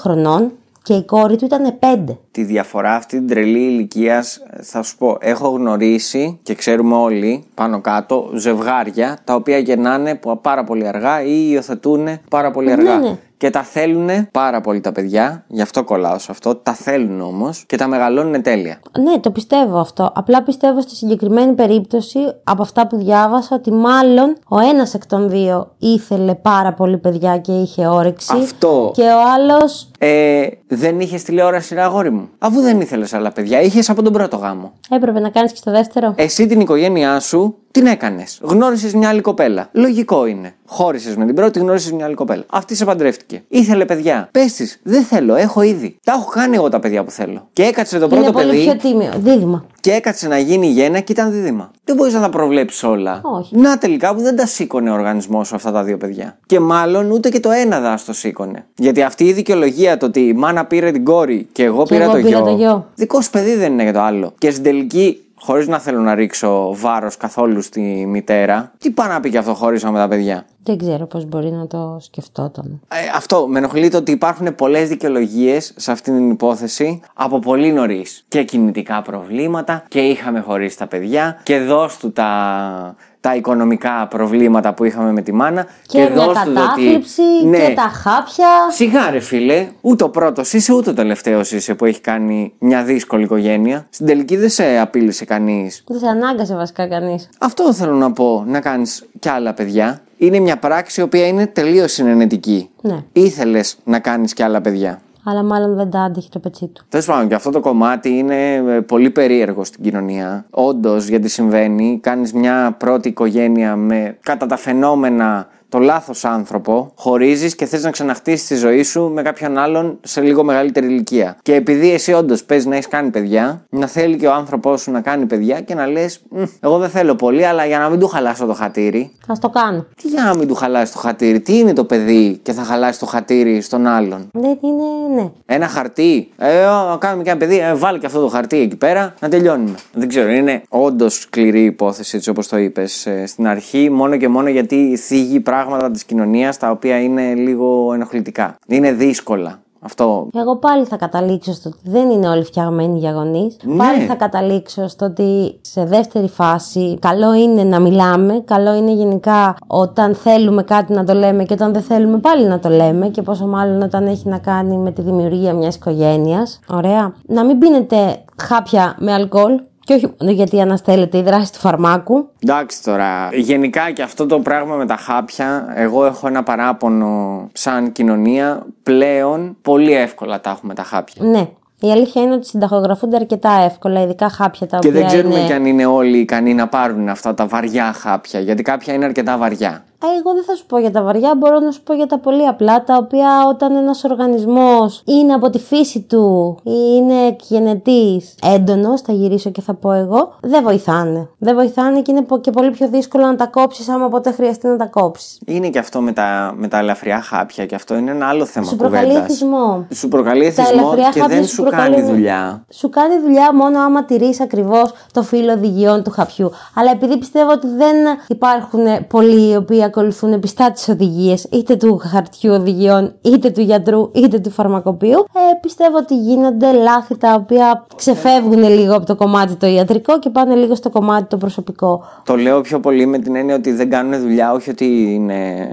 χρονών 0.00 0.52
και 0.82 0.94
η 0.94 1.04
κόρη 1.04 1.36
του 1.36 1.44
ήταν 1.44 1.78
5. 2.10 2.16
Τη 2.30 2.42
διαφορά 2.44 2.94
αυτή 2.94 3.16
την 3.18 3.26
τρελή 3.26 3.58
ηλικία, 3.58 4.24
θα 4.62 4.82
σου 4.82 4.96
πω, 4.96 5.16
έχω 5.20 5.48
γνωρίσει 5.48 6.38
και 6.42 6.54
ξέρουμε 6.54 6.96
όλοι 6.96 7.44
πάνω 7.54 7.80
κάτω 7.80 8.30
ζευγάρια 8.34 9.18
τα 9.24 9.34
οποία 9.34 9.58
γεννάνε 9.58 10.14
πο- 10.14 10.36
πάρα 10.36 10.64
πολύ 10.64 10.86
αργά 10.86 11.22
ή 11.22 11.48
υιοθετούν 11.50 12.08
πάρα 12.30 12.50
πολύ 12.50 12.72
αργά. 12.72 12.98
ναι. 12.98 13.18
Και 13.42 13.50
τα 13.50 13.62
θέλουν 13.62 14.30
πάρα 14.30 14.60
πολύ 14.60 14.80
τα 14.80 14.92
παιδιά, 14.92 15.44
γι' 15.48 15.62
αυτό 15.62 15.84
κολλάω 15.84 16.18
σε 16.18 16.30
αυτό. 16.30 16.54
Τα 16.56 16.72
θέλουν 16.72 17.20
όμως 17.20 17.64
και 17.66 17.76
τα 17.76 17.88
μεγαλώνουν 17.88 18.42
τέλεια. 18.42 18.80
Ναι, 18.98 19.18
το 19.18 19.30
πιστεύω 19.30 19.78
αυτό. 19.78 20.12
Απλά 20.14 20.42
πιστεύω 20.42 20.80
στη 20.80 20.94
συγκεκριμένη 20.94 21.52
περίπτωση 21.52 22.18
από 22.44 22.62
αυτά 22.62 22.86
που 22.86 22.96
διάβασα 22.96 23.54
ότι 23.54 23.72
μάλλον 23.72 24.36
ο 24.48 24.58
ένας 24.58 24.94
εκ 24.94 25.06
των 25.06 25.28
δύο 25.28 25.70
ήθελε 25.78 26.34
πάρα 26.34 26.72
πολύ 26.72 26.98
παιδιά 26.98 27.38
και 27.38 27.52
είχε 27.52 27.86
όρεξη. 27.86 28.36
Αυτό. 28.42 28.90
Και 28.94 29.02
ο 29.02 29.32
άλλος 29.34 29.90
Ε, 30.04 30.48
δεν 30.66 31.00
είχες 31.00 31.22
τηλεόραση, 31.22 31.74
ρε 31.74 31.82
αγόρι 31.82 32.10
μου; 32.10 32.28
Αφού 32.38 32.60
δεν 32.60 32.80
ήθελες 32.80 33.12
άλλα 33.14 33.32
παιδιά, 33.32 33.60
είχες 33.60 33.90
από 33.90 34.02
τον 34.02 34.12
πρώτο 34.12 34.36
γάμο. 34.36 34.72
Έπρεπε 34.90 35.20
να 35.20 35.30
κάνεις 35.30 35.50
και 35.50 35.56
στο 35.56 35.70
δεύτερο. 35.70 36.14
Εσύ 36.16 36.46
την 36.46 36.60
οικογένειά 36.60 37.20
σου 37.20 37.56
την 37.72 37.86
έκανες. 37.86 38.38
Γνώρισες 38.42 38.94
μια 38.94 39.08
άλλη 39.08 39.20
κοπέλα. 39.20 39.68
Λογικό 39.72 40.26
είναι. 40.26 40.54
Χώρισες 40.66 41.16
με 41.16 41.26
την 41.26 41.34
πρώτη, 41.34 41.58
γνώρισες 41.58 41.92
μια 41.92 42.04
άλλη 42.04 42.14
κοπέλα. 42.14 42.44
Αυτή 42.50 42.74
σε 42.74 42.84
παντρεύτηκε. 42.84 43.42
Ήθελε 43.48 43.84
παιδιά. 43.84 44.28
Πες 44.30 44.52
της, 44.52 44.80
δεν 44.82 45.02
θέλω, 45.02 45.34
έχω 45.34 45.62
ήδη. 45.62 45.96
Τα 46.04 46.12
έχω 46.12 46.30
κάνει 46.30 46.56
εγώ 46.56 46.68
τα 46.68 46.80
παιδιά 46.80 47.04
που 47.04 47.10
θέλω. 47.10 47.48
Και 47.52 47.62
έκατσε 47.62 47.98
το 47.98 48.08
πρώτο 48.08 48.22
είναι 48.22 48.32
πολύ 48.32 48.46
παιδί 48.46 48.62
πιο 48.62 48.76
τίμιο. 48.76 49.12
Δίδυμα. 49.16 49.66
και 49.80 49.92
έκατσε 49.92 50.28
να 50.28 50.38
γίνει 50.38 50.66
γέννα 50.66 51.00
και 51.00 51.12
ήταν 51.12 51.32
δίδυμα. 51.32 51.70
Δεν 51.84 51.96
μπορείς 51.96 52.14
να 52.14 52.20
τα 52.20 52.28
προβλέψεις 52.28 52.82
όλα. 52.82 53.20
Όχι. 53.22 53.56
Να 53.56 53.78
τελικά 53.78 54.14
που 54.14 54.20
δεν 54.20 54.36
τα 54.36 54.46
σήκωνε 54.46 54.90
ο 54.90 54.94
οργανισμός 54.94 55.48
σου 55.48 55.54
αυτά 55.54 55.72
τα 55.72 55.82
δύο 55.82 55.96
παιδιά. 55.96 56.38
Και 56.46 56.60
μάλλον 56.60 57.10
ούτε 57.10 57.28
και 57.28 57.40
το 57.40 57.50
ένα 57.50 57.80
δα 57.80 57.98
το 58.06 58.12
σήκωνε. 58.12 58.66
Γιατί 58.76 59.02
αυτή 59.02 59.24
η 59.24 59.32
δικαιολογία 59.32 59.91
το 59.96 60.06
ότι 60.06 60.20
η 60.20 60.32
μάνα 60.32 60.64
πήρε 60.64 60.90
την 60.90 61.04
κόρη 61.04 61.48
και 61.52 61.64
εγώ 61.64 61.82
Και 61.82 61.94
πήρα 61.94 62.04
εγώ 62.04 62.12
το 62.12 62.18
πήρα 62.18 62.28
γιο. 62.38 62.44
το 62.46 62.54
γιο. 62.54 62.86
Δικό 62.94 63.20
σου 63.20 63.30
παιδί 63.30 63.54
δεν 63.54 63.72
είναι 63.72 63.82
για 63.82 63.92
το 63.92 64.00
άλλο. 64.00 64.32
Και 64.38 64.50
στην 64.50 64.62
τελική, 64.62 65.24
χωρίς 65.34 65.68
να 65.68 65.78
θέλω 65.78 66.00
να 66.00 66.14
ρίξω 66.14 66.74
βάρος 66.74 67.16
καθόλου 67.16 67.62
στη 67.62 67.80
μητέρα, 68.08 68.72
τι 68.78 68.90
πάει 68.90 69.08
να 69.08 69.20
πει 69.20 69.30
και 69.30 69.38
αυτό 69.38 69.54
χωρίσαμε 69.54 69.98
τα 69.98 70.08
παιδιά; 70.08 70.44
Δεν 70.62 70.78
ξέρω 70.78 71.06
πώς 71.06 71.24
μπορεί 71.24 71.50
να 71.50 71.66
το 71.66 71.98
σκεφτόταν. 72.00 72.80
Ε, 72.88 72.96
αυτό 73.16 73.46
με 73.48 73.58
ενοχλεί 73.58 73.88
το 73.88 73.96
ότι 73.96 74.12
υπάρχουν 74.12 74.54
πολλές 74.54 74.88
δικαιολογίες 74.88 75.72
σε 75.76 75.92
αυτήν 75.92 76.14
την 76.16 76.30
υπόθεση 76.30 77.00
από 77.14 77.38
πολύ 77.38 77.72
νωρίς. 77.72 78.24
Και 78.28 78.42
κινητικά 78.42 79.02
προβλήματα 79.02 79.84
και 79.88 80.00
είχαμε 80.00 80.40
χωρίσει 80.40 80.78
τα 80.78 80.86
παιδιά 80.86 81.40
και 81.42 81.58
δώσ' 81.58 81.96
του 81.96 82.12
τα, 82.12 82.94
τα 83.22 83.34
οικονομικά 83.36 84.06
προβλήματα 84.10 84.74
που 84.74 84.84
είχαμε 84.84 85.12
με 85.12 85.22
τη 85.22 85.32
μάνα. 85.32 85.66
Και, 85.86 85.98
μια 85.98 86.08
δώσ' 86.10 86.26
τους 86.26 86.34
το 86.34 86.40
ότι- 86.50 86.52
κατάθλιψη 86.54 87.22
Ναι. 87.44 87.58
και 87.58 87.74
τα 87.74 87.82
χάπια. 87.82 88.46
Σιγά 88.70 89.10
ρε 89.10 89.20
φίλε, 89.20 89.68
ούτε 89.80 90.04
ο 90.04 90.08
πρώτος 90.10 90.52
είσαι 90.52 90.72
ούτε 90.72 90.90
ο 90.90 90.94
τελευταίος 90.94 91.52
είσαι 91.52 91.74
που 91.74 91.84
έχει 91.84 92.00
κάνει 92.00 92.52
μια 92.58 92.82
δύσκολη 92.82 93.22
οικογένεια. 93.24 93.86
Στην 93.90 94.06
τελική 94.06 94.36
δεν 94.36 94.48
σε 94.48 94.78
απείλησε 94.78 95.24
κανείς. 95.24 95.84
Δεν 95.86 95.98
σε 95.98 96.06
ανάγκασε 96.06 96.54
βασικά 96.54 96.88
κανείς. 96.88 97.28
Αυτό 97.38 97.72
θέλω 97.72 97.94
να 97.94 98.12
πω, 98.12 98.44
να 98.46 98.60
κάνεις 98.60 99.04
κι 99.18 99.28
άλλα 99.28 99.52
παιδιά. 99.54 100.00
Είναι 100.16 100.38
μια 100.38 100.56
πράξη 100.58 101.00
η 101.00 101.04
οποία 101.04 101.26
είναι 101.26 101.46
τελείως 101.46 101.92
συνενετική. 101.92 102.68
Ναι. 102.80 103.02
Ήθελες 103.12 103.76
να 103.84 103.98
κάνεις 103.98 104.32
κι 104.32 104.42
άλλα 104.42 104.60
παιδιά. 104.60 105.00
Αλλά 105.24 105.42
μάλλον 105.42 105.74
δεν 105.76 105.90
τα 105.90 106.00
άντυχε 106.00 106.28
το 106.32 106.38
πετσί 106.38 106.66
του. 106.66 106.84
Τέλος 106.88 107.06
πάντων, 107.06 107.28
και 107.28 107.34
αυτό 107.34 107.50
το 107.50 107.60
κομμάτι 107.60 108.08
είναι 108.08 108.54
ε, 108.54 108.80
πολύ 108.80 109.10
περίεργο 109.10 109.64
στην 109.64 109.82
κοινωνία. 109.82 110.46
Όντως, 110.50 111.06
γιατί 111.06 111.28
συμβαίνει, 111.28 111.98
κάνεις 112.02 112.32
μια 112.32 112.76
πρώτη 112.78 113.08
οικογένεια 113.08 113.76
με 113.76 114.18
κατά 114.22 114.46
τα 114.46 114.56
φαινόμενα 114.56 115.48
το 115.72 115.78
λάθος 115.78 116.24
άνθρωπο, 116.24 116.92
χωρίζεις 116.94 117.54
και 117.54 117.66
θες 117.66 117.82
να 117.82 117.90
ξαναχτίσεις 117.90 118.46
τη 118.46 118.54
ζωή 118.54 118.82
σου 118.82 119.10
με 119.14 119.22
κάποιον 119.22 119.58
άλλον 119.58 119.98
σε 120.02 120.20
λίγο 120.20 120.44
μεγαλύτερη 120.44 120.86
ηλικία. 120.86 121.36
Και 121.42 121.54
επειδή 121.54 121.92
εσύ 121.92 122.12
όντως 122.12 122.44
παίζει 122.44 122.68
να 122.68 122.74
έχεις 122.74 122.88
κάνει 122.88 123.10
παιδιά, 123.10 123.64
να 123.68 123.86
θέλει 123.86 124.16
και 124.16 124.26
ο 124.26 124.32
άνθρωπός 124.32 124.80
σου 124.80 124.90
να 124.90 125.00
κάνει 125.00 125.26
παιδιά 125.26 125.60
και 125.60 125.74
να 125.74 125.86
λες: 125.86 126.20
Εγώ 126.60 126.78
δεν 126.78 126.88
θέλω 126.88 127.14
πολύ, 127.14 127.46
αλλά 127.46 127.66
για 127.66 127.78
να 127.78 127.88
μην 127.88 127.98
του 127.98 128.08
χαλάσω 128.08 128.46
το 128.46 128.52
χατήρι. 128.52 129.10
Α 129.26 129.34
το 129.40 129.48
κάνω. 129.48 129.86
Τι 130.02 130.08
για 130.08 130.22
να 130.22 130.34
μην 130.36 130.48
του 130.48 130.54
χαλάσεις 130.54 130.94
το 130.94 130.98
χατήρι, 130.98 131.40
τι 131.40 131.58
είναι 131.58 131.72
το 131.72 131.84
παιδί 131.84 132.38
και 132.42 132.52
θα 132.52 132.62
χαλάσει 132.62 132.98
το 132.98 133.06
χατήρι 133.06 133.60
στον 133.60 133.86
άλλον; 133.86 134.28
Δεν 134.32 134.58
είναι, 134.62 135.22
ναι. 135.22 135.30
Ένα 135.46 135.68
χαρτί. 135.68 136.28
Ε, 136.38 136.64
να 136.64 136.96
κάνουμε 136.98 137.22
και 137.22 137.30
ένα 137.30 137.38
παιδί. 137.38 137.58
Ε, 137.58 137.74
βάλει 137.74 137.98
και 137.98 138.06
αυτό 138.06 138.20
το 138.20 138.28
χαρτί 138.28 138.58
εκεί 138.58 138.76
πέρα 138.76 139.14
να 139.20 139.28
τελειώνουμε. 139.28 139.74
Δεν 139.92 140.08
ξέρω. 140.08 140.30
Είναι 140.30 140.62
όντως 140.68 141.14
σκληρή 141.14 141.64
υπόθεση, 141.64 142.16
έτσι 142.16 142.30
όπως 142.30 142.48
το 142.48 142.58
είπες 142.58 143.08
στην 143.26 143.46
αρχή, 143.46 143.90
μόνο 143.90 144.16
και 144.16 144.28
μόνο 144.28 144.48
γιατί 144.48 144.96
θίγει 144.96 145.40
πράγματα 145.40 145.60
της 145.92 146.04
κοινωνίας 146.04 146.58
τα 146.58 146.70
οποία 146.70 147.02
είναι 147.02 147.34
λίγο 147.34 147.92
ενοχλητικά. 147.92 148.56
Είναι 148.66 148.92
δύσκολα. 148.92 149.60
Αυτό. 149.84 150.28
Εγώ 150.34 150.56
πάλι 150.56 150.84
θα 150.84 150.96
καταλήξω 150.96 151.52
στο 151.52 151.68
ότι 151.68 151.90
δεν 151.90 152.10
είναι 152.10 152.28
όλοι 152.28 152.44
φτιαγμένοι 152.44 152.98
για 152.98 153.10
γονείς. 153.10 153.56
Ναι. 153.62 153.76
Πάλι 153.76 154.00
θα 154.00 154.14
καταλήξω 154.14 154.88
στο 154.88 155.04
ότι 155.04 155.58
σε 155.60 155.84
δεύτερη 155.84 156.28
φάση 156.28 156.98
καλό 157.00 157.34
είναι 157.34 157.62
να 157.62 157.80
μιλάμε. 157.80 158.42
Καλό 158.44 158.74
είναι 158.74 158.92
γενικά 158.92 159.56
όταν 159.66 160.14
θέλουμε 160.14 160.62
κάτι 160.62 160.92
να 160.92 161.04
το 161.04 161.14
λέμε 161.14 161.44
και 161.44 161.52
όταν 161.52 161.72
δεν 161.72 161.82
θέλουμε 161.82 162.18
πάλι 162.18 162.46
να 162.46 162.58
το 162.58 162.68
λέμε. 162.68 163.08
Και 163.08 163.22
πόσο 163.22 163.46
μάλλον 163.46 163.82
όταν 163.82 164.06
έχει 164.06 164.28
να 164.28 164.38
κάνει 164.38 164.76
με 164.76 164.90
τη 164.90 165.02
δημιουργία 165.02 165.52
μιας 165.52 165.74
οικογένειας. 165.74 166.60
Ωραία. 166.68 167.14
Να 167.26 167.44
μην 167.44 167.58
πίνετε 167.58 168.24
χάπια 168.42 168.96
με 168.98 169.12
αλκοόλ. 169.12 169.60
Και 169.84 169.94
όχι 169.94 170.14
μόνο 170.18 170.32
γιατί 170.32 170.60
αναστέλλεται 170.60 171.18
η 171.18 171.22
δράση 171.22 171.52
του 171.52 171.58
φαρμάκου. 171.58 172.28
Εντάξει 172.38 172.82
τώρα, 172.82 173.28
γενικά 173.32 173.90
και 173.90 174.02
αυτό 174.02 174.26
το 174.26 174.38
πράγμα 174.38 174.76
με 174.76 174.86
τα 174.86 174.96
χάπια, 174.96 175.72
εγώ 175.74 176.04
έχω 176.04 176.26
ένα 176.26 176.42
παράπονο 176.42 177.48
σαν 177.52 177.92
κοινωνία. 177.92 178.66
Πλέον 178.82 179.56
πολύ 179.62 179.92
εύκολα 179.92 180.40
τα 180.40 180.50
έχουμε 180.50 180.74
τα 180.74 180.82
χάπια. 180.82 181.24
Ναι. 181.24 181.48
Η 181.80 181.90
αλήθεια 181.90 182.22
είναι 182.22 182.34
ότι 182.34 182.46
συνταχογραφούνται 182.46 183.16
αρκετά 183.16 183.50
εύκολα, 183.50 184.02
ειδικά 184.02 184.28
χάπια 184.28 184.66
τα 184.66 184.78
Και 184.78 184.88
οποία 184.88 185.00
δεν 185.00 185.08
ξέρουμε 185.08 185.38
είναι... 185.38 185.46
κι 185.46 185.52
αν 185.52 185.66
είναι 185.66 185.86
όλοι 185.86 186.18
ικανοί 186.18 186.54
να 186.54 186.68
πάρουν 186.68 187.08
αυτά 187.08 187.34
τα 187.34 187.46
βαριά 187.46 187.92
χάπια, 187.92 188.40
γιατί 188.40 188.62
κάποια 188.62 188.94
είναι 188.94 189.04
αρκετά 189.04 189.38
βαριά. 189.38 189.84
Ε, 190.04 190.18
εγώ 190.18 190.34
δεν 190.34 190.44
θα 190.44 190.54
σου 190.54 190.66
πω 190.66 190.78
για 190.78 190.90
τα 190.90 191.02
βαριά, 191.02 191.34
μπορώ 191.38 191.58
να 191.58 191.70
σου 191.70 191.82
πω 191.82 191.92
για 191.94 192.06
τα 192.06 192.18
πολύ 192.18 192.46
απλά, 192.46 192.84
τα 192.84 192.96
οποία 192.96 193.28
όταν 193.48 193.76
ένας 193.76 194.04
οργανισμός 194.04 195.02
είναι 195.04 195.32
από 195.32 195.50
τη 195.50 195.58
φύση 195.58 196.00
του 196.00 196.56
ή 196.62 196.70
είναι 196.96 197.14
εκγενετής 197.26 198.34
έντονος, 198.54 199.00
θα 199.00 199.12
γυρίσω 199.12 199.50
και 199.50 199.60
θα 199.60 199.74
πω 199.74 199.92
εγώ, 199.92 200.34
δεν 200.42 200.62
βοηθάνε. 200.62 201.28
Δεν 201.38 201.54
βοηθάνε 201.54 202.00
και 202.02 202.10
είναι 202.10 202.22
πο- 202.22 202.38
και 202.38 202.50
πολύ 202.50 202.70
πιο 202.70 202.88
δύσκολο 202.88 203.24
να 203.26 203.36
τα 203.36 203.46
κόψεις 203.46 203.88
άμα 203.88 204.08
ποτέ 204.08 204.30
χρειαστεί 204.32 204.66
να 204.68 204.76
τα 204.76 204.84
κόψεις. 204.86 205.38
Είναι 205.46 205.68
και 205.68 205.78
αυτό 205.78 206.00
με 206.00 206.12
τα, 206.12 206.52
με 206.56 206.68
τα 206.68 206.78
ελαφριά 206.78 207.20
χάπια 207.20 207.66
και 207.66 207.74
αυτό 207.74 207.94
είναι 207.96 208.10
ένα 208.10 208.26
άλλο 208.28 208.44
θέμα 208.44 208.66
Σου 208.66 208.76
προκαλεί 208.76 209.06
κουβέντας. 209.06 209.24
εθισμό. 209.30 209.86
Σου 209.94 210.08
προκαλεί 210.08 210.52
Τα 210.54 210.62
εθισμό 210.62 210.80
ελαφριά 210.80 211.10
και 211.12 211.20
χάπια 211.20 211.36
δεν 211.36 211.46
σου 211.46 211.54
σου 211.54 211.62
κάνει 211.62 211.74
προκαλούν- 211.94 212.14
δουλειά. 212.14 212.64
Σου 212.70 212.88
κάνει 212.88 213.18
δουλειά 213.20 213.54
μόνο 213.54 213.80
άμα 213.80 214.04
τηρείς 214.04 214.40
ακριβώς 214.40 214.92
το 215.12 215.22
φύλλο 215.22 215.52
οδηγιών 215.52 216.02
του 216.02 216.10
χαπιού. 216.10 216.50
Αλλά 216.74 216.90
επειδή 216.90 217.18
πιστεύω 217.18 217.50
ότι 217.52 217.66
δεν 217.66 217.96
υπάρχουν 218.28 219.06
πολλοί 219.08 219.50
οι 219.52 219.56
οποίοι 219.56 219.82
ακολουθούν 219.92 220.40
πιστά 220.40 220.70
τις 220.70 220.88
οδηγίες 220.88 221.46
είτε 221.50 221.76
του 221.76 221.96
χαρτιού 221.96 222.52
οδηγιών, 222.52 223.14
είτε 223.22 223.50
του 223.50 223.60
γιατρού, 223.60 224.10
είτε 224.14 224.38
του 224.38 224.50
φαρμακοποιού, 224.50 225.18
ε, 225.18 225.40
πιστεύω 225.60 225.96
ότι 225.96 226.16
γίνονται 226.16 226.72
λάθη 226.72 227.16
τα 227.16 227.34
οποία 227.34 227.86
ξεφεύγουν 227.96 228.62
λίγο 228.62 228.96
από 228.96 229.06
το 229.06 229.14
κομμάτι 229.14 229.54
το 229.54 229.66
ιατρικό 229.66 230.18
και 230.18 230.30
πάνε 230.30 230.54
λίγο 230.54 230.74
στο 230.74 230.90
κομμάτι 230.90 231.24
το 231.24 231.36
προσωπικό. 231.36 232.04
Το 232.24 232.36
λέω 232.36 232.60
πιο 232.60 232.80
πολύ 232.80 233.06
με 233.06 233.18
την 233.18 233.36
έννοια 233.36 233.54
ότι 233.54 233.72
δεν 233.72 233.90
κάνουν 233.90 234.20
δουλειά, 234.20 234.52
όχι 234.52 234.70
ότι 234.70 235.14
είναι 235.14 235.70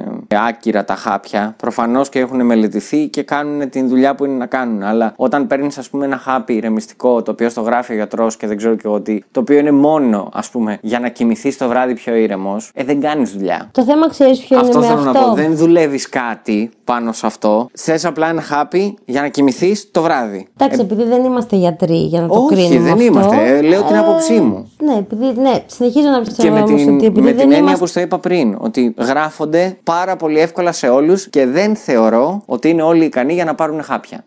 άκυρα 0.47 0.85
τα 0.85 0.95
χάπια. 0.95 1.55
Προφανώς 1.57 2.09
και 2.09 2.19
έχουν 2.19 2.45
μελετηθεί 2.45 3.07
και 3.07 3.23
κάνουν 3.23 3.69
την 3.69 3.87
δουλειά 3.87 4.15
που 4.15 4.25
είναι 4.25 4.35
να 4.35 4.45
κάνουν. 4.45 4.83
Αλλά 4.83 5.13
όταν 5.15 5.47
παίρνεις, 5.47 5.77
ας 5.77 5.89
πούμε, 5.89 6.05
ένα 6.05 6.17
χάπι 6.17 6.53
ηρεμιστικό, 6.53 7.21
το 7.21 7.31
οποίο 7.31 7.49
στο 7.49 7.61
γράφει 7.61 7.91
ο 7.91 7.95
γιατρός 7.95 8.37
και 8.37 8.47
δεν 8.47 8.57
ξέρω 8.57 8.75
και 8.75 8.81
εγώ 8.85 9.01
τι, 9.01 9.19
το 9.31 9.39
οποίο 9.39 9.57
είναι 9.57 9.71
μόνο, 9.71 10.29
ας 10.33 10.49
πούμε, 10.49 10.77
για 10.81 10.99
να 10.99 11.09
κοιμηθείς 11.09 11.57
το 11.57 11.67
βράδυ 11.67 11.93
πιο 11.93 12.15
ήρεμος, 12.15 12.71
ε, 12.73 12.83
δεν 12.83 13.01
κάνεις 13.01 13.31
δουλειά. 13.31 13.69
Το 13.71 13.83
θέμα 13.83 14.07
ξέρεις 14.09 14.39
ποιο 14.39 14.59
Αυτό 14.59 14.77
είναι 14.77 14.79
με 14.79 14.85
θέλω 14.95 15.09
αυτό. 15.09 15.19
να 15.19 15.27
πω. 15.27 15.33
Δεν 15.33 15.55
δουλεύεις 15.57 16.09
κάτι 16.09 16.69
πάνω 16.83 17.11
σε 17.11 17.25
αυτό. 17.25 17.69
Θες 17.73 18.05
απλά 18.05 18.29
ένα 18.29 18.41
χάπι 18.41 18.97
για 19.05 19.21
να 19.21 19.27
κοιμηθείς 19.27 19.91
το 19.91 20.01
βράδυ. 20.01 20.47
Εντάξει, 20.57 20.79
επειδή 20.81 21.03
δεν 21.03 21.23
είμαστε 21.23 21.55
γιατροί 21.55 21.97
για 21.97 22.21
να 22.21 22.27
το 22.27 22.33
όχι, 22.33 22.55
κρίνουμε 22.55 22.79
δεν 22.79 22.91
αυτό, 22.91 23.03
είμαστε. 23.03 23.57
Ε, 23.57 23.61
λέω 23.61 23.83
την 23.83 23.95
άποψή 23.97 24.39
μου. 24.39 24.71
Ναι, 24.83 24.93
επειδή, 24.97 25.41
ναι, 25.41 25.63
συνεχίζω 25.65 26.07
να 26.09 26.17
Και 26.17 26.23
πιστεύω 26.23 26.53
με 26.53 26.61
όμως 26.61 26.81
την, 26.81 26.93
ότι 26.95 27.05
επειδή 27.05 27.21
με 27.21 27.33
δεν 27.33 27.35
την 27.35 27.41
έννοια 27.41 27.57
είμαστε... 27.57 27.79
που 27.79 27.85
στο 27.85 27.99
είπα 27.99 28.19
πριν, 28.19 28.57
ότι 28.59 28.93
γράφονται 28.97 29.77
πάρα 29.83 30.15
πολύ 30.15 30.39
εύκολα 30.39 30.71
σε 30.71 30.87
όλους 30.87 31.29
και 31.29 31.45
δεν 31.45 31.75
θεωρώ 31.75 32.41
ότι 32.45 32.69
είναι 32.69 32.81
όλοι 32.81 33.05
ικανοί 33.05 33.33
για 33.33 33.45
να 33.45 33.55
πάρουν 33.55 33.83
χάπια. 33.83 34.23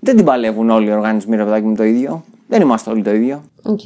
Δεν 0.00 0.16
την 0.16 0.24
παλεύουν 0.24 0.70
όλοι 0.70 0.88
οι 0.88 0.92
οργανισμοί, 0.92 1.36
ρε 1.36 1.44
παιδάκι 1.44 1.66
μου, 1.66 1.74
το 1.74 1.84
ίδιο. 1.84 2.24
Δεν 2.48 2.60
είμαστε 2.60 2.90
όλοι 2.90 3.02
το 3.02 3.10
ίδιο. 3.14 3.42
Οκ. 3.62 3.80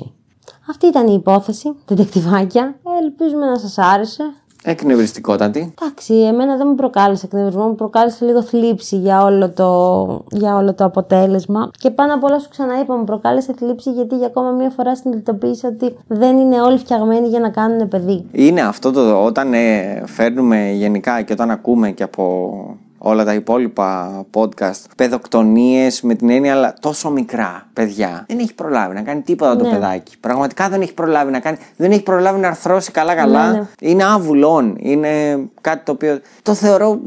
Αυτή 0.70 0.86
ήταν 0.86 1.06
η 1.06 1.14
υπόθεση, 1.14 1.74
ντετεκτιβάκια. 1.84 2.74
Ελπίζουμε 3.02 3.46
να 3.46 3.58
σας 3.58 3.78
άρεσε. 3.78 4.22
Εκνευριστικότατη. 4.64 5.74
Εντάξει, 5.80 6.14
εμένα 6.14 6.56
δεν 6.56 6.66
μου 6.68 6.74
προκάλεσε 6.74 7.26
εκνευρισμό, 7.26 7.66
μου 7.66 7.74
προκάλεσε 7.74 8.24
λίγο 8.24 8.42
θλίψη 8.42 8.96
για 8.96 9.22
όλο 9.22 9.50
το, 9.50 10.24
για 10.30 10.56
όλο 10.56 10.74
το 10.74 10.84
αποτέλεσμα. 10.84 11.70
Και 11.78 11.90
πάνω 11.90 12.14
απ' 12.14 12.24
όλα 12.24 12.38
σου 12.38 12.48
ξαναείπα, 12.48 12.96
μου 12.96 13.04
προκάλεσε 13.04 13.54
θλίψη 13.58 13.90
γιατί 13.90 14.16
για 14.16 14.26
ακόμα 14.26 14.50
μία 14.50 14.70
φορά 14.70 14.96
συνειδητοποίησα 14.96 15.68
ότι 15.68 15.96
δεν 16.06 16.36
είναι 16.36 16.60
όλοι 16.60 16.78
φτιαγμένοι 16.78 17.28
για 17.28 17.40
να 17.40 17.48
κάνουν 17.48 17.88
παιδί. 17.88 18.24
Είναι 18.32 18.60
αυτό 18.60 18.90
το 18.90 19.24
όταν 19.24 19.54
ε, 19.54 20.02
φέρνουμε 20.06 20.70
γενικά 20.72 21.22
και 21.22 21.32
όταν 21.32 21.50
ακούμε 21.50 21.90
και 21.90 22.02
από 22.02 22.52
όλα 22.98 23.24
τα 23.24 23.34
υπόλοιπα 23.34 24.24
podcast 24.34 24.80
παιδοκτονίες 24.96 26.02
με 26.02 26.14
την 26.14 26.30
έννοια 26.30 26.52
αλλά 26.52 26.74
τόσο 26.80 27.10
μικρά 27.10 27.66
παιδιά 27.72 28.24
δεν 28.28 28.38
έχει 28.38 28.54
προλάβει 28.54 28.94
να 28.94 29.02
κάνει 29.02 29.20
τίποτα 29.20 29.56
το 29.56 29.64
Ναι. 29.64 29.70
παιδάκι 29.70 30.18
πραγματικά 30.20 30.68
δεν 30.68 30.80
έχει 30.80 30.94
προλάβει 30.94 31.30
να 31.30 31.40
κάνει 31.40 31.56
δεν 31.76 31.90
έχει 31.90 32.02
προλάβει 32.02 32.40
να 32.40 32.48
αρθρώσει 32.48 32.90
καλά 32.90 33.14
καλά 33.14 33.50
Ναι, 33.50 33.58
ναι. 33.58 33.66
είναι 33.80 34.04
άβουλον 34.04 34.76
είναι 34.78 35.38
κάτι 35.60 35.84
το 35.84 35.92
οποίο 35.92 36.20
το 36.42 36.54
θεωρώ 36.54 37.00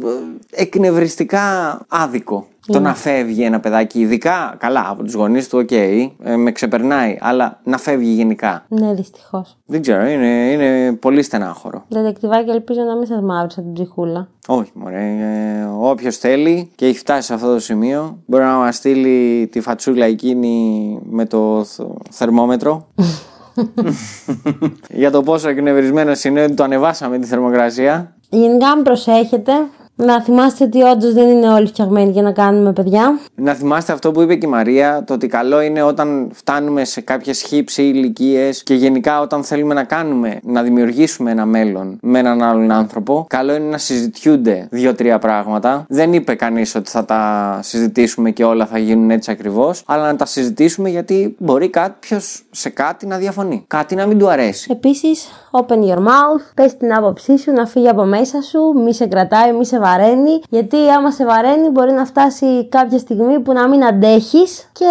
ε, 0.55 0.61
εκνευριστικά 0.61 1.41
άδικο 1.87 2.47
Το 2.71 2.79
να 2.79 2.95
φεύγει 2.95 3.43
ένα 3.43 3.59
παιδάκι, 3.59 3.99
ειδικά 3.99 4.55
καλά 4.57 4.85
από 4.89 5.03
τους 5.03 5.13
γονείς 5.13 5.47
του, 5.49 5.57
οκ, 5.61 5.71
ε, 5.71 6.35
με 6.35 6.51
ξεπερνάει, 6.51 7.17
αλλά 7.21 7.59
να 7.63 7.77
φεύγει 7.77 8.11
γενικά. 8.11 8.65
Ναι, 8.67 8.93
δυστυχώς. 8.93 9.57
Δεν 9.65 9.81
ξέρω, 9.81 10.05
είναι, 10.05 10.27
είναι 10.51 10.91
πολύ 10.93 11.23
στενάχωρο. 11.23 11.83
Δεδεκτιβάκι, 11.87 12.49
ελπίζω 12.49 12.81
να 12.81 12.95
μην 12.97 13.05
σας 13.07 13.21
μαύρισα 13.21 13.61
την 13.61 13.73
ψυχούλα. 13.73 14.27
Όχι, 14.47 14.71
μωρέ. 14.73 14.97
Ε, 14.99 15.65
Όποιος 15.79 16.17
θέλει 16.17 16.71
και 16.75 16.85
έχει 16.85 16.97
φτάσει 16.97 17.21
σε 17.21 17.33
αυτό 17.33 17.53
το 17.53 17.59
σημείο, 17.59 18.17
μπορεί 18.25 18.43
να 18.43 18.53
μας 18.55 18.75
στείλει 18.75 19.47
τη 19.51 19.61
φατσούλα 19.61 20.05
εκείνη 20.05 20.99
με 21.03 21.25
το 21.25 21.63
θ- 21.63 21.81
θερμόμετρο. 22.09 22.87
Για 25.01 25.11
το 25.11 25.21
πόσο 25.21 25.49
εκνευρισμένο 25.49 26.11
είναι 26.23 26.43
ότι 26.43 26.53
το 26.53 26.63
ανεβάσαμε 26.63 27.17
τη 27.19 27.27
θερμοκρασία. 27.27 28.15
Γενικά, 28.29 28.75
μην 28.75 28.83
προσέχετε. 28.83 29.51
Να 29.95 30.21
θυμάστε 30.21 30.63
ότι 30.63 30.81
όντως 30.81 31.13
δεν 31.13 31.29
είναι 31.29 31.49
όλοι 31.49 31.67
φτιαγμένοι 31.67 32.11
για 32.11 32.21
να 32.21 32.31
κάνουμε 32.31 32.73
παιδιά. 32.73 33.19
Να 33.35 33.53
θυμάστε 33.53 33.93
αυτό 33.93 34.11
που 34.11 34.21
είπε 34.21 34.35
και 34.35 34.45
η 34.45 34.49
Μαρία, 34.49 35.03
το 35.03 35.13
ότι 35.13 35.27
καλό 35.27 35.61
είναι 35.61 35.81
όταν 35.81 36.29
φτάνουμε 36.33 36.85
σε 36.85 37.01
κάποιες 37.01 37.41
χύψη 37.41 37.83
ηλικίες 37.83 38.63
και 38.63 38.73
γενικά 38.73 39.21
όταν 39.21 39.43
θέλουμε 39.43 39.73
να 39.73 39.83
κάνουμε, 39.83 40.39
να 40.43 40.61
δημιουργήσουμε 40.61 41.31
ένα 41.31 41.45
μέλλον 41.45 41.97
με 42.01 42.19
έναν 42.19 42.41
άλλον 42.41 42.71
άνθρωπο, 42.71 43.25
καλό 43.29 43.55
είναι 43.55 43.69
να 43.69 43.77
συζητιούνται 43.77 44.67
δύο-τρία 44.71 45.19
πράγματα. 45.19 45.85
Δεν 45.87 46.13
είπε 46.13 46.35
κανείς 46.35 46.75
ότι 46.75 46.89
θα 46.89 47.05
τα 47.05 47.59
συζητήσουμε 47.63 48.31
και 48.31 48.43
όλα 48.43 48.65
θα 48.65 48.77
γίνουν 48.77 49.11
έτσι 49.11 49.31
ακριβώς, 49.31 49.83
αλλά 49.85 50.05
να 50.05 50.15
τα 50.15 50.25
συζητήσουμε 50.25 50.89
γιατί 50.89 51.35
μπορεί 51.39 51.69
κάποιος 51.69 52.43
σε 52.51 52.69
κάτι 52.69 53.05
να 53.05 53.17
διαφωνεί. 53.17 53.63
Κάτι 53.67 53.95
να 53.95 54.05
μην 54.05 54.19
του 54.19 54.29
αρέσει. 54.29 54.67
Επίσης, 54.71 55.27
open 55.51 55.81
your 55.83 55.97
mouth, 55.97 56.51
πες 56.55 56.77
την 56.77 56.93
άποψή 56.93 57.37
σου, 57.37 57.51
να 57.51 57.65
φύγει 57.65 57.87
από 57.87 58.03
μέσα 58.03 58.41
σου, 58.41 58.73
μη 58.75 58.93
σε 58.93 59.05
κρατάει, 59.05 59.53
μη 59.53 59.65
σε 59.65 59.79
βαραίνει. 59.79 60.41
Γιατί 60.49 60.89
άμα 60.89 61.11
σε 61.11 61.25
βαραίνει, 61.25 61.69
μπορεί 61.69 61.91
να 61.91 62.05
φτάσει 62.05 62.67
κάποια 62.69 62.97
στιγμή 62.97 63.39
που 63.39 63.53
να 63.53 63.67
μην 63.67 63.85
αντέχεις. 63.85 64.69
Και 64.71 64.85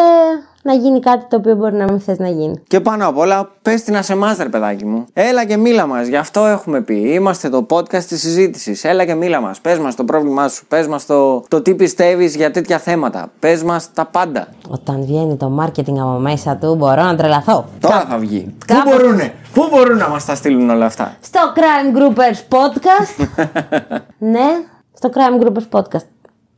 να 0.63 0.73
γίνει 0.75 1.01
κάτι 1.01 1.25
το 1.29 1.37
οποίο 1.37 1.55
μπορεί 1.55 1.75
να 1.77 1.85
μην 1.85 2.01
θες 2.01 2.19
να 2.19 2.29
γίνει. 2.29 2.63
Και 2.69 2.81
πάνω 2.81 3.09
απ' 3.09 3.17
όλα, 3.19 3.51
πες 3.63 3.83
την 3.83 3.95
να 3.95 4.03
σε 4.03 4.13
εμάς, 4.13 4.37
ρε 4.37 4.49
παιδάκι 4.49 4.85
μου. 4.87 5.05
Έλα 5.13 5.45
και 5.45 5.57
μίλα 5.57 5.87
μας, 5.87 6.07
γι' 6.07 6.17
αυτό 6.17 6.45
έχουμε 6.47 6.81
πει. 6.81 6.95
Είμαστε 7.13 7.49
το 7.49 7.67
podcast 7.71 8.03
της 8.05 8.21
συζήτησης. 8.21 8.85
Έλα 8.85 9.05
και 9.05 9.15
μίλα 9.15 9.41
μας. 9.41 9.61
Πες 9.61 9.79
μας 9.79 9.95
το 9.95 10.05
πρόβλημά 10.05 10.49
σου. 10.49 10.67
Πες 10.67 10.87
μας 10.87 11.07
το, 11.07 11.41
το 11.49 11.63
τι 11.63 11.75
πιστεύεις 11.75 12.37
για 12.37 12.51
τέτοια 12.51 12.79
θέματα. 12.79 13.31
Πες 13.39 13.63
μας 13.63 13.93
τα 13.93 14.05
πάντα. 14.07 14.47
Όταν 14.69 15.05
βγαίνει 15.05 15.37
το 15.37 15.59
marketing 15.61 15.99
από 16.01 16.19
μέσα 16.19 16.57
του, 16.57 16.75
μπορώ 16.75 17.03
να 17.03 17.17
τρελαθώ. 17.17 17.65
Τώρα 17.81 18.01
θα 18.09 18.19
βγει. 18.19 18.55
Κάπως- 18.67 18.83
Πού 18.85 18.91
μπορούνε, 18.99 19.33
πού 19.53 19.67
μπορούν 19.71 19.97
να 19.97 20.09
μας 20.09 20.25
τα 20.25 20.35
στείλουν 20.35 20.71
όλα 20.71 20.85
αυτά; 20.87 21.17
Στο 21.21 21.41
Crime 21.55 21.97
Groupers 21.99 22.57
Podcast. 22.57 23.27
ναι, 24.33 24.47
στο 24.93 25.11
Crime 25.13 25.45
Groupers 25.45 25.81
Podcast. 25.81 26.07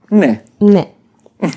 Ναι. 0.08 0.42
Ναι. 0.58 0.82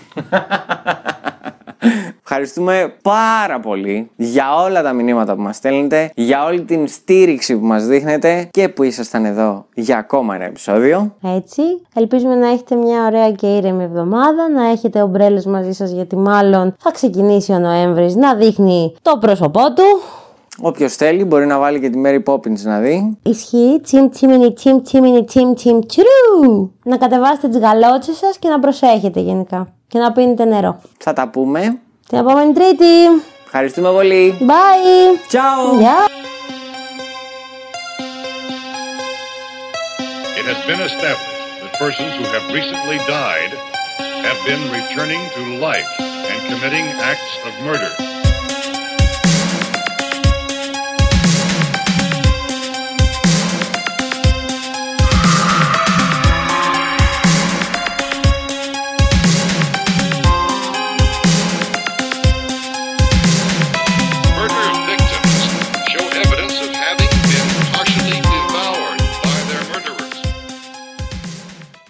Ευχαριστούμε 2.30 2.93
πάρα 3.01 3.59
πολύ 3.59 4.09
για 4.15 4.55
όλα 4.55 4.82
τα 4.82 4.93
μηνύματα 4.93 5.36
που 5.36 5.41
μας 5.41 5.55
στέλνετε, 5.55 6.11
για 6.15 6.45
όλη 6.45 6.61
την 6.61 6.88
στήριξη 6.88 7.57
που 7.57 7.65
μας 7.65 7.86
δείχνετε 7.86 8.47
και 8.51 8.69
που 8.69 8.84
ήσασταν 8.84 9.26
εδώ 9.26 9.65
για 9.73 9.97
ακόμα 9.97 10.36
ένα 10.36 10.43
επεισόδιο. 10.43 11.15
Έτσι. 11.23 11.61
Ελπίζουμε 11.95 12.36
να 12.36 12.47
έχετε 12.47 12.76
μια 12.76 13.05
ωραία 13.05 13.32
και 13.32 13.47
ήρεμη 13.47 13.84
εβδομάδα, 13.84 14.49
να 14.49 14.69
έχετε 14.69 15.01
ομπρέλες 15.01 15.45
μαζί 15.45 15.71
σας 15.71 15.91
γιατί 15.91 16.15
μάλλον 16.15 16.76
θα 16.80 16.91
ξεκινήσει 16.91 17.51
ο 17.51 17.59
Νοέμβρης 17.59 18.15
να 18.15 18.36
δείχνει 18.36 18.95
το 19.01 19.17
πρόσωπό 19.19 19.73
του. 19.73 19.84
Όποιος 20.61 20.95
θέλει 20.95 21.23
μπορεί 21.23 21.45
να 21.45 21.59
βάλει 21.59 21.80
και 21.80 21.89
τη 21.89 22.01
Mary 22.05 22.23
Poppins 22.23 22.61
να 22.63 22.80
δει. 22.80 23.17
Ισχύει, 23.23 23.80
τσιμ 23.84 24.09
τσιμινι 24.09 24.53
τσιμ 24.53 24.82
τσιμινι 24.82 25.23
τσιμ 25.23 25.53
τσιμ 25.53 25.80
τσιρού. 25.80 26.71
Να 26.84 26.97
κατεβάσετε 26.97 27.47
τις 27.47 27.57
γαλότσες 27.59 28.17
σας 28.17 28.38
και 28.38 28.49
να 28.49 28.59
προσέχετε 28.59 29.19
γενικά. 29.19 29.67
Και 29.88 29.99
να 29.99 30.11
πίνετε 30.11 30.45
νερό. 30.45 30.82
Θα 30.97 31.13
τα 31.13 31.30
πούμε. 31.30 31.80
Την 32.09 32.18
επόμενη 32.18 32.53
Τρίτη. 32.53 33.22
Ευχαριστούμε 33.45 33.91
πολύ. 33.91 34.37
Bye. 34.41 35.31
Ciao. 35.31 35.78
Γεια. 35.78 35.97
It 40.39 40.47
has 40.53 40.61
been 40.70 40.81
established 40.81 41.41
that 41.62 41.72
persons 41.85 42.12
who 42.18 42.24
have 42.35 42.47
recently 42.59 42.99
died 43.20 43.53
have 44.26 44.41
been 44.51 44.62
returning 44.78 45.22
to 45.37 45.41
life 45.68 45.91
and 45.99 46.39
committing 46.53 46.87
acts 47.11 47.33
of 47.47 47.53
murder. 47.64 48.14